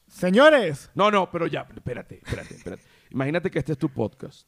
Señores. 0.08 0.90
No, 0.94 1.10
no, 1.10 1.30
pero 1.30 1.46
ya, 1.46 1.66
espérate, 1.74 2.20
espérate, 2.22 2.54
espérate. 2.54 2.82
Imagínate 3.10 3.50
que 3.50 3.58
este 3.60 3.72
es 3.72 3.78
tu 3.78 3.88
podcast. 3.88 4.46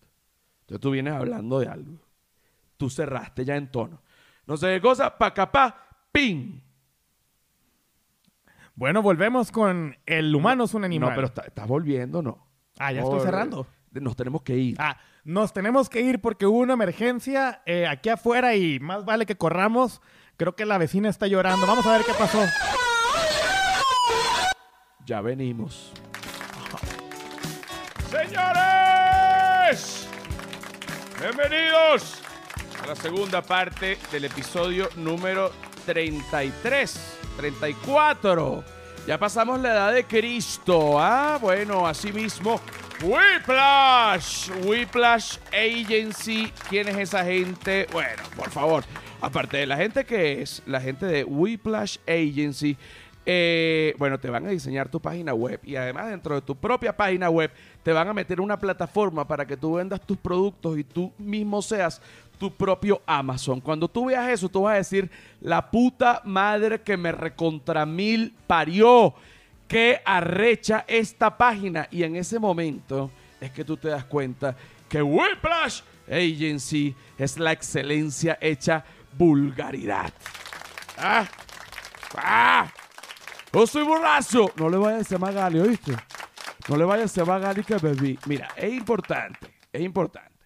Entonces 0.66 0.80
tú 0.80 0.90
vienes 0.90 1.14
hablando 1.14 1.60
de 1.60 1.68
algo. 1.68 1.98
Tú 2.76 2.90
cerraste 2.90 3.44
ya 3.44 3.56
en 3.56 3.70
tono. 3.70 4.02
No 4.46 4.56
sé 4.56 4.66
qué 4.74 4.80
cosa, 4.80 5.16
pa' 5.16 5.32
capá, 5.32 5.88
ping. 6.12 6.60
Bueno, 8.74 9.00
volvemos 9.00 9.50
con 9.52 9.96
El 10.04 10.34
humano 10.34 10.64
es 10.64 10.74
un 10.74 10.84
animal. 10.84 11.10
No, 11.10 11.14
pero 11.14 11.26
está- 11.28 11.42
estás 11.42 11.66
volviendo, 11.66 12.20
no. 12.20 12.46
Ah, 12.78 12.92
ya 12.92 13.00
estoy 13.02 13.20
cerrando. 13.20 13.66
Nos 13.92 14.14
tenemos 14.16 14.42
que 14.42 14.56
ir. 14.56 14.76
Ah, 14.78 14.98
nos 15.24 15.52
tenemos 15.54 15.88
que 15.88 16.02
ir 16.02 16.20
porque 16.20 16.44
hubo 16.46 16.58
una 16.58 16.74
emergencia 16.74 17.62
eh, 17.64 17.86
aquí 17.86 18.10
afuera 18.10 18.54
y 18.54 18.78
más 18.80 19.04
vale 19.06 19.24
que 19.24 19.36
corramos. 19.38 20.02
Creo 20.36 20.54
que 20.54 20.66
la 20.66 20.76
vecina 20.76 21.08
está 21.08 21.26
llorando. 21.26 21.66
Vamos 21.66 21.86
a 21.86 21.92
ver 21.96 22.04
qué 22.04 22.12
pasó. 22.12 22.42
Ya 25.06 25.20
venimos. 25.22 25.92
Señores, 28.10 30.05
bienvenidos 31.20 32.20
a 32.82 32.86
la 32.88 32.94
segunda 32.94 33.40
parte 33.40 33.96
del 34.12 34.26
episodio 34.26 34.88
número 34.96 35.50
33, 35.86 37.18
34. 37.36 38.64
Ya 39.06 39.18
pasamos 39.18 39.60
la 39.60 39.72
edad 39.72 39.92
de 39.94 40.04
Cristo. 40.04 41.00
Ah, 41.00 41.38
bueno, 41.40 41.86
así 41.86 42.12
mismo. 42.12 42.60
Whiplash, 43.02 44.50
Whiplash 44.64 45.38
Agency. 45.52 46.52
¿Quién 46.68 46.88
es 46.88 46.96
esa 46.96 47.24
gente? 47.24 47.86
Bueno, 47.92 48.22
por 48.36 48.50
favor, 48.50 48.84
aparte 49.20 49.58
de 49.58 49.66
la 49.66 49.76
gente 49.76 50.04
que 50.04 50.42
es, 50.42 50.62
la 50.66 50.80
gente 50.80 51.06
de 51.06 51.24
Whiplash 51.24 51.98
Agency 52.06 52.76
eh, 53.28 53.94
bueno, 53.98 54.20
te 54.20 54.30
van 54.30 54.46
a 54.46 54.50
diseñar 54.50 54.88
tu 54.88 55.00
página 55.00 55.34
web 55.34 55.60
y 55.64 55.74
además 55.74 56.08
dentro 56.10 56.36
de 56.36 56.42
tu 56.42 56.54
propia 56.54 56.96
página 56.96 57.28
web 57.28 57.50
te 57.82 57.92
van 57.92 58.06
a 58.06 58.14
meter 58.14 58.40
una 58.40 58.56
plataforma 58.56 59.26
para 59.26 59.44
que 59.44 59.56
tú 59.56 59.74
vendas 59.74 60.00
tus 60.00 60.16
productos 60.16 60.78
y 60.78 60.84
tú 60.84 61.12
mismo 61.18 61.60
seas 61.60 62.00
tu 62.38 62.54
propio 62.54 63.02
Amazon. 63.04 63.60
Cuando 63.60 63.88
tú 63.88 64.06
veas 64.06 64.28
eso, 64.28 64.48
tú 64.48 64.62
vas 64.62 64.74
a 64.74 64.76
decir, 64.76 65.10
la 65.40 65.70
puta 65.70 66.22
madre 66.24 66.80
que 66.82 66.96
me 66.96 67.10
recontra 67.10 67.84
mil 67.84 68.32
parió, 68.46 69.14
que 69.66 70.00
arrecha 70.04 70.84
esta 70.86 71.36
página. 71.36 71.88
Y 71.90 72.04
en 72.04 72.14
ese 72.14 72.38
momento 72.38 73.10
es 73.40 73.50
que 73.50 73.64
tú 73.64 73.76
te 73.76 73.88
das 73.88 74.04
cuenta 74.04 74.54
que 74.88 75.02
Whiplash 75.02 75.80
Agency 76.08 76.94
es 77.18 77.38
la 77.38 77.50
excelencia 77.50 78.38
hecha 78.40 78.84
vulgaridad. 79.18 80.12
¡Ah! 80.96 81.26
¡Ah! 82.16 82.72
¡Yo 83.52 83.66
soy 83.66 83.84
borracho! 83.84 84.46
No 84.56 84.68
le 84.68 84.76
vayas 84.76 84.94
a 84.94 84.98
decir 84.98 85.16
a 85.16 85.20
Magali, 85.20 85.60
¿oíste? 85.60 85.96
No 86.68 86.76
le 86.76 86.84
vayas 86.84 87.00
a 87.00 87.04
decir 87.04 87.22
a 87.22 87.26
Magali 87.26 87.64
que 87.64 87.76
bebí. 87.76 88.18
Mira, 88.26 88.48
es 88.56 88.72
importante, 88.72 89.54
es 89.72 89.80
importante. 89.82 90.36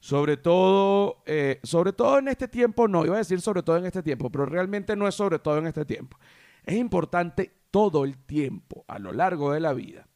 Sobre 0.00 0.36
todo, 0.36 1.22
eh, 1.26 1.58
sobre 1.64 1.92
todo 1.92 2.18
en 2.18 2.28
este 2.28 2.46
tiempo, 2.46 2.86
no, 2.86 3.04
iba 3.04 3.16
a 3.16 3.18
decir 3.18 3.40
sobre 3.40 3.62
todo 3.62 3.76
en 3.78 3.86
este 3.86 4.02
tiempo, 4.02 4.30
pero 4.30 4.46
realmente 4.46 4.94
no 4.94 5.08
es 5.08 5.14
sobre 5.14 5.40
todo 5.40 5.58
en 5.58 5.66
este 5.66 5.84
tiempo. 5.84 6.16
Es 6.64 6.76
importante 6.76 7.52
todo 7.70 8.04
el 8.04 8.16
tiempo, 8.16 8.84
a 8.86 8.98
lo 8.98 9.12
largo 9.12 9.52
de 9.52 9.60
la 9.60 9.72
vida, 9.72 10.06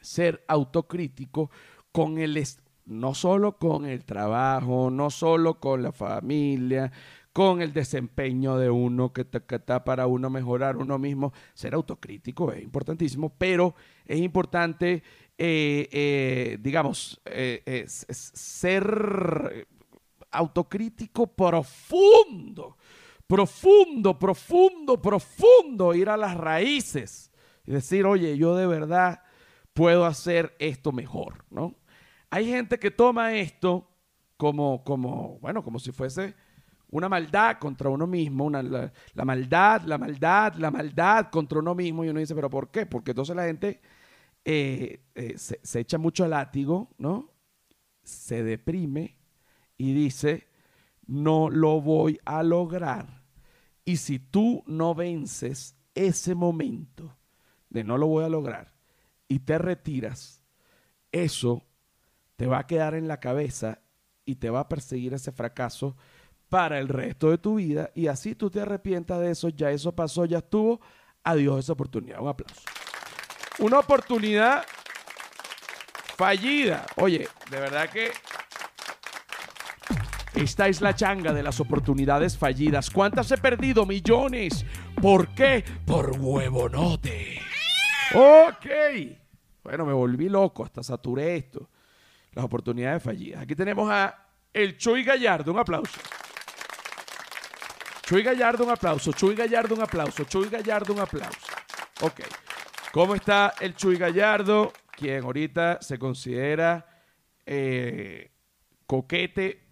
ser 0.00 0.44
autocrítico 0.46 1.50
con 1.90 2.18
el, 2.18 2.44
no 2.84 3.14
solo 3.14 3.58
con 3.58 3.86
el 3.86 4.04
trabajo, 4.04 4.90
no 4.90 5.10
solo 5.10 5.58
con 5.58 5.82
la 5.82 5.92
familia, 5.92 6.92
con 7.38 7.62
el 7.62 7.72
desempeño 7.72 8.58
de 8.58 8.68
uno 8.68 9.12
que 9.12 9.24
está, 9.30 9.84
para 9.84 10.08
uno 10.08 10.28
mejorar 10.28 10.76
uno 10.76 10.98
mismo. 10.98 11.32
Ser 11.54 11.72
autocrítico 11.72 12.50
es 12.50 12.64
importantísimo, 12.64 13.32
pero 13.38 13.76
es 14.04 14.18
importante, 14.18 15.04
eh, 15.38 15.88
eh, 15.92 16.58
digamos, 16.60 17.20
eh, 17.26 17.84
ser 17.86 19.68
autocrítico 20.32 21.28
profundo, 21.28 22.76
profundo, 23.24 24.18
profundo, 24.18 25.00
profundo, 25.00 25.94
ir 25.94 26.08
a 26.08 26.16
las 26.16 26.36
raíces 26.36 27.30
y 27.64 27.70
decir, 27.70 28.04
oye, 28.04 28.36
yo 28.36 28.56
de 28.56 28.66
verdad 28.66 29.22
puedo 29.74 30.06
hacer 30.06 30.56
esto 30.58 30.90
mejor, 30.90 31.44
¿no? 31.50 31.76
Hay 32.30 32.48
gente 32.48 32.80
que 32.80 32.90
toma 32.90 33.34
esto 33.34 33.88
como, 34.36 34.82
como, 34.82 35.38
bueno, 35.38 35.62
como 35.62 35.78
si 35.78 35.92
fuese 35.92 36.34
una 36.90 37.08
maldad 37.08 37.58
contra 37.58 37.90
uno 37.90 38.06
mismo, 38.06 38.44
una, 38.44 38.62
la, 38.62 38.92
maldad, 39.24 39.82
la 39.82 39.98
maldad, 39.98 40.54
la 40.54 40.70
maldad 40.70 41.28
contra 41.30 41.58
uno 41.58 41.74
mismo. 41.74 42.04
Y 42.04 42.08
uno 42.08 42.20
dice, 42.20 42.34
¿pero 42.34 42.48
por 42.48 42.70
qué? 42.70 42.86
Porque 42.86 43.10
entonces 43.12 43.36
la 43.36 43.44
gente 43.44 43.80
eh, 44.44 45.04
eh, 45.14 45.36
se, 45.36 45.60
se 45.62 45.80
echa 45.80 45.98
mucho 45.98 46.26
látigo, 46.26 46.94
¿no? 46.98 47.32
Se 48.02 48.42
deprime 48.42 49.18
y 49.76 49.92
dice, 49.92 50.48
no 51.06 51.50
lo 51.50 51.80
voy 51.80 52.18
a 52.24 52.42
lograr. 52.42 53.24
Y 53.84 53.96
si 53.96 54.18
tú 54.18 54.62
no 54.66 54.94
vences 54.94 55.76
ese 55.94 56.34
momento 56.34 57.16
de 57.70 57.84
no 57.84 57.98
lo 57.98 58.06
voy 58.06 58.24
a 58.24 58.28
lograr 58.28 58.74
y 59.26 59.40
te 59.40 59.58
retiras, 59.58 60.42
eso 61.12 61.66
te 62.36 62.46
va 62.46 62.60
a 62.60 62.66
quedar 62.66 62.94
en 62.94 63.08
la 63.08 63.20
cabeza 63.20 63.82
y 64.24 64.36
te 64.36 64.50
va 64.50 64.60
a 64.60 64.68
perseguir 64.68 65.14
ese 65.14 65.32
fracaso 65.32 65.96
para 66.48 66.78
el 66.78 66.88
resto 66.88 67.30
de 67.30 67.38
tu 67.38 67.56
vida 67.56 67.90
y 67.94 68.06
así 68.06 68.34
tú 68.34 68.50
te 68.50 68.60
arrepientas 68.60 69.20
de 69.20 69.30
eso, 69.30 69.48
ya 69.48 69.70
eso 69.70 69.94
pasó, 69.94 70.24
ya 70.24 70.38
estuvo, 70.38 70.80
adiós 71.22 71.60
esa 71.60 71.72
oportunidad. 71.74 72.20
Un 72.20 72.28
aplauso. 72.28 72.62
Una 73.58 73.80
oportunidad 73.80 74.64
fallida. 76.16 76.86
Oye, 76.96 77.28
de 77.50 77.60
verdad 77.60 77.90
que 77.90 78.10
esta 80.34 80.68
es 80.68 80.80
la 80.80 80.94
changa 80.94 81.32
de 81.32 81.42
las 81.42 81.58
oportunidades 81.58 82.38
fallidas. 82.38 82.90
¿Cuántas 82.90 83.30
he 83.32 83.38
perdido? 83.38 83.84
Millones. 83.84 84.64
¿Por 85.00 85.28
qué? 85.34 85.64
Por 85.84 86.12
huevonote. 86.18 87.40
Ok. 88.14 88.66
Bueno, 89.64 89.84
me 89.84 89.92
volví 89.92 90.28
loco, 90.28 90.64
hasta 90.64 90.82
saturé 90.82 91.36
esto. 91.36 91.68
Las 92.32 92.44
oportunidades 92.44 93.02
fallidas. 93.02 93.42
Aquí 93.42 93.54
tenemos 93.56 93.90
a 93.90 94.28
el 94.52 94.78
Chuy 94.78 95.02
Gallardo. 95.02 95.52
Un 95.52 95.58
aplauso. 95.58 95.98
Chuy 98.08 98.22
Gallardo, 98.22 98.64
un 98.64 98.70
aplauso. 98.70 99.12
Chuy 99.12 99.34
Gallardo, 99.34 99.74
un 99.74 99.82
aplauso. 99.82 100.24
Chuy 100.24 100.48
Gallardo, 100.48 100.94
un 100.94 101.00
aplauso. 101.00 101.46
Ok. 102.00 102.22
¿Cómo 102.90 103.14
está 103.14 103.52
el 103.60 103.74
Chuy 103.74 103.98
Gallardo? 103.98 104.72
Quien 104.92 105.24
ahorita 105.24 105.82
se 105.82 105.98
considera 105.98 106.86
eh, 107.44 108.30
coquete, 108.86 109.62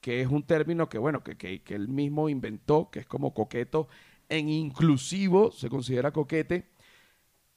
que 0.00 0.20
es 0.20 0.26
un 0.26 0.42
término 0.42 0.88
que, 0.88 0.98
bueno, 0.98 1.22
que, 1.22 1.36
que, 1.36 1.62
que 1.62 1.76
él 1.76 1.86
mismo 1.86 2.28
inventó, 2.28 2.90
que 2.90 2.98
es 2.98 3.06
como 3.06 3.32
coqueto 3.32 3.86
en 4.28 4.48
inclusivo, 4.48 5.52
se 5.52 5.70
considera 5.70 6.10
coquete. 6.10 6.72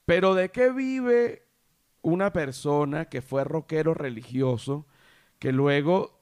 Pero 0.04 0.36
¿de 0.36 0.50
qué 0.52 0.70
vive 0.70 1.48
una 2.02 2.32
persona 2.32 3.06
que 3.06 3.20
fue 3.20 3.42
rockero 3.42 3.94
religioso, 3.94 4.86
que 5.40 5.50
luego 5.50 6.19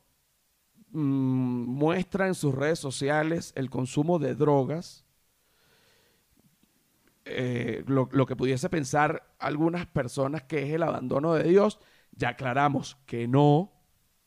mm, 0.92 1.64
muestra 1.66 2.26
en 2.26 2.34
sus 2.34 2.54
redes 2.54 2.78
sociales 2.78 3.52
el 3.56 3.70
consumo 3.70 4.18
de 4.18 4.34
drogas? 4.34 5.04
Eh, 7.24 7.84
lo, 7.86 8.08
lo 8.12 8.24
que 8.26 8.36
pudiese 8.36 8.70
pensar 8.70 9.34
algunas 9.38 9.86
personas 9.86 10.44
que 10.44 10.62
es 10.66 10.72
el 10.72 10.82
abandono 10.82 11.34
de 11.34 11.44
Dios, 11.44 11.78
ya 12.12 12.30
aclaramos 12.30 12.96
que 13.04 13.28
no, 13.28 13.70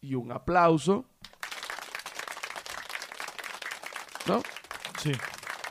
y 0.02 0.15
un 0.15 0.32
aplauso. 0.32 1.06
¿No? 4.28 4.41
Sí, 5.00 5.12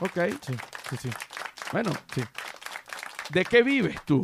Ok. 0.01 0.19
sí, 0.41 0.53
sí, 0.89 0.97
sí. 0.97 1.09
Bueno, 1.71 1.91
sí. 2.13 2.21
¿de 3.29 3.45
qué 3.45 3.63
vives 3.63 3.95
tú? 4.05 4.23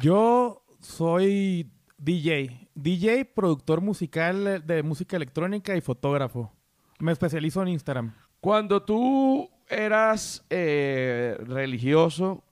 Yo 0.00 0.62
soy 0.80 1.70
DJ. 2.02 2.68
DJ, 2.74 3.26
productor 3.26 3.82
musical 3.82 4.66
de 4.66 4.82
música 4.82 5.16
electrónica 5.16 5.76
y 5.76 5.82
fotógrafo. 5.82 6.50
Me 6.98 7.12
especializo 7.12 7.60
en 7.62 7.68
Instagram. 7.68 8.14
Cuando 8.40 8.82
tú 8.82 9.50
eras 9.68 10.44
eh, 10.48 11.36
religioso, 11.40 12.42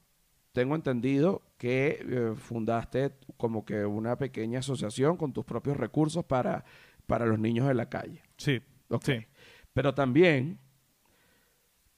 tengo 0.52 0.74
entendido 0.74 1.40
que 1.56 1.98
eh, 2.06 2.34
fundaste 2.36 3.12
como 3.38 3.64
que 3.64 3.86
una 3.86 4.16
pequeña 4.18 4.58
asociación 4.58 5.16
con 5.16 5.32
tus 5.32 5.46
propios 5.46 5.78
recursos 5.78 6.24
para, 6.26 6.64
para 7.06 7.24
los 7.24 7.38
niños 7.38 7.66
de 7.68 7.74
la 7.74 7.88
calle. 7.88 8.22
Sí, 8.36 8.60
Ok. 8.90 9.04
sí. 9.04 9.26
Pero 9.72 9.94
también, 9.94 10.58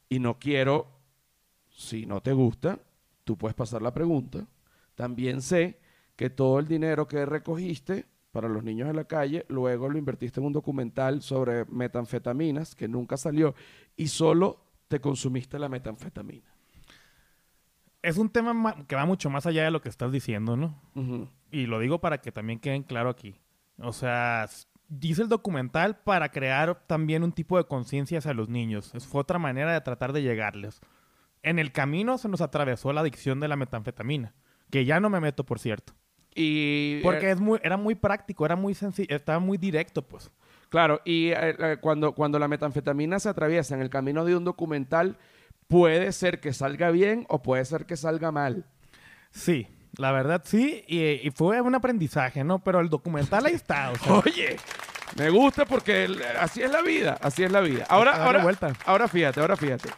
y 0.09 0.21
no 0.21 0.39
quiero, 0.39 0.87
si 1.71 2.07
no 2.07 2.21
te 2.21 2.33
gusta, 2.33 2.79
tú 3.25 3.37
puedes 3.37 3.55
pasar 3.57 3.83
la 3.83 3.93
pregunta. 3.93 4.47
También 4.95 5.43
sé 5.43 5.80
que 6.21 6.29
todo 6.29 6.59
el 6.59 6.69
dinero 6.69 7.09
que 7.09 7.25
recogiste 7.25 8.05
para 8.31 8.47
los 8.47 8.63
niños 8.63 8.87
de 8.89 8.93
la 8.93 9.05
calle, 9.05 9.47
luego 9.49 9.89
lo 9.89 9.97
invertiste 9.97 10.39
en 10.39 10.45
un 10.45 10.53
documental 10.53 11.23
sobre 11.23 11.65
metanfetaminas 11.65 12.75
que 12.75 12.89
nunca 12.89 13.17
salió 13.17 13.55
y 13.97 14.09
solo 14.09 14.63
te 14.89 15.01
consumiste 15.01 15.59
la 15.59 15.71
metanfetamina. 15.71 16.55
Es 18.03 18.19
un 18.19 18.29
tema 18.29 18.53
ma- 18.53 18.87
que 18.87 18.97
va 18.97 19.07
mucho 19.07 19.31
más 19.31 19.47
allá 19.47 19.65
de 19.65 19.71
lo 19.71 19.81
que 19.81 19.89
estás 19.89 20.13
diciendo, 20.13 20.59
¿no? 20.59 20.79
Y 21.51 21.65
lo 21.65 21.79
digo 21.79 22.03
para 22.03 22.21
que 22.21 22.33
también 22.33 22.59
queden 22.61 22.83
claro 22.83 23.09
aquí. 23.09 23.37
O 23.79 23.95
sea, 23.95 24.47
hice 25.01 25.23
el 25.23 25.29
documental 25.31 26.01
para 26.01 26.31
crear 26.31 26.83
también 26.87 27.23
un 27.25 27.33
tipo 27.33 27.57
de 27.57 27.65
conciencia 27.65 28.19
hacia 28.19 28.35
los 28.35 28.51
niños. 28.51 28.95
Es 28.95 29.07
fue 29.07 29.23
otra 29.23 29.39
manera 29.39 29.73
de 29.73 29.81
tratar 29.81 30.13
de 30.13 30.21
llegarles. 30.21 30.83
En 31.43 31.59
el 31.59 31.73
camino 31.73 32.19
se 32.19 32.29
nos 32.29 32.43
atravesó 32.43 32.93
la 32.93 33.01
adicción 33.01 33.41
de 33.41 33.49
la 33.49 33.57
metanfetamina, 33.57 34.35
que 34.71 34.85
ya 34.85 35.01
no 35.01 35.09
me 35.09 35.21
meto, 35.21 35.47
por 35.47 35.59
cierto. 35.59 35.95
Y 36.35 37.01
Porque 37.03 37.27
eh, 37.29 37.33
es 37.33 37.41
muy, 37.41 37.59
era 37.63 37.77
muy 37.77 37.95
práctico, 37.95 38.45
era 38.47 38.57
muy 38.57 38.75
sencillo, 38.75 39.15
estaba 39.17 39.39
muy 39.39 39.59
directo, 39.59 40.03
pues. 40.03 40.31
Claro, 40.69 41.01
y 41.05 41.31
eh, 41.31 41.57
eh, 41.59 41.77
cuando, 41.81 42.13
cuando 42.15 42.39
la 42.39 42.47
metanfetamina 42.47 43.19
se 43.19 43.29
atraviesa 43.29 43.75
en 43.75 43.81
el 43.83 43.91
camino 43.91 44.25
de 44.25 44.37
un 44.37 44.45
documental, 44.45 45.17
puede 45.67 46.13
ser 46.13 46.41
que 46.41 46.53
salga 46.53 46.91
bien 46.91 47.27
o 47.29 47.43
puede 47.43 47.65
ser 47.65 47.87
que 47.87 47.97
salga 47.97 48.31
mal. 48.31 48.65
Sí, 49.33 49.67
la 49.97 50.13
verdad 50.13 50.43
sí, 50.45 50.85
y, 50.87 51.27
y 51.27 51.31
fue 51.33 51.61
un 51.61 51.75
aprendizaje, 51.75 52.45
¿no? 52.45 52.61
Pero 52.61 52.79
el 52.81 52.89
documental 52.89 53.47
ahí 53.47 53.55
está, 53.55 53.91
o 53.91 53.97
sea, 53.97 54.13
Oye, 54.25 54.57
me 55.19 55.29
gusta 55.31 55.65
porque 55.65 56.05
el- 56.05 56.23
así 56.39 56.63
es 56.63 56.71
la 56.71 56.83
vida, 56.83 57.19
así 57.21 57.43
es 57.43 57.51
la 57.51 57.61
vida. 57.61 57.87
Ahora, 57.89 58.23
ahora, 58.25 58.43
vuelta. 58.43 58.73
ahora 58.87 59.09
fíjate, 59.09 59.41
ahora 59.41 59.57
fíjate. 59.57 59.91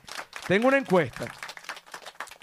Tengo 0.49 0.69
una 0.69 0.79
encuesta. 0.79 1.27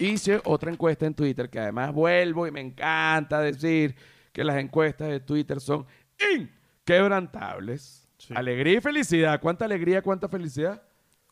Hice 0.00 0.40
otra 0.44 0.72
encuesta 0.72 1.06
en 1.06 1.14
Twitter 1.14 1.48
que 1.50 1.58
además 1.60 1.92
vuelvo 1.92 2.46
y 2.46 2.50
me 2.50 2.60
encanta 2.60 3.40
decir 3.40 3.94
que 4.32 4.42
las 4.42 4.56
encuestas 4.56 5.08
de 5.08 5.20
Twitter 5.20 5.60
son 5.60 5.86
inquebrantables. 6.34 8.08
Sí. 8.18 8.34
Alegría 8.36 8.78
y 8.78 8.80
felicidad. 8.80 9.40
¿Cuánta 9.40 9.64
alegría, 9.64 10.02
cuánta 10.02 10.28
felicidad? 10.28 10.82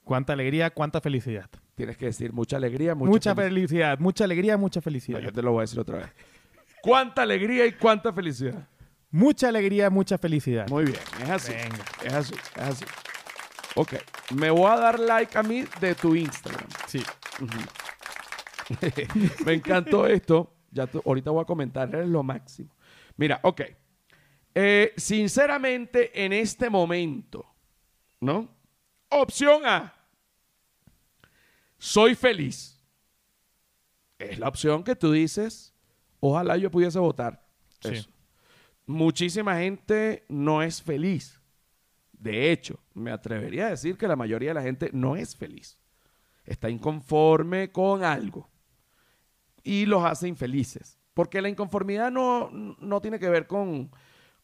cuánta 0.04 0.32
alegría, 0.32 0.70
cuánta 0.70 1.02
felicidad. 1.02 1.50
Tienes 1.74 1.98
que 1.98 2.06
decir 2.06 2.32
mucha 2.32 2.56
alegría, 2.56 2.94
mucha, 2.94 3.10
Mucha, 3.10 3.34
felicidad. 3.34 3.48
felicidad, 3.50 3.98
mucha 3.98 4.24
alegría, 4.24 4.56
mucha 4.56 4.78
No, 4.80 4.82
felicidad. 4.82 5.18
yo 5.20 5.30
te 5.32 5.42
lo 5.42 5.52
voy 5.52 5.58
a 5.58 5.62
decir 5.64 5.78
otra 5.78 5.98
vez. 5.98 6.06
¿Cuánta 6.80 7.22
alegría 7.22 7.66
y 7.66 7.72
cuánta 7.72 8.10
felicidad? 8.10 8.66
Mucha 9.10 9.48
alegría, 9.50 9.90
mucha 9.90 10.16
felicidad. 10.16 10.66
Muy 10.70 10.84
bien, 10.84 10.96
es 11.22 11.28
así. 11.28 11.52
Venga. 11.52 11.84
Es 12.04 12.12
así, 12.14 12.34
es 12.56 12.62
así. 12.62 12.84
Ok, 13.74 13.94
me 14.34 14.48
voy 14.48 14.70
a 14.70 14.76
dar 14.76 14.98
like 14.98 15.36
a 15.36 15.42
mí 15.42 15.64
de 15.78 15.94
tu 15.94 16.14
Instagram. 16.14 16.66
Sí. 16.86 17.02
me 19.44 19.54
encantó 19.54 20.06
esto. 20.06 20.54
Ya 20.70 20.86
tú- 20.86 21.02
ahorita 21.04 21.30
voy 21.30 21.42
a 21.42 21.46
comentar, 21.46 21.88
eres 21.94 22.08
lo 22.08 22.22
máximo. 22.22 22.74
Mira, 23.16 23.40
ok. 23.42 23.62
Eh, 24.54 24.92
sinceramente, 24.96 26.24
en 26.24 26.32
este 26.32 26.68
momento, 26.68 27.46
¿no? 28.20 28.48
Opción 29.10 29.62
A. 29.64 29.94
Soy 31.78 32.14
feliz. 32.14 32.80
Es 34.18 34.38
la 34.38 34.48
opción 34.48 34.82
que 34.82 34.96
tú 34.96 35.12
dices. 35.12 35.72
Ojalá 36.20 36.56
yo 36.56 36.70
pudiese 36.70 36.98
votar. 36.98 37.46
Sí. 37.80 37.94
Eso. 37.94 38.10
Muchísima 38.86 39.56
gente 39.58 40.24
no 40.28 40.62
es 40.62 40.82
feliz. 40.82 41.40
De 42.12 42.50
hecho, 42.50 42.80
me 42.94 43.12
atrevería 43.12 43.66
a 43.66 43.70
decir 43.70 43.96
que 43.96 44.08
la 44.08 44.16
mayoría 44.16 44.50
de 44.50 44.54
la 44.54 44.62
gente 44.62 44.90
no 44.92 45.14
es 45.14 45.36
feliz. 45.36 45.78
Está 46.44 46.68
inconforme 46.68 47.70
con 47.70 48.02
algo 48.02 48.48
y 49.62 49.86
los 49.86 50.04
hace 50.04 50.28
infelices. 50.28 50.98
Porque 51.14 51.42
la 51.42 51.48
inconformidad 51.48 52.10
no, 52.10 52.50
no 52.50 53.00
tiene 53.00 53.18
que 53.18 53.28
ver 53.28 53.46
con, 53.46 53.90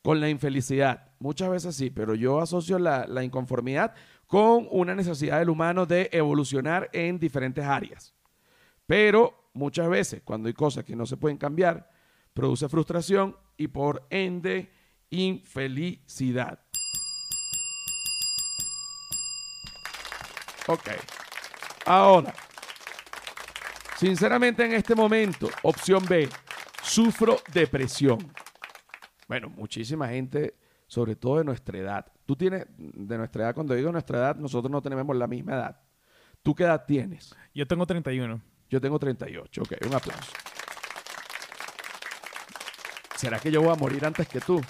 con 0.02 0.20
la 0.20 0.28
infelicidad. 0.28 1.12
Muchas 1.18 1.48
veces 1.50 1.76
sí, 1.76 1.90
pero 1.90 2.14
yo 2.14 2.40
asocio 2.40 2.78
la, 2.78 3.06
la 3.06 3.22
inconformidad 3.22 3.94
con 4.26 4.66
una 4.70 4.94
necesidad 4.94 5.38
del 5.38 5.50
humano 5.50 5.86
de 5.86 6.08
evolucionar 6.12 6.90
en 6.92 7.18
diferentes 7.18 7.64
áreas. 7.64 8.14
Pero 8.86 9.50
muchas 9.54 9.88
veces, 9.88 10.22
cuando 10.24 10.48
hay 10.48 10.54
cosas 10.54 10.84
que 10.84 10.96
no 10.96 11.06
se 11.06 11.16
pueden 11.16 11.38
cambiar, 11.38 11.88
produce 12.32 12.68
frustración 12.68 13.36
y 13.56 13.68
por 13.68 14.06
ende 14.10 14.70
infelicidad. 15.10 16.58
Ok. 20.66 20.88
Ahora, 21.86 22.34
sinceramente 23.96 24.64
en 24.64 24.72
este 24.72 24.94
momento, 24.94 25.48
opción 25.62 26.04
B, 26.06 26.28
sufro 26.82 27.38
depresión. 27.52 28.18
Bueno, 29.28 29.48
muchísima 29.50 30.08
gente 30.08 30.54
sobre 30.86 31.16
todo 31.16 31.38
de 31.38 31.44
nuestra 31.44 31.78
edad. 31.78 32.06
Tú 32.26 32.36
tienes, 32.36 32.66
de 32.76 33.18
nuestra 33.18 33.44
edad, 33.44 33.54
cuando 33.54 33.74
digo 33.74 33.90
nuestra 33.90 34.18
edad, 34.18 34.36
nosotros 34.36 34.70
no 34.70 34.80
tenemos 34.82 35.16
la 35.16 35.26
misma 35.26 35.54
edad. 35.54 35.80
¿Tú 36.42 36.54
qué 36.54 36.64
edad 36.64 36.84
tienes? 36.86 37.34
Yo 37.54 37.66
tengo 37.66 37.86
31. 37.86 38.40
Yo 38.68 38.80
tengo 38.80 38.98
38. 38.98 39.62
Ok, 39.62 39.72
un 39.86 39.94
aplauso. 39.94 40.32
¿Será 43.16 43.38
que 43.38 43.50
yo 43.50 43.62
voy 43.62 43.72
a 43.72 43.76
morir 43.76 44.04
antes 44.04 44.28
que 44.28 44.40
tú? 44.40 44.60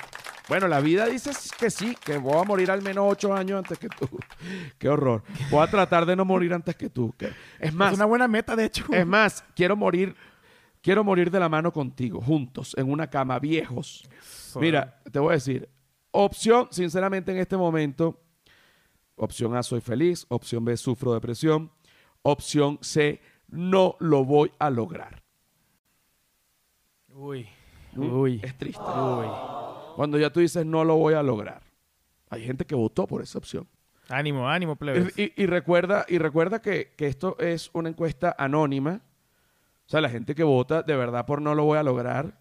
Bueno, 0.48 0.68
la 0.68 0.80
vida 0.80 1.06
dice 1.06 1.30
que 1.58 1.70
sí, 1.70 1.96
que 2.04 2.18
voy 2.18 2.36
a 2.36 2.44
morir 2.44 2.70
al 2.70 2.82
menos 2.82 3.06
ocho 3.08 3.32
años 3.32 3.58
antes 3.58 3.78
que 3.78 3.88
tú. 3.88 4.08
Qué 4.78 4.88
horror. 4.88 5.22
Voy 5.50 5.62
a 5.62 5.70
tratar 5.70 6.04
de 6.04 6.14
no 6.14 6.24
morir 6.24 6.52
antes 6.52 6.76
que 6.76 6.90
tú. 6.90 7.14
Es 7.58 7.72
más, 7.72 7.92
es 7.92 7.98
una 7.98 8.04
buena 8.04 8.28
meta, 8.28 8.54
de 8.54 8.66
hecho. 8.66 8.84
es 8.92 9.06
más, 9.06 9.42
quiero 9.56 9.74
morir, 9.74 10.14
quiero 10.82 11.02
morir 11.02 11.30
de 11.30 11.40
la 11.40 11.48
mano 11.48 11.72
contigo, 11.72 12.20
juntos, 12.20 12.74
en 12.76 12.90
una 12.90 13.08
cama, 13.08 13.38
viejos. 13.38 14.08
Mira, 14.56 15.00
te 15.10 15.18
voy 15.18 15.30
a 15.30 15.34
decir, 15.34 15.68
opción, 16.10 16.68
sinceramente 16.70 17.32
en 17.32 17.38
este 17.38 17.56
momento, 17.56 18.20
opción 19.16 19.56
A, 19.56 19.62
soy 19.62 19.80
feliz, 19.80 20.26
opción 20.28 20.64
B, 20.64 20.76
sufro 20.76 21.14
depresión, 21.14 21.72
opción 22.22 22.78
C, 22.82 23.22
no 23.48 23.96
lo 23.98 24.24
voy 24.26 24.52
a 24.58 24.68
lograr. 24.68 25.22
Uy. 27.08 27.48
¿Mm? 27.94 28.12
Uy. 28.12 28.40
Es 28.42 28.58
triste. 28.58 28.82
Uy. 28.82 29.26
Cuando 29.94 30.18
ya 30.18 30.30
tú 30.30 30.40
dices 30.40 30.64
no 30.66 30.84
lo 30.84 30.96
voy 30.96 31.14
a 31.14 31.22
lograr. 31.22 31.62
Hay 32.30 32.44
gente 32.44 32.64
que 32.64 32.74
votó 32.74 33.06
por 33.06 33.22
esa 33.22 33.38
opción. 33.38 33.68
Ánimo, 34.08 34.48
ánimo, 34.48 34.76
plebes. 34.76 35.14
Y, 35.16 35.46
recuerda, 35.46 36.04
y 36.08 36.18
recuerda 36.18 36.60
que, 36.60 36.92
que 36.96 37.06
esto 37.06 37.38
es 37.38 37.70
una 37.72 37.88
encuesta 37.88 38.34
anónima. 38.38 39.00
O 39.86 39.88
sea, 39.88 40.00
la 40.00 40.10
gente 40.10 40.34
que 40.34 40.42
vota 40.42 40.82
de 40.82 40.96
verdad 40.96 41.26
por 41.26 41.40
no 41.40 41.54
lo 41.54 41.64
voy 41.64 41.78
a 41.78 41.82
lograr, 41.82 42.38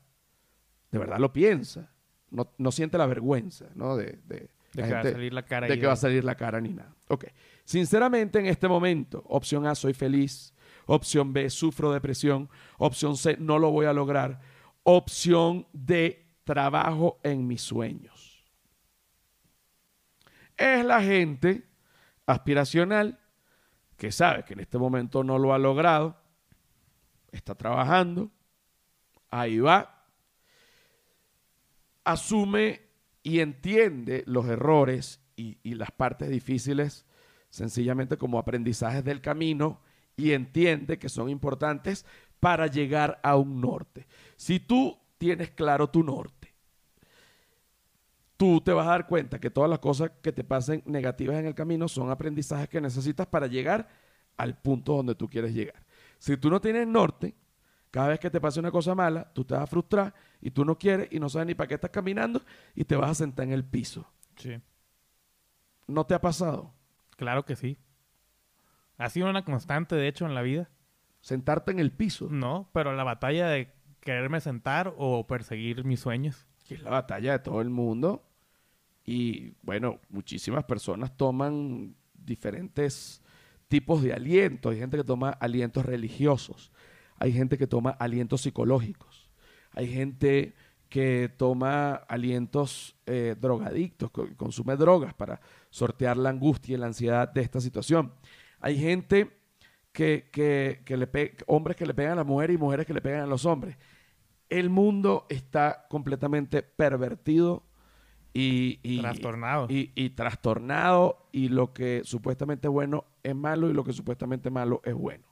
de 0.91 0.99
verdad 0.99 1.19
lo 1.19 1.31
piensa. 1.31 1.89
No, 2.31 2.51
no 2.57 2.71
siente 2.71 2.97
la 2.97 3.05
vergüenza, 3.05 3.67
¿no? 3.75 3.95
De, 3.95 4.19
de, 4.25 4.49
De 4.73 4.81
la 4.81 4.87
que 4.87 4.93
va 4.93 4.99
a 4.99 5.03
salir 5.03 5.33
la 5.33 5.45
cara 5.45 5.67
de 5.67 5.79
que 5.79 5.85
va 5.85 5.93
a 5.93 5.97
salir 5.97 6.23
la 6.23 6.35
cara 6.35 6.59
ni 6.59 6.69
nada. 6.73 6.93
Ok. 7.09 7.25
Sinceramente, 7.63 8.39
en 8.39 8.47
este 8.47 8.67
momento, 8.67 9.23
opción 9.27 9.67
A, 9.67 9.75
soy 9.75 9.93
feliz. 9.93 10.53
Opción 10.85 11.31
B, 11.31 11.49
sufro 11.49 11.91
depresión. 11.91 12.49
Opción 12.77 13.15
C, 13.15 13.37
no 13.39 13.59
lo 13.59 13.71
voy 13.71 13.85
a 13.85 13.93
lograr. 13.93 14.41
Opción 14.83 15.67
D, 15.71 16.22
trabajo 16.43 17.19
en 17.23 17.47
mis 17.47 17.61
sueños. 17.61 18.43
Es 20.57 20.85
la 20.85 21.01
gente 21.01 21.67
aspiracional 22.25 23.19
que 23.97 24.11
sabe 24.11 24.43
que 24.43 24.53
en 24.53 24.59
este 24.59 24.77
momento 24.77 25.23
no 25.23 25.37
lo 25.37 25.53
ha 25.53 25.57
logrado, 25.57 26.17
está 27.31 27.55
trabajando, 27.55 28.31
ahí 29.29 29.59
va, 29.59 30.05
asume 32.03 32.81
y 33.23 33.39
entiende 33.39 34.23
los 34.27 34.45
errores 34.47 35.21
y, 35.35 35.57
y 35.63 35.75
las 35.75 35.91
partes 35.91 36.29
difíciles 36.29 37.05
sencillamente 37.49 38.17
como 38.17 38.39
aprendizajes 38.39 39.03
del 39.03 39.21
camino 39.21 39.79
y 40.15 40.31
entiende 40.31 40.99
que 40.99 41.09
son 41.09 41.29
importantes 41.29 42.05
para 42.39 42.67
llegar 42.67 43.19
a 43.23 43.37
un 43.37 43.61
norte. 43.61 44.05
Si 44.35 44.59
tú 44.59 44.99
tienes 45.23 45.51
claro 45.51 45.89
tu 45.89 46.03
norte, 46.03 46.53
tú 48.35 48.59
te 48.59 48.73
vas 48.73 48.85
a 48.85 48.89
dar 48.89 49.07
cuenta 49.07 49.39
que 49.39 49.49
todas 49.49 49.69
las 49.69 49.79
cosas 49.79 50.11
que 50.21 50.33
te 50.33 50.43
pasen 50.43 50.83
negativas 50.85 51.37
en 51.37 51.45
el 51.45 51.55
camino 51.55 51.87
son 51.87 52.11
aprendizajes 52.11 52.67
que 52.67 52.81
necesitas 52.81 53.25
para 53.25 53.47
llegar 53.47 53.87
al 54.35 54.57
punto 54.57 54.97
donde 54.97 55.15
tú 55.15 55.29
quieres 55.29 55.53
llegar. 55.53 55.81
Si 56.19 56.35
tú 56.35 56.49
no 56.49 56.59
tienes 56.59 56.85
norte, 56.85 57.35
cada 57.89 58.09
vez 58.09 58.19
que 58.19 58.29
te 58.29 58.41
pase 58.41 58.59
una 58.59 58.69
cosa 58.69 58.93
mala, 58.95 59.31
tú 59.33 59.45
te 59.45 59.53
vas 59.53 59.63
a 59.63 59.67
frustrar 59.67 60.13
y 60.41 60.51
tú 60.51 60.65
no 60.65 60.77
quieres 60.77 61.07
y 61.09 61.21
no 61.21 61.29
sabes 61.29 61.47
ni 61.47 61.55
para 61.55 61.69
qué 61.69 61.75
estás 61.75 61.91
caminando 61.91 62.41
y 62.75 62.83
te 62.83 62.97
vas 62.97 63.11
a 63.11 63.15
sentar 63.15 63.45
en 63.45 63.53
el 63.53 63.63
piso. 63.63 64.05
Sí. 64.35 64.59
¿No 65.87 66.05
te 66.05 66.15
ha 66.15 66.19
pasado? 66.19 66.73
Claro 67.15 67.45
que 67.45 67.55
sí. 67.55 67.77
Ha 68.97 69.09
sido 69.09 69.29
una 69.29 69.45
constante, 69.45 69.95
de 69.95 70.09
hecho, 70.09 70.25
en 70.25 70.35
la 70.35 70.41
vida. 70.41 70.69
Sentarte 71.21 71.71
en 71.71 71.79
el 71.79 71.93
piso. 71.93 72.27
No, 72.29 72.69
pero 72.73 72.93
la 72.93 73.05
batalla 73.05 73.47
de 73.47 73.71
quererme 74.03 74.41
sentar 74.41 74.93
o 74.97 75.25
perseguir 75.27 75.83
mis 75.85 75.99
sueños. 75.99 76.45
es 76.69 76.81
la 76.81 76.89
batalla 76.91 77.33
de 77.33 77.39
todo 77.39 77.61
el 77.61 77.69
mundo. 77.69 78.23
Y 79.05 79.53
bueno, 79.61 79.99
muchísimas 80.09 80.63
personas 80.63 81.15
toman 81.17 81.95
diferentes 82.13 83.21
tipos 83.67 84.01
de 84.01 84.13
aliento. 84.13 84.69
Hay 84.69 84.79
gente 84.79 84.97
que 84.97 85.03
toma 85.03 85.29
alientos 85.29 85.85
religiosos. 85.85 86.71
Hay 87.17 87.31
gente 87.33 87.57
que 87.57 87.67
toma 87.67 87.91
alientos 87.91 88.41
psicológicos. 88.41 89.29
Hay 89.71 89.91
gente 89.91 90.53
que 90.89 91.33
toma 91.37 91.93
alientos 91.95 92.95
eh, 93.07 93.35
drogadictos, 93.39 94.11
que 94.11 94.35
consume 94.35 94.75
drogas 94.75 95.13
para 95.13 95.41
sortear 95.69 96.17
la 96.17 96.29
angustia 96.29 96.75
y 96.75 96.77
la 96.77 96.85
ansiedad 96.85 97.27
de 97.27 97.41
esta 97.41 97.59
situación. 97.59 98.13
Hay 98.59 98.77
gente 98.77 99.31
que, 99.91 100.29
que- 100.31 100.81
que 100.85 100.97
le 100.97 101.09
hombres 101.47 101.75
que 101.77 101.85
le 101.85 101.93
pegan 101.93 102.13
a 102.13 102.15
las 102.17 102.25
mujeres 102.27 102.55
y 102.55 102.57
mujeres 102.59 102.85
que 102.85 102.93
le 102.93 103.01
pegan 103.01 103.21
a 103.21 103.25
los 103.27 103.45
hombres. 103.45 103.75
El 104.59 104.69
mundo 104.69 105.25
está 105.29 105.85
completamente 105.89 106.63
pervertido 106.63 107.63
y, 108.33 108.79
y- 108.83 109.01
Trastornado. 109.01 109.67
Y, 109.69 109.91
y 109.95 110.11
trastornado 110.11 111.27
y 111.31 111.49
lo 111.49 111.73
que 111.73 112.01
supuestamente 112.03 112.67
es 112.67 112.71
bueno 112.71 113.05
es 113.23 113.35
malo 113.35 113.69
y 113.69 113.73
lo 113.73 113.83
que 113.83 113.93
supuestamente 113.93 114.49
malo 114.49 114.81
es 114.83 114.93
bueno. 114.93 115.25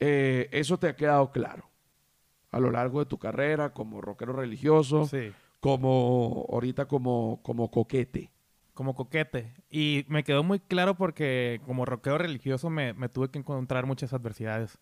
Eh, 0.00 0.48
eso 0.52 0.78
te 0.78 0.88
ha 0.88 0.96
quedado 0.96 1.30
claro 1.32 1.70
a 2.50 2.60
lo 2.60 2.70
largo 2.70 3.00
de 3.00 3.06
tu 3.06 3.18
carrera 3.18 3.72
como 3.72 4.00
rockero 4.00 4.32
religioso, 4.32 5.06
Sí. 5.06 5.32
como 5.60 6.46
ahorita 6.50 6.86
como, 6.86 7.40
como 7.42 7.70
coquete. 7.70 8.30
Como 8.74 8.94
coquete. 8.94 9.54
Y 9.70 10.04
me 10.08 10.24
quedó 10.24 10.42
muy 10.42 10.60
claro 10.60 10.96
porque 10.96 11.60
como 11.64 11.84
rockero 11.84 12.18
religioso 12.18 12.70
me, 12.70 12.92
me 12.92 13.08
tuve 13.08 13.30
que 13.30 13.38
encontrar 13.38 13.86
muchas 13.86 14.12
adversidades. 14.12 14.78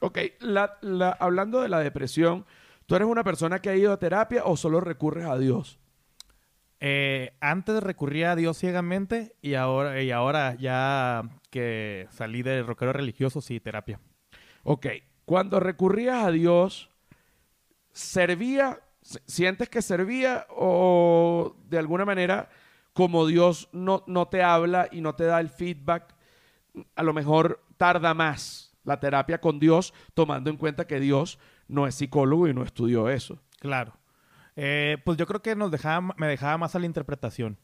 Ok, 0.00 0.18
la- 0.40 0.78
la- 0.82 1.12
hablando 1.20 1.60
de 1.60 1.68
la 1.68 1.78
depresión, 1.80 2.44
¿tú 2.86 2.94
eres 2.94 3.08
una 3.08 3.24
persona 3.24 3.60
que 3.60 3.70
ha 3.70 3.76
ido 3.76 3.92
a 3.92 3.98
terapia 3.98 4.44
o 4.44 4.56
solo 4.56 4.80
recurres 4.80 5.26
a 5.26 5.38
Dios? 5.38 5.78
Eh, 6.80 7.34
antes 7.40 7.82
recurría 7.82 8.32
a 8.32 8.36
Dios 8.36 8.58
ciegamente 8.58 9.34
y 9.40 9.54
ahora, 9.54 10.02
y 10.02 10.10
ahora 10.10 10.54
ya 10.54 11.22
que 11.50 12.06
salí 12.10 12.42
de 12.42 12.62
rockero 12.62 12.92
religioso, 12.92 13.40
sí, 13.40 13.60
terapia. 13.60 14.00
Ok, 14.64 14.86
cuando 15.24 15.60
recurrías 15.60 16.24
a 16.24 16.30
Dios, 16.30 16.90
¿servía? 17.92 18.80
¿Sientes 19.00 19.68
que 19.68 19.82
servía 19.82 20.46
o 20.50 21.56
de 21.68 21.78
alguna 21.78 22.04
manera, 22.04 22.50
como 22.92 23.26
Dios 23.26 23.68
no, 23.72 24.04
no 24.06 24.28
te 24.28 24.42
habla 24.42 24.88
y 24.90 25.00
no 25.00 25.14
te 25.14 25.24
da 25.24 25.40
el 25.40 25.48
feedback, 25.48 26.14
a 26.96 27.02
lo 27.02 27.14
mejor 27.14 27.62
tarda 27.76 28.14
más 28.14 28.74
la 28.84 29.00
terapia 29.00 29.40
con 29.40 29.58
Dios, 29.58 29.94
tomando 30.14 30.50
en 30.50 30.56
cuenta 30.56 30.86
que 30.86 31.00
Dios 31.00 31.38
no 31.74 31.86
es 31.86 31.94
psicólogo 31.96 32.48
y 32.48 32.54
no 32.54 32.62
estudió 32.62 33.08
eso? 33.08 33.40
Claro. 33.60 33.92
Eh, 34.56 34.98
pues 35.04 35.18
yo 35.18 35.26
creo 35.26 35.42
que 35.42 35.56
nos 35.56 35.70
dejaba, 35.70 36.14
me 36.16 36.26
dejaba 36.28 36.56
más 36.58 36.74
a 36.74 36.78
la 36.78 36.86
interpretación. 36.86 37.58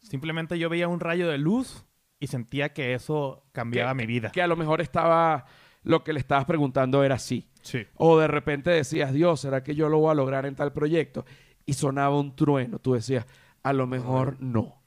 Simplemente 0.00 0.58
yo 0.58 0.68
veía 0.68 0.88
un 0.88 1.00
rayo 1.00 1.28
de 1.28 1.38
luz 1.38 1.84
y 2.20 2.26
sentía 2.26 2.72
que 2.72 2.94
eso 2.94 3.44
cambiaba 3.52 3.90
Que- 3.92 3.94
mi 3.96 4.06
vida. 4.06 4.30
Que 4.30 4.42
a 4.42 4.46
lo 4.46 4.56
mejor 4.56 4.80
estaba, 4.80 5.46
lo 5.82 6.04
que 6.04 6.12
le 6.12 6.20
estabas 6.20 6.44
preguntando 6.44 7.02
era 7.04 7.18
sí. 7.18 7.48
Sí. 7.62 7.86
O 7.96 8.18
de 8.18 8.26
repente 8.28 8.70
decías, 8.70 9.12
Dios, 9.12 9.40
¿será 9.40 9.62
que 9.62 9.74
yo 9.74 9.88
lo 9.88 9.98
voy 9.98 10.10
a 10.10 10.14
lograr 10.14 10.44
en 10.44 10.54
tal 10.54 10.72
proyecto? 10.72 11.24
Y 11.64 11.74
sonaba 11.74 12.18
un 12.18 12.36
trueno. 12.36 12.78
Tú 12.78 12.92
decías, 12.94 13.26
a 13.62 13.72
lo 13.72 13.86
mejor 13.86 14.36
no. 14.40 14.82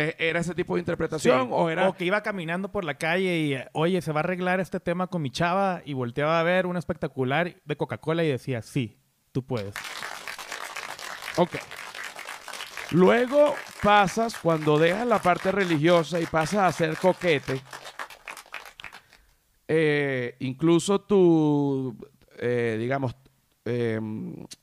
Eh, 0.00 0.14
¿Era 0.18 0.40
ese 0.40 0.54
tipo 0.54 0.74
de 0.74 0.80
interpretación 0.80 1.46
Sí. 1.46 1.48
o 1.50 1.68
era...? 1.70 1.92
que 1.92 2.04
iba 2.04 2.22
caminando 2.22 2.70
por 2.70 2.84
la 2.84 2.94
calle 2.94 3.38
y, 3.38 3.56
oye, 3.72 4.00
se 4.00 4.12
va 4.12 4.20
a 4.20 4.22
arreglar 4.22 4.60
este 4.60 4.78
tema 4.80 5.08
con 5.08 5.22
mi 5.22 5.30
chava 5.30 5.82
y 5.84 5.92
volteaba 5.94 6.38
a 6.38 6.42
ver 6.44 6.66
un 6.66 6.76
espectacular 6.76 7.56
de 7.64 7.76
Coca-Cola 7.76 8.22
y 8.22 8.28
decía, 8.28 8.62
sí, 8.62 8.96
tú 9.32 9.44
puedes. 9.44 9.74
Ok. 11.36 11.56
Luego 12.92 13.54
pasas, 13.82 14.38
cuando 14.38 14.78
dejas 14.78 15.06
la 15.06 15.20
parte 15.20 15.52
religiosa 15.52 16.20
y 16.20 16.26
pasas 16.26 16.60
a 16.60 16.72
ser 16.72 16.96
coquete, 16.96 17.60
eh, 19.66 20.36
incluso 20.40 21.00
tu, 21.00 21.96
eh, 22.38 22.76
digamos, 22.78 23.14
eh, 23.64 24.00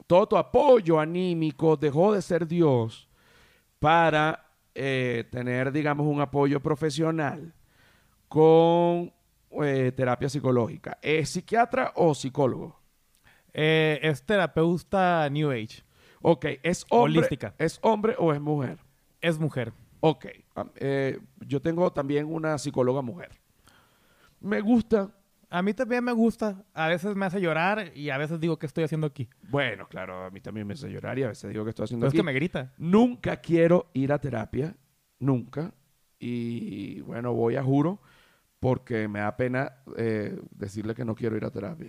todo 0.08 0.28
tu 0.28 0.38
apoyo 0.38 1.00
anímico 1.00 1.78
dejó 1.78 2.14
de 2.14 2.22
ser 2.22 2.48
Dios 2.48 3.08
para 3.80 4.45
eh, 4.76 5.26
tener, 5.32 5.72
digamos, 5.72 6.06
un 6.06 6.22
apoyo 6.22 6.62
profesional 6.62 7.54
con 8.28 9.14
eh, 9.64 9.92
terapia 9.96 10.30
psicológica. 10.30 10.98
¿Es 11.02 11.30
psiquiatra 11.30 11.94
o 11.96 12.14
psicólogo? 12.14 12.80
Eh, 13.54 14.00
es 14.04 14.24
terapeuta 14.24 15.30
New 15.30 15.50
Age. 15.50 15.84
Ok, 16.22 16.46
¿es 16.62 16.86
hombre, 16.90 17.20
Holística. 17.20 17.56
¿es 17.58 17.80
hombre 17.82 18.16
o 18.18 18.34
es 18.34 18.42
mujer? 18.42 18.80
Es 19.22 19.40
mujer. 19.40 19.72
Ok, 20.02 20.26
eh, 20.76 21.20
yo 21.40 21.62
tengo 21.62 21.92
también 21.92 22.26
una 22.26 22.58
psicóloga 22.58 23.02
mujer. 23.02 23.32
Me 24.40 24.60
gusta, 24.60 25.16
A 25.56 25.62
mí 25.62 25.74
también 25.74 26.04
me 26.04 26.12
gusta. 26.12 26.66
A 26.74 26.90
veces 26.90 27.16
me 27.16 27.26
hace 27.26 27.40
llorar 27.40 27.94
y 27.96 28.10
a 28.10 28.18
veces 28.18 28.42
digo, 28.42 28.60
¿qué 28.60 28.66
estoy 28.66 28.84
haciendo 28.84 29.08
aquí? 29.08 29.30
Bueno, 29.44 29.88
claro, 29.88 30.26
a 30.26 30.30
mí 30.30 30.42
también 30.42 30.68
me 30.68 30.74
hace 30.74 30.90
llorar 30.90 31.18
y 31.18 31.24
a 31.24 31.30
veces 31.30 31.50
digo 31.50 31.64
que 31.64 31.70
estoy 31.70 31.86
haciendo 31.86 32.04
Pero 32.04 32.10
es 32.10 32.12
aquí. 32.12 32.18
que 32.18 32.24
me 32.24 32.34
grita. 32.34 32.74
Nunca 32.78 33.38
quiero 33.38 33.90
ir 33.94 34.12
a 34.12 34.20
terapia, 34.20 34.76
nunca. 35.18 35.74
Y 36.20 37.00
bueno, 37.02 37.32
voy 37.32 37.56
a 37.56 37.64
juro 37.64 38.02
porque 38.60 39.08
me 39.08 39.20
da 39.20 39.38
pena 39.38 39.72
eh, 39.96 40.38
decirle 40.52 40.94
que 40.94 41.06
no 41.06 41.16
quiero 41.16 41.38
ir 41.38 41.46
a 41.46 41.52
terapia. 41.52 41.88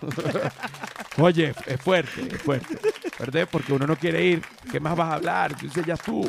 Oye, 1.18 1.54
es 1.66 1.80
fuerte, 1.80 2.20
es 2.20 2.40
fuerte. 2.40 2.78
¿Verdad? 3.22 3.48
Porque 3.52 3.72
uno 3.72 3.86
no 3.86 3.94
quiere 3.94 4.24
ir. 4.24 4.42
¿Qué 4.68 4.80
más 4.80 4.96
vas 4.96 5.10
a 5.10 5.14
hablar? 5.14 5.56
Tú 5.56 5.66
dices, 5.66 5.86
ya 5.86 5.94
estuvo. 5.94 6.28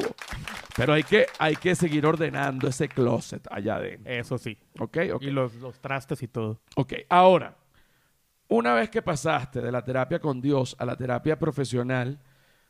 Pero 0.78 0.94
hay 0.94 1.02
que, 1.02 1.26
hay 1.40 1.56
que 1.56 1.74
seguir 1.74 2.06
ordenando 2.06 2.68
ese 2.68 2.88
closet 2.88 3.48
allá 3.50 3.78
adentro. 3.78 4.14
Eso 4.14 4.38
sí. 4.38 4.56
¿Ok? 4.80 4.98
Ok. 5.16 5.24
Y 5.24 5.32
los, 5.32 5.56
los 5.56 5.80
trastes 5.80 6.22
y 6.22 6.28
todo. 6.28 6.62
Ok, 6.76 6.94
ahora, 7.10 7.58
una 8.48 8.76
vez 8.76 8.92
que 8.92 9.02
pasaste 9.02 9.60
de 9.60 9.72
la 9.72 9.84
terapia 9.84 10.20
con 10.20 10.40
Dios 10.40 10.76
a 10.78 10.86
la 10.86 10.96
terapia 10.96 11.40
profesional, 11.40 12.20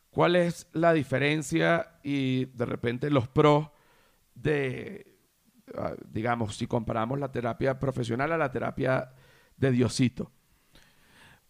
¿cuál 0.09 0.37
es 0.37 0.69
la 0.71 0.93
diferencia 0.93 1.99
y 2.01 2.45
de 2.45 2.65
repente 2.65 3.09
los 3.09 3.27
pros 3.27 3.71
de, 4.35 5.17
ah, 5.77 5.95
digamos, 6.07 6.55
si 6.55 6.65
comparamos 6.65 7.19
la 7.19 7.29
terapia 7.29 7.77
profesional 7.77 8.31
a 8.31 8.37
la 8.37 8.49
terapia 8.49 9.11
de 9.57 9.71
Diosito? 9.71 10.31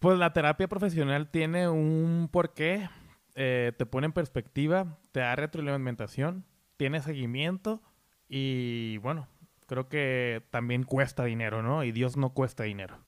Pues 0.04 0.18
la 0.18 0.34
terapia 0.34 0.68
profesional 0.68 1.30
tiene 1.30 1.66
un 1.66 2.28
porqué, 2.30 2.90
eh, 3.36 3.72
te 3.78 3.86
pone 3.86 4.04
en 4.04 4.12
perspectiva, 4.12 4.98
te 5.12 5.20
da 5.20 5.34
retroalimentación, 5.34 6.44
tiene 6.76 7.00
seguimiento 7.00 7.80
y 8.28 8.98
bueno, 8.98 9.28
creo 9.66 9.88
que 9.88 10.46
también 10.50 10.82
cuesta 10.82 11.24
dinero, 11.24 11.62
¿no? 11.62 11.84
Y 11.84 11.90
Dios 11.90 12.18
no 12.18 12.34
cuesta 12.34 12.64
dinero. 12.64 12.98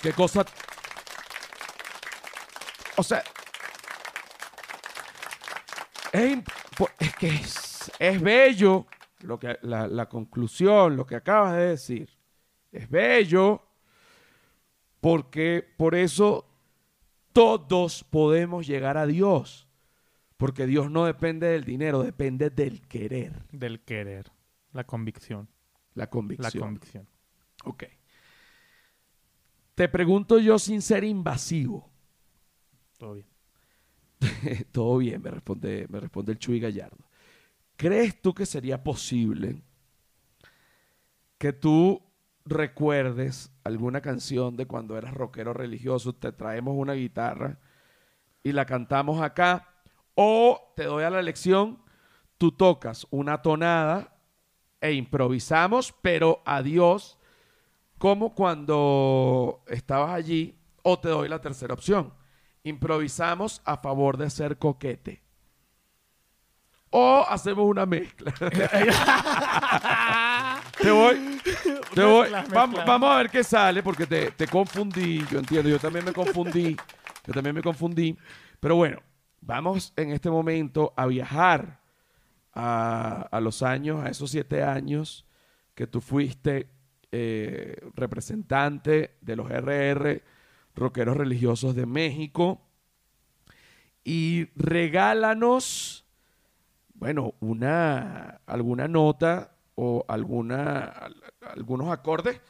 ¿Qué 0.00 0.12
cosa? 0.12 0.44
O 2.96 3.02
sea, 3.02 3.24
es, 6.12 6.38
que 7.18 7.28
es, 7.30 7.90
es 7.98 8.22
bello 8.22 8.86
lo 9.22 9.40
que, 9.40 9.58
la, 9.62 9.88
la 9.88 10.08
conclusión, 10.08 10.96
lo 10.96 11.04
que 11.04 11.16
acabas 11.16 11.54
de 11.54 11.66
decir. 11.70 12.16
Es 12.70 12.88
bello 12.88 13.71
porque 15.02 15.68
por 15.76 15.96
eso 15.96 16.48
todos 17.32 18.04
podemos 18.04 18.68
llegar 18.68 18.96
a 18.96 19.04
Dios. 19.04 19.66
Porque 20.36 20.64
Dios 20.64 20.92
no 20.92 21.04
depende 21.06 21.48
del 21.48 21.64
dinero, 21.64 22.04
depende 22.04 22.50
del 22.50 22.80
querer, 22.82 23.44
Del 23.50 23.80
querer, 23.80 24.30
la 24.72 24.84
convicción, 24.84 25.48
la 25.94 26.04
la 26.04 26.10
convicción. 26.10 26.62
convicción. 26.62 27.08
Ok. 27.64 27.84
Te 29.74 29.88
pregunto 29.88 30.38
yo 30.38 30.56
sin 30.60 30.80
ser 30.80 31.02
invasivo. 31.02 31.90
Todo 32.96 33.14
bien. 33.14 33.26
Todo 34.70 34.98
bien, 34.98 35.20
me 35.20 35.32
responde, 35.32 35.86
me 35.88 35.98
responde 35.98 36.30
el 36.30 36.38
Chuy 36.38 36.60
Gallardo. 36.60 37.08
¿Crees 37.76 38.22
tú 38.22 38.32
que 38.32 38.46
sería 38.46 38.84
posible 38.84 39.62
que 41.38 41.52
tú 41.52 42.00
recuerdes 42.44 43.52
alguna 43.64 44.00
canción 44.00 44.56
de 44.56 44.66
cuando 44.66 44.96
eras 44.96 45.14
rockero 45.14 45.52
religioso, 45.52 46.14
te 46.14 46.32
traemos 46.32 46.74
una 46.76 46.94
guitarra 46.94 47.58
y 48.42 48.52
la 48.52 48.66
cantamos 48.66 49.20
acá? 49.20 49.68
O 50.14 50.72
te 50.76 50.84
doy 50.84 51.04
a 51.04 51.10
la 51.10 51.20
elección, 51.20 51.82
tú 52.38 52.52
tocas 52.52 53.06
una 53.10 53.40
tonada 53.42 54.16
e 54.80 54.92
improvisamos, 54.92 55.94
pero 56.02 56.42
a 56.44 56.62
Dios, 56.62 57.18
como 57.98 58.34
cuando 58.34 59.62
estabas 59.68 60.10
allí, 60.10 60.58
o 60.82 60.98
te 60.98 61.08
doy 61.08 61.28
la 61.28 61.40
tercera 61.40 61.74
opción. 61.74 62.12
Improvisamos 62.64 63.62
a 63.64 63.76
favor 63.76 64.16
de 64.16 64.28
ser 64.28 64.58
coquete. 64.58 65.22
O 66.90 67.24
hacemos 67.26 67.64
una 67.64 67.86
mezcla. 67.86 68.34
te 70.82 70.90
voy. 70.90 71.38
Te 71.94 72.02
voy. 72.02 72.28
Vamos, 72.50 72.80
vamos 72.86 73.10
a 73.10 73.16
ver 73.18 73.30
qué 73.30 73.44
sale, 73.44 73.82
porque 73.82 74.06
te, 74.06 74.30
te 74.30 74.46
confundí. 74.46 75.22
Yo 75.30 75.40
entiendo, 75.40 75.68
yo 75.68 75.78
también 75.78 76.04
me 76.04 76.12
confundí. 76.12 76.76
Yo 77.26 77.32
también 77.32 77.54
me 77.54 77.62
confundí. 77.62 78.16
Pero 78.58 78.74
bueno, 78.76 78.98
vamos 79.40 79.92
en 79.94 80.10
este 80.10 80.28
momento 80.28 80.92
a 80.96 81.06
viajar 81.06 81.80
a, 82.52 83.28
a 83.30 83.40
los 83.40 83.62
años, 83.62 84.02
a 84.02 84.08
esos 84.08 84.30
siete 84.30 84.64
años 84.64 85.24
que 85.74 85.86
tú 85.86 86.00
fuiste 86.00 86.68
eh, 87.12 87.76
representante 87.94 89.18
de 89.20 89.36
los 89.36 89.50
RR, 89.50 90.22
rockeros 90.74 91.16
religiosos 91.16 91.74
de 91.74 91.86
México. 91.86 92.60
Y 94.02 94.48
regálanos, 94.56 96.06
bueno, 96.94 97.34
una, 97.40 98.40
alguna 98.46 98.88
nota 98.88 99.52
o 99.84 100.04
alguna, 100.08 100.84
al- 100.84 101.16
algunos 101.56 101.90
acordes 101.90 102.40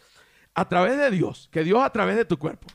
a 0.55 0.69
través 0.69 0.99
de 0.99 1.11
Dios, 1.11 1.49
que 1.51 1.65
Dios 1.65 1.83
a 1.83 1.91
través 1.91 2.17
de 2.17 2.25
tu 2.27 2.39
cuerpo. 2.39 2.67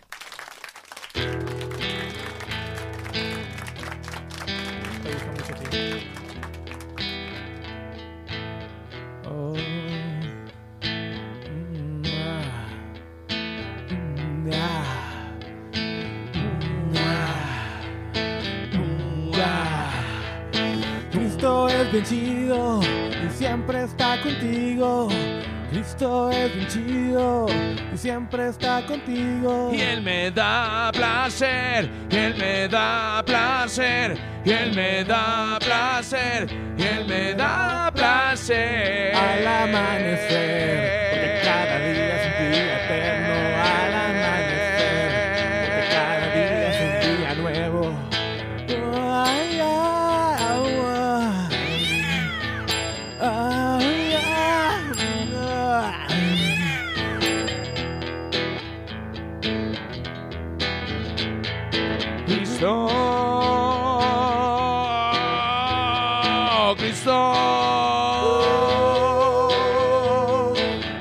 Cristo 25.97 26.29
es 26.29 26.53
bien 26.53 26.67
chido 26.67 27.47
y 27.91 27.97
siempre 27.97 28.49
está 28.49 28.85
contigo. 28.85 29.71
Y 29.73 29.81
Él 29.81 30.03
me 30.03 30.29
da 30.29 30.91
placer, 30.93 31.89
y 32.11 32.15
Él 32.15 32.35
me 32.37 32.67
da 32.67 33.23
placer, 33.25 34.15
y 34.45 34.51
Él 34.51 34.75
me 34.75 35.03
da 35.03 35.57
placer, 35.59 36.47
y 36.77 36.83
Él 36.83 37.07
me 37.07 37.33
da 37.33 37.91
placer. 37.95 39.15
al 39.15 39.47
amanecer, 39.47 41.06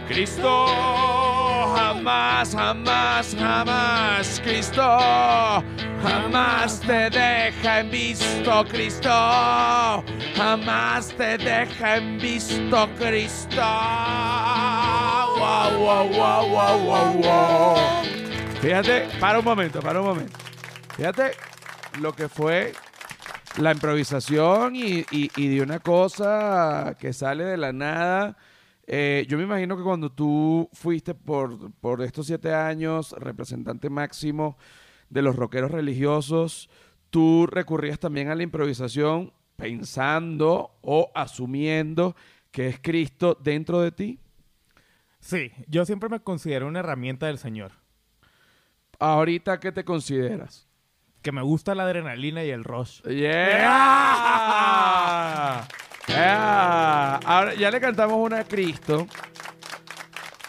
Cristo, 0.07 0.67
jamás, 1.75 2.55
jamás, 2.55 3.35
jamás, 3.37 4.41
Cristo, 4.45 4.83
jamás 6.03 6.81
te 6.81 7.11
deja 7.11 7.81
en 7.81 7.91
visto, 7.91 8.65
Cristo, 8.67 10.05
jamás 10.37 11.09
te 11.17 11.39
deja 11.39 11.97
en 11.97 12.19
visto, 12.19 12.89
Cristo. 12.99 13.63
Wow, 15.39 15.77
wow, 15.77 16.09
wow, 16.09 16.79
wow, 16.79 17.13
wow. 17.21 17.77
Fíjate, 18.63 19.09
para 19.19 19.41
un 19.41 19.45
momento, 19.45 19.81
para 19.81 20.01
un 20.01 20.07
momento. 20.07 20.39
Fíjate 20.97 21.33
lo 21.99 22.13
que 22.15 22.29
fue 22.29 22.75
la 23.59 23.73
improvisación 23.73 24.77
y, 24.77 25.05
y- 25.11 25.31
y 25.37 25.49
de 25.49 25.63
una 25.63 25.79
cosa 25.81 26.97
que 26.99 27.13
sale 27.13 27.45
de 27.45 27.57
la 27.57 27.73
nada. 27.73 28.37
Eh, 28.87 29.27
yo 29.29 29.37
me 29.39 29.45
imagino 29.45 29.77
que 29.77 29.83
cuando 29.83 30.11
tú 30.13 30.69
fuiste 30.73 31.15
por, 31.15 31.73
por 31.81 32.03
estos 32.03 32.27
siete 32.27 32.53
años 32.55 33.13
representante 33.19 33.91
máximo 33.91 34.57
de 35.11 35.23
los 35.23 35.37
rockeros 35.37 35.71
religiosos, 35.71 36.69
tú 37.11 37.47
recurrías 37.47 37.99
también 37.99 38.29
a 38.29 38.35
la 38.35 38.43
improvisación 38.43 39.33
pensando 39.57 40.77
o 40.83 41.11
asumiendo 41.15 42.15
que 42.51 42.69
es 42.69 42.79
Cristo 42.81 43.37
dentro 43.43 43.81
de 43.81 43.91
ti. 43.93 44.19
Sí, 45.19 45.51
yo 45.67 45.85
siempre 45.85 46.09
me 46.09 46.21
considero 46.21 46.69
una 46.69 46.81
herramienta 46.81 47.27
del 47.27 47.39
Señor. 47.39 47.73
Ahorita, 48.99 49.59
¿qué 49.61 49.73
te 49.73 49.85
consideras? 49.85 50.66
Que 51.27 51.33
me 51.33 51.43
gusta 51.43 51.75
la 51.75 51.83
adrenalina 51.83 52.45
y 52.45 52.51
el 52.51 52.63
rush. 52.63 53.03
Yeah. 53.03 53.67
Yeah. 56.07 57.17
Ahora 57.17 57.53
ya 57.55 57.69
le 57.73 57.81
cantamos 57.81 58.17
una 58.17 58.39
a 58.39 58.45
Cristo. 58.45 59.09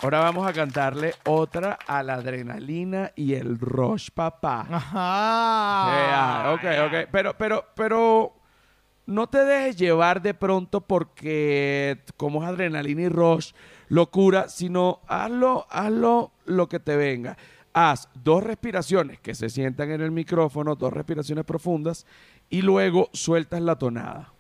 Ahora 0.04 0.20
vamos 0.20 0.46
a 0.46 0.54
cantarle 0.54 1.16
otra 1.26 1.80
a 1.88 2.04
la 2.04 2.14
adrenalina 2.14 3.12
y 3.16 3.34
el 3.34 3.58
rush, 3.58 4.10
papá. 4.14 4.68
Ajá. 4.70 6.52
Ok, 6.54 6.62
ok. 6.86 7.10
Pero, 7.12 7.36
pero, 7.36 7.66
pero 7.74 8.36
no 9.08 9.26
te 9.26 9.46
dejes 9.46 9.78
llevar 9.78 10.22
de 10.22 10.36
pronto 10.36 10.82
porque 10.82 12.04
como 12.18 12.44
es 12.44 12.50
adrenalina 12.50 13.02
y 13.02 13.10
rush, 13.10 13.54
locura, 13.88 14.48
sino 14.48 15.02
hazlo, 15.08 15.66
hazlo 15.72 16.34
lo 16.46 16.70
que 16.70 16.80
te 16.80 16.96
venga. 16.96 17.36
Haz 17.80 18.10
dos 18.16 18.44
respiraciones 18.44 19.20
que 19.20 19.36
se 19.36 19.52
sientan 19.52 19.92
en 19.92 20.02
el 20.02 20.10
micrófono, 20.10 20.74
dos 20.74 20.92
respiraciones 20.92 21.46
profundas, 21.46 22.08
y 22.50 22.64
luego 22.64 23.08
sueltas 23.14 23.62
la 23.62 23.76
tonada. 23.76 24.34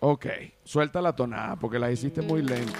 Ok, 0.00 0.26
suelta 0.64 1.00
la 1.00 1.14
tonada 1.14 1.54
porque 1.54 1.78
la 1.78 1.92
hiciste 1.92 2.22
muy 2.22 2.42
lento. 2.42 2.72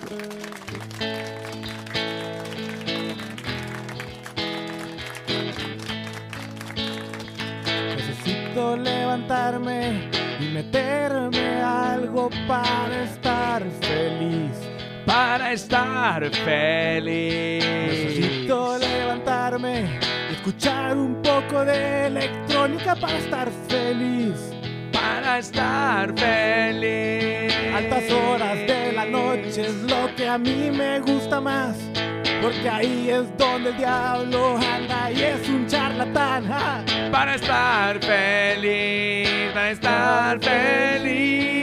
Necesito 7.94 8.76
levantarme 8.76 10.10
y 10.40 10.52
meterme 10.52 11.62
algo 11.62 12.28
para 12.48 13.04
estar 13.04 13.62
feliz. 13.82 14.71
Para 15.06 15.52
estar 15.52 16.28
feliz. 16.30 17.64
Necesito 17.64 18.78
levantarme 18.78 20.00
y 20.30 20.34
escuchar 20.34 20.96
un 20.96 21.20
poco 21.22 21.64
de 21.64 22.06
electrónica 22.06 22.94
para 22.94 23.18
estar 23.18 23.50
feliz. 23.68 24.36
Para 24.92 25.38
estar 25.38 26.12
feliz. 26.18 27.52
Altas 27.74 28.10
horas 28.12 28.58
de 28.66 28.92
la 28.92 29.04
noche 29.04 29.62
es 29.62 29.82
lo 29.82 30.14
que 30.14 30.28
a 30.28 30.38
mí 30.38 30.70
me 30.70 31.00
gusta 31.00 31.40
más. 31.40 31.76
Porque 32.42 32.68
ahí 32.68 33.08
es 33.08 33.36
donde 33.38 33.70
el 33.70 33.76
diablo 33.76 34.56
anda 34.56 35.12
y 35.12 35.22
es 35.22 35.48
un 35.48 35.66
charlatán. 35.66 36.46
¡ja! 36.46 36.84
Para 37.12 37.36
estar 37.36 38.00
feliz, 38.00 39.28
para 39.54 39.70
estar 39.70 40.40
feliz, 40.40 41.61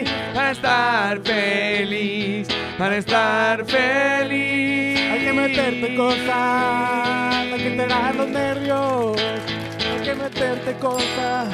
para 0.49 0.57
estar 0.57 1.19
feliz, 1.21 2.47
para 2.79 2.97
estar 2.97 3.65
feliz. 3.65 4.99
Hay 5.11 5.19
que 5.19 5.33
meterte 5.33 5.95
cosas, 5.95 7.35
hay 7.35 7.49
que 7.49 7.67
alterar 7.67 8.15
los 8.15 8.29
nervios. 8.29 9.21
Hay 9.21 10.03
que 10.03 10.15
meterte 10.15 10.73
cosas, 10.79 11.49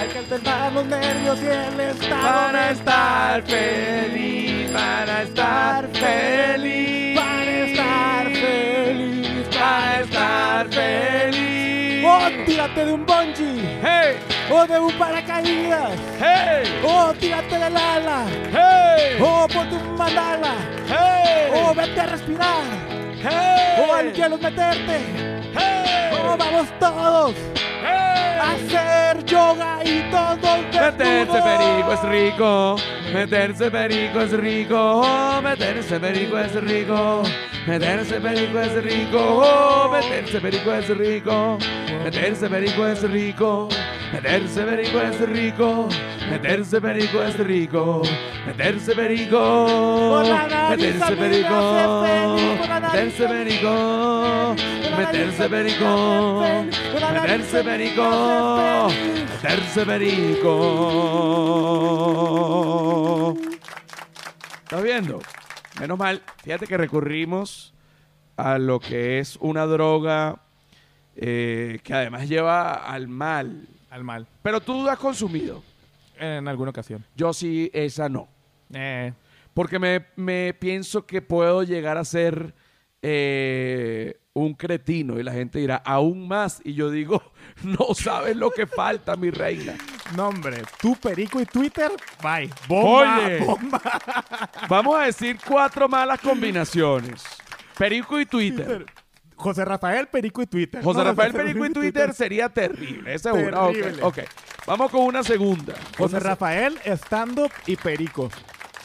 hay 0.00 0.08
que 0.12 0.18
alterar 0.18 0.72
los 0.72 0.86
nervios 0.86 1.42
y 1.42 1.46
el 1.46 1.80
estado 1.80 2.22
Para 2.22 2.70
estar 2.70 3.42
feliz, 3.42 4.70
para 4.70 5.22
estar 5.22 5.88
feliz, 5.88 7.18
Para 7.18 7.64
estar 7.66 8.30
feliz, 8.30 9.48
para 9.58 10.00
estar 10.00 10.68
feliz. 10.68 11.53
Oh, 12.16 12.28
tírate 12.46 12.84
de 12.84 12.92
un 12.92 13.04
bungee, 13.04 13.80
Hey, 13.82 14.16
o 14.48 14.64
de 14.66 14.78
un 14.78 14.92
paracaídas, 14.96 15.98
hey, 16.20 16.80
o 16.84 17.12
tírate 17.14 17.58
del 17.58 17.76
ala, 17.76 18.26
hey, 18.52 19.18
o 19.20 19.48
ponte 19.48 19.74
un 19.74 19.96
mandala, 19.96 20.54
hey, 20.88 21.50
o 21.52 21.74
vete 21.74 22.00
a 22.00 22.06
respirar, 22.06 22.62
hey, 23.20 23.84
o 23.88 23.92
al 23.92 24.12
hielo 24.12 24.38
meterte, 24.38 25.00
hey, 25.56 26.12
o 26.12 26.36
vamos 26.36 26.68
todos 26.78 27.34
hey. 27.82 28.38
a 28.40 28.52
hacer 28.52 29.24
yoga 29.24 29.80
y 29.84 30.08
todos 30.12 30.96
desnudos. 30.96 31.42
perico 31.42 31.92
es 31.94 32.02
rico, 32.02 32.76
meterse 33.14 33.70
perico 33.70 34.22
es 34.22 34.32
rico, 34.32 35.40
meterse 35.40 36.00
perico 36.00 36.36
es 36.36 36.54
rico, 36.54 37.22
meterse 37.64 38.20
perico 38.20 38.58
es 38.58 38.84
rico, 38.84 39.88
meterse 39.92 40.40
perico 40.40 40.72
es 40.72 40.88
rico, 40.88 41.58
meterse 42.02 42.48
perico 42.50 42.86
es 42.88 43.02
rico, 43.02 43.68
meterse 44.12 44.64
perico 44.64 45.00
es 45.00 45.20
rico, 45.20 45.88
meterse 46.28 46.80
perico 46.80 47.22
es 47.22 47.38
rico, 47.38 48.02
meterse 48.46 48.94
perico, 48.96 50.22
meterse 50.70 51.16
perico, 51.16 52.36
meterse 52.80 53.28
perico, 53.28 54.56
meterse 54.96 55.48
perico, 55.48 56.40
meterse 57.14 57.64
perico, 57.64 58.88
meterse 59.42 59.86
perico. 62.44 63.34
¿Estás 64.64 64.82
viendo? 64.82 65.20
Menos 65.80 65.98
mal, 65.98 66.22
fíjate 66.42 66.66
que 66.66 66.76
recurrimos 66.76 67.72
a 68.36 68.58
lo 68.58 68.80
que 68.80 69.18
es 69.18 69.36
una 69.40 69.66
droga 69.66 70.40
eh, 71.16 71.78
que 71.82 71.94
además 71.94 72.28
lleva 72.28 72.74
al 72.74 73.08
mal. 73.08 73.68
Al 73.90 74.02
mal, 74.02 74.26
Pero 74.42 74.60
tú 74.60 74.88
has 74.88 74.98
consumido. 74.98 75.62
en 76.18 76.48
alguna 76.48 76.70
ocasión. 76.70 77.04
Yo 77.14 77.32
sí, 77.32 77.70
esa 77.72 78.08
no. 78.08 78.26
Eh, 78.72 79.12
Porque 79.52 79.78
me, 79.78 80.06
me 80.16 80.52
pienso 80.54 81.06
que 81.06 81.22
puedo 81.22 81.62
llegar 81.62 81.96
a 81.96 82.04
ser 82.04 82.54
eh, 83.02 84.16
un 84.34 84.54
cretino 84.54 85.18
y 85.18 85.22
la 85.22 85.32
gente 85.32 85.60
dirá, 85.60 85.76
aún 85.76 86.28
más. 86.28 86.60
Y 86.64 86.74
yo 86.74 86.90
digo, 86.90 87.22
no 87.62 87.94
sabes 87.94 88.36
lo 88.36 88.50
que 88.50 88.66
falta, 88.66 89.16
mi 89.16 89.30
reina. 89.30 89.74
no, 90.16 90.28
hombre, 90.28 90.62
tú, 90.80 90.96
Perico 90.96 91.40
y 91.40 91.46
Twitter, 91.46 91.90
bye. 92.22 92.50
Bomba, 92.68 93.18
Oye. 93.24 93.38
bomba. 93.38 93.80
Vamos 94.68 94.96
a 94.96 95.06
decir 95.06 95.38
cuatro 95.46 95.88
malas 95.88 96.20
combinaciones. 96.20 97.24
Perico 97.78 98.20
y 98.20 98.26
Twitter. 98.26 98.84
José 99.36 99.64
Rafael, 99.64 100.06
Perico 100.06 100.42
y 100.42 100.46
Twitter. 100.46 100.82
José 100.82 100.98
No, 100.98 101.04
Rafael 101.04 101.32
Perico 101.32 101.66
y 101.66 101.72
Twitter 101.72 102.14
sería 102.14 102.48
terrible. 102.48 103.14
Esa 103.14 103.30
es 103.30 103.48
una. 103.48 103.62
Ok. 104.06 104.18
Vamos 104.66 104.90
con 104.90 105.02
una 105.02 105.22
segunda. 105.22 105.74
José 105.98 106.20
Rafael, 106.20 106.78
stand-up 106.84 107.50
y 107.66 107.76
Perico. 107.76 108.30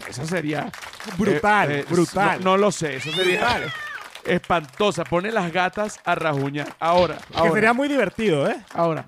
Esa 0.08 0.26
sería... 0.26 0.72
Brutal, 1.18 1.72
eh, 1.72 1.80
eh, 1.82 1.86
brutal. 1.88 2.40
No, 2.44 2.52
no 2.52 2.58
lo 2.58 2.72
sé. 2.72 2.96
Esa 2.96 3.12
sería 3.12 3.40
Brutal. 3.40 3.74
Espantosa. 4.30 5.04
Pone 5.04 5.32
las 5.32 5.52
gatas 5.52 6.00
a 6.06 6.16
rajuñar. 6.16 6.76
Ahora, 6.80 7.18
Que 7.44 7.52
sería 7.52 7.74
muy 7.74 7.88
divertido, 7.88 8.50
¿eh? 8.50 8.64
Ahora, 8.74 9.06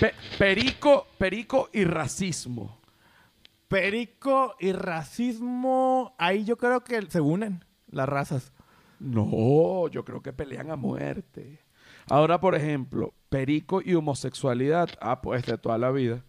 pe- 0.00 0.14
perico, 0.38 1.06
perico 1.18 1.68
y 1.72 1.84
racismo. 1.84 2.80
Perico 3.68 4.54
y 4.60 4.72
racismo, 4.72 6.14
ahí 6.18 6.44
yo 6.44 6.56
creo 6.56 6.84
que 6.84 7.02
se 7.10 7.20
unen 7.20 7.64
las 7.90 8.08
razas. 8.08 8.52
No, 9.00 9.88
yo 9.88 10.04
creo 10.04 10.22
que 10.22 10.32
pelean 10.32 10.70
a 10.70 10.76
muerte. 10.76 11.60
Ahora, 12.08 12.38
por 12.40 12.54
ejemplo, 12.54 13.12
perico 13.28 13.82
y 13.84 13.94
homosexualidad. 13.94 14.88
Ah, 15.00 15.20
pues 15.20 15.44
de 15.44 15.58
toda 15.58 15.78
la 15.78 15.90
vida. 15.90 16.22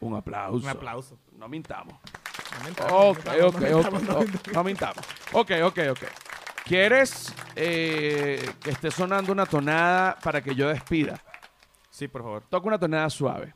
Un 0.00 0.14
aplauso. 0.16 0.64
Un 0.64 0.68
aplauso. 0.68 1.18
No 1.36 1.48
mintamos. 1.48 1.94
No 2.80 3.08
Ok, 3.08 3.18
ok, 3.42 3.62
ok. 3.74 4.02
No, 4.02 4.20
no 4.54 4.64
mintamos. 4.64 5.04
Ok, 5.32 5.50
ok, 5.64 5.78
ok. 5.90 5.98
¿Quieres 6.64 7.34
eh, 7.56 8.40
que 8.62 8.70
esté 8.70 8.90
sonando 8.90 9.32
una 9.32 9.46
tonada 9.46 10.16
para 10.22 10.40
que 10.40 10.54
yo 10.54 10.68
despida? 10.68 11.20
Sí, 11.90 12.08
por 12.08 12.22
favor. 12.22 12.42
Toca 12.48 12.68
una 12.68 12.78
tonada 12.78 13.10
suave. 13.10 13.52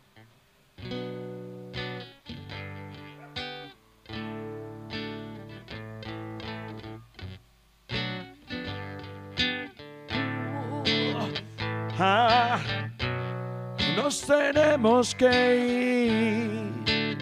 Ah, 11.98 12.58
nos 13.96 14.20
tenemos 14.20 15.14
que 15.14 15.56
ir. 15.56 17.16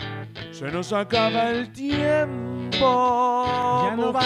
Se 0.53 0.69
nos 0.73 0.93
acaba 0.93 1.51
el 1.51 1.71
tiempo. 1.73 2.81
Ya 2.81 3.95
no 3.97 4.13
va 4.13 4.23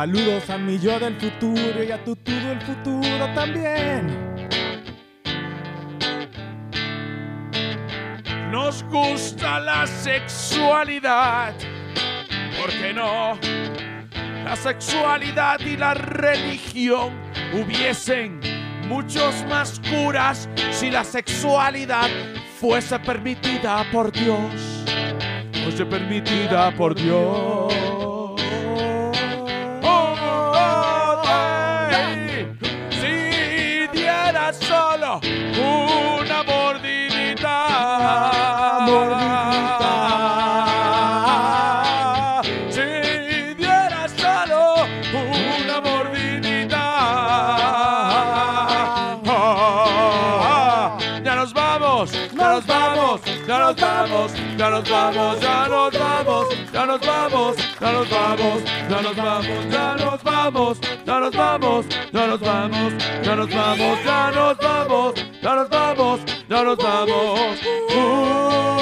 Saludos 0.00 0.48
a 0.48 0.56
mi 0.56 0.78
yo 0.78 0.98
del 0.98 1.14
futuro 1.16 1.84
y 1.86 1.92
a 1.92 2.02
tu 2.02 2.16
tú 2.16 2.32
del 2.32 2.58
futuro 2.62 3.34
también. 3.34 4.06
Nos 8.50 8.82
gusta 8.84 9.60
la 9.60 9.86
sexualidad. 9.86 11.52
¿Por 12.58 12.70
qué 12.70 12.94
no? 12.94 13.38
La 14.42 14.56
sexualidad 14.56 15.60
y 15.60 15.76
la 15.76 15.92
religión 15.92 17.12
hubiesen 17.52 18.40
muchos 18.88 19.44
más 19.50 19.78
curas 19.80 20.48
si 20.70 20.90
la 20.90 21.04
sexualidad 21.04 22.08
fuese 22.58 22.98
permitida 23.00 23.84
por 23.92 24.10
Dios. 24.10 24.82
Fuese 25.62 25.84
permitida 25.84 26.70
por 26.74 26.94
Dios. 26.94 27.69
una 35.22 36.42
mordidita. 36.42 37.56
Mordidita. 38.86 39.90
Si 42.70 43.54
dieras 43.54 44.12
solo 44.16 44.74
una 45.12 45.80
mordidita. 45.80 46.84
Ya 51.24 51.34
nos 51.36 51.52
vamos, 51.52 52.12
ya 52.12 52.48
nos 52.48 52.66
vamos, 52.66 53.20
ya 53.46 53.58
nos 53.58 53.76
vamos, 53.76 54.32
ya 54.56 54.70
nos 54.70 54.88
vamos, 54.90 55.40
ya 55.40 55.68
nos 55.68 55.92
vamos 55.92 55.99
ya 56.80 56.86
nos 56.86 57.00
vamos, 57.00 57.56
ya 57.78 57.92
nos 57.92 58.08
vamos, 58.08 58.64
ya 58.88 59.02
nos 59.02 59.16
vamos, 59.16 59.70
ya 59.70 59.94
nos 59.96 60.22
vamos, 60.22 60.78
ya 61.04 61.20
nos 61.20 61.36
vamos, 61.36 61.86
ya 62.10 62.26
nos 62.26 62.40
vamos, 62.40 62.94
ya 63.22 63.36
nos 63.36 63.50
vamos, 63.50 64.04
ya 64.04 64.30
nos 64.30 64.58
vamos, 64.58 65.14
ya 65.42 65.54
nos 65.56 65.68
vamos, 65.68 66.20
ya 66.48 66.64
nos 66.64 66.78
vamos. 66.78 68.79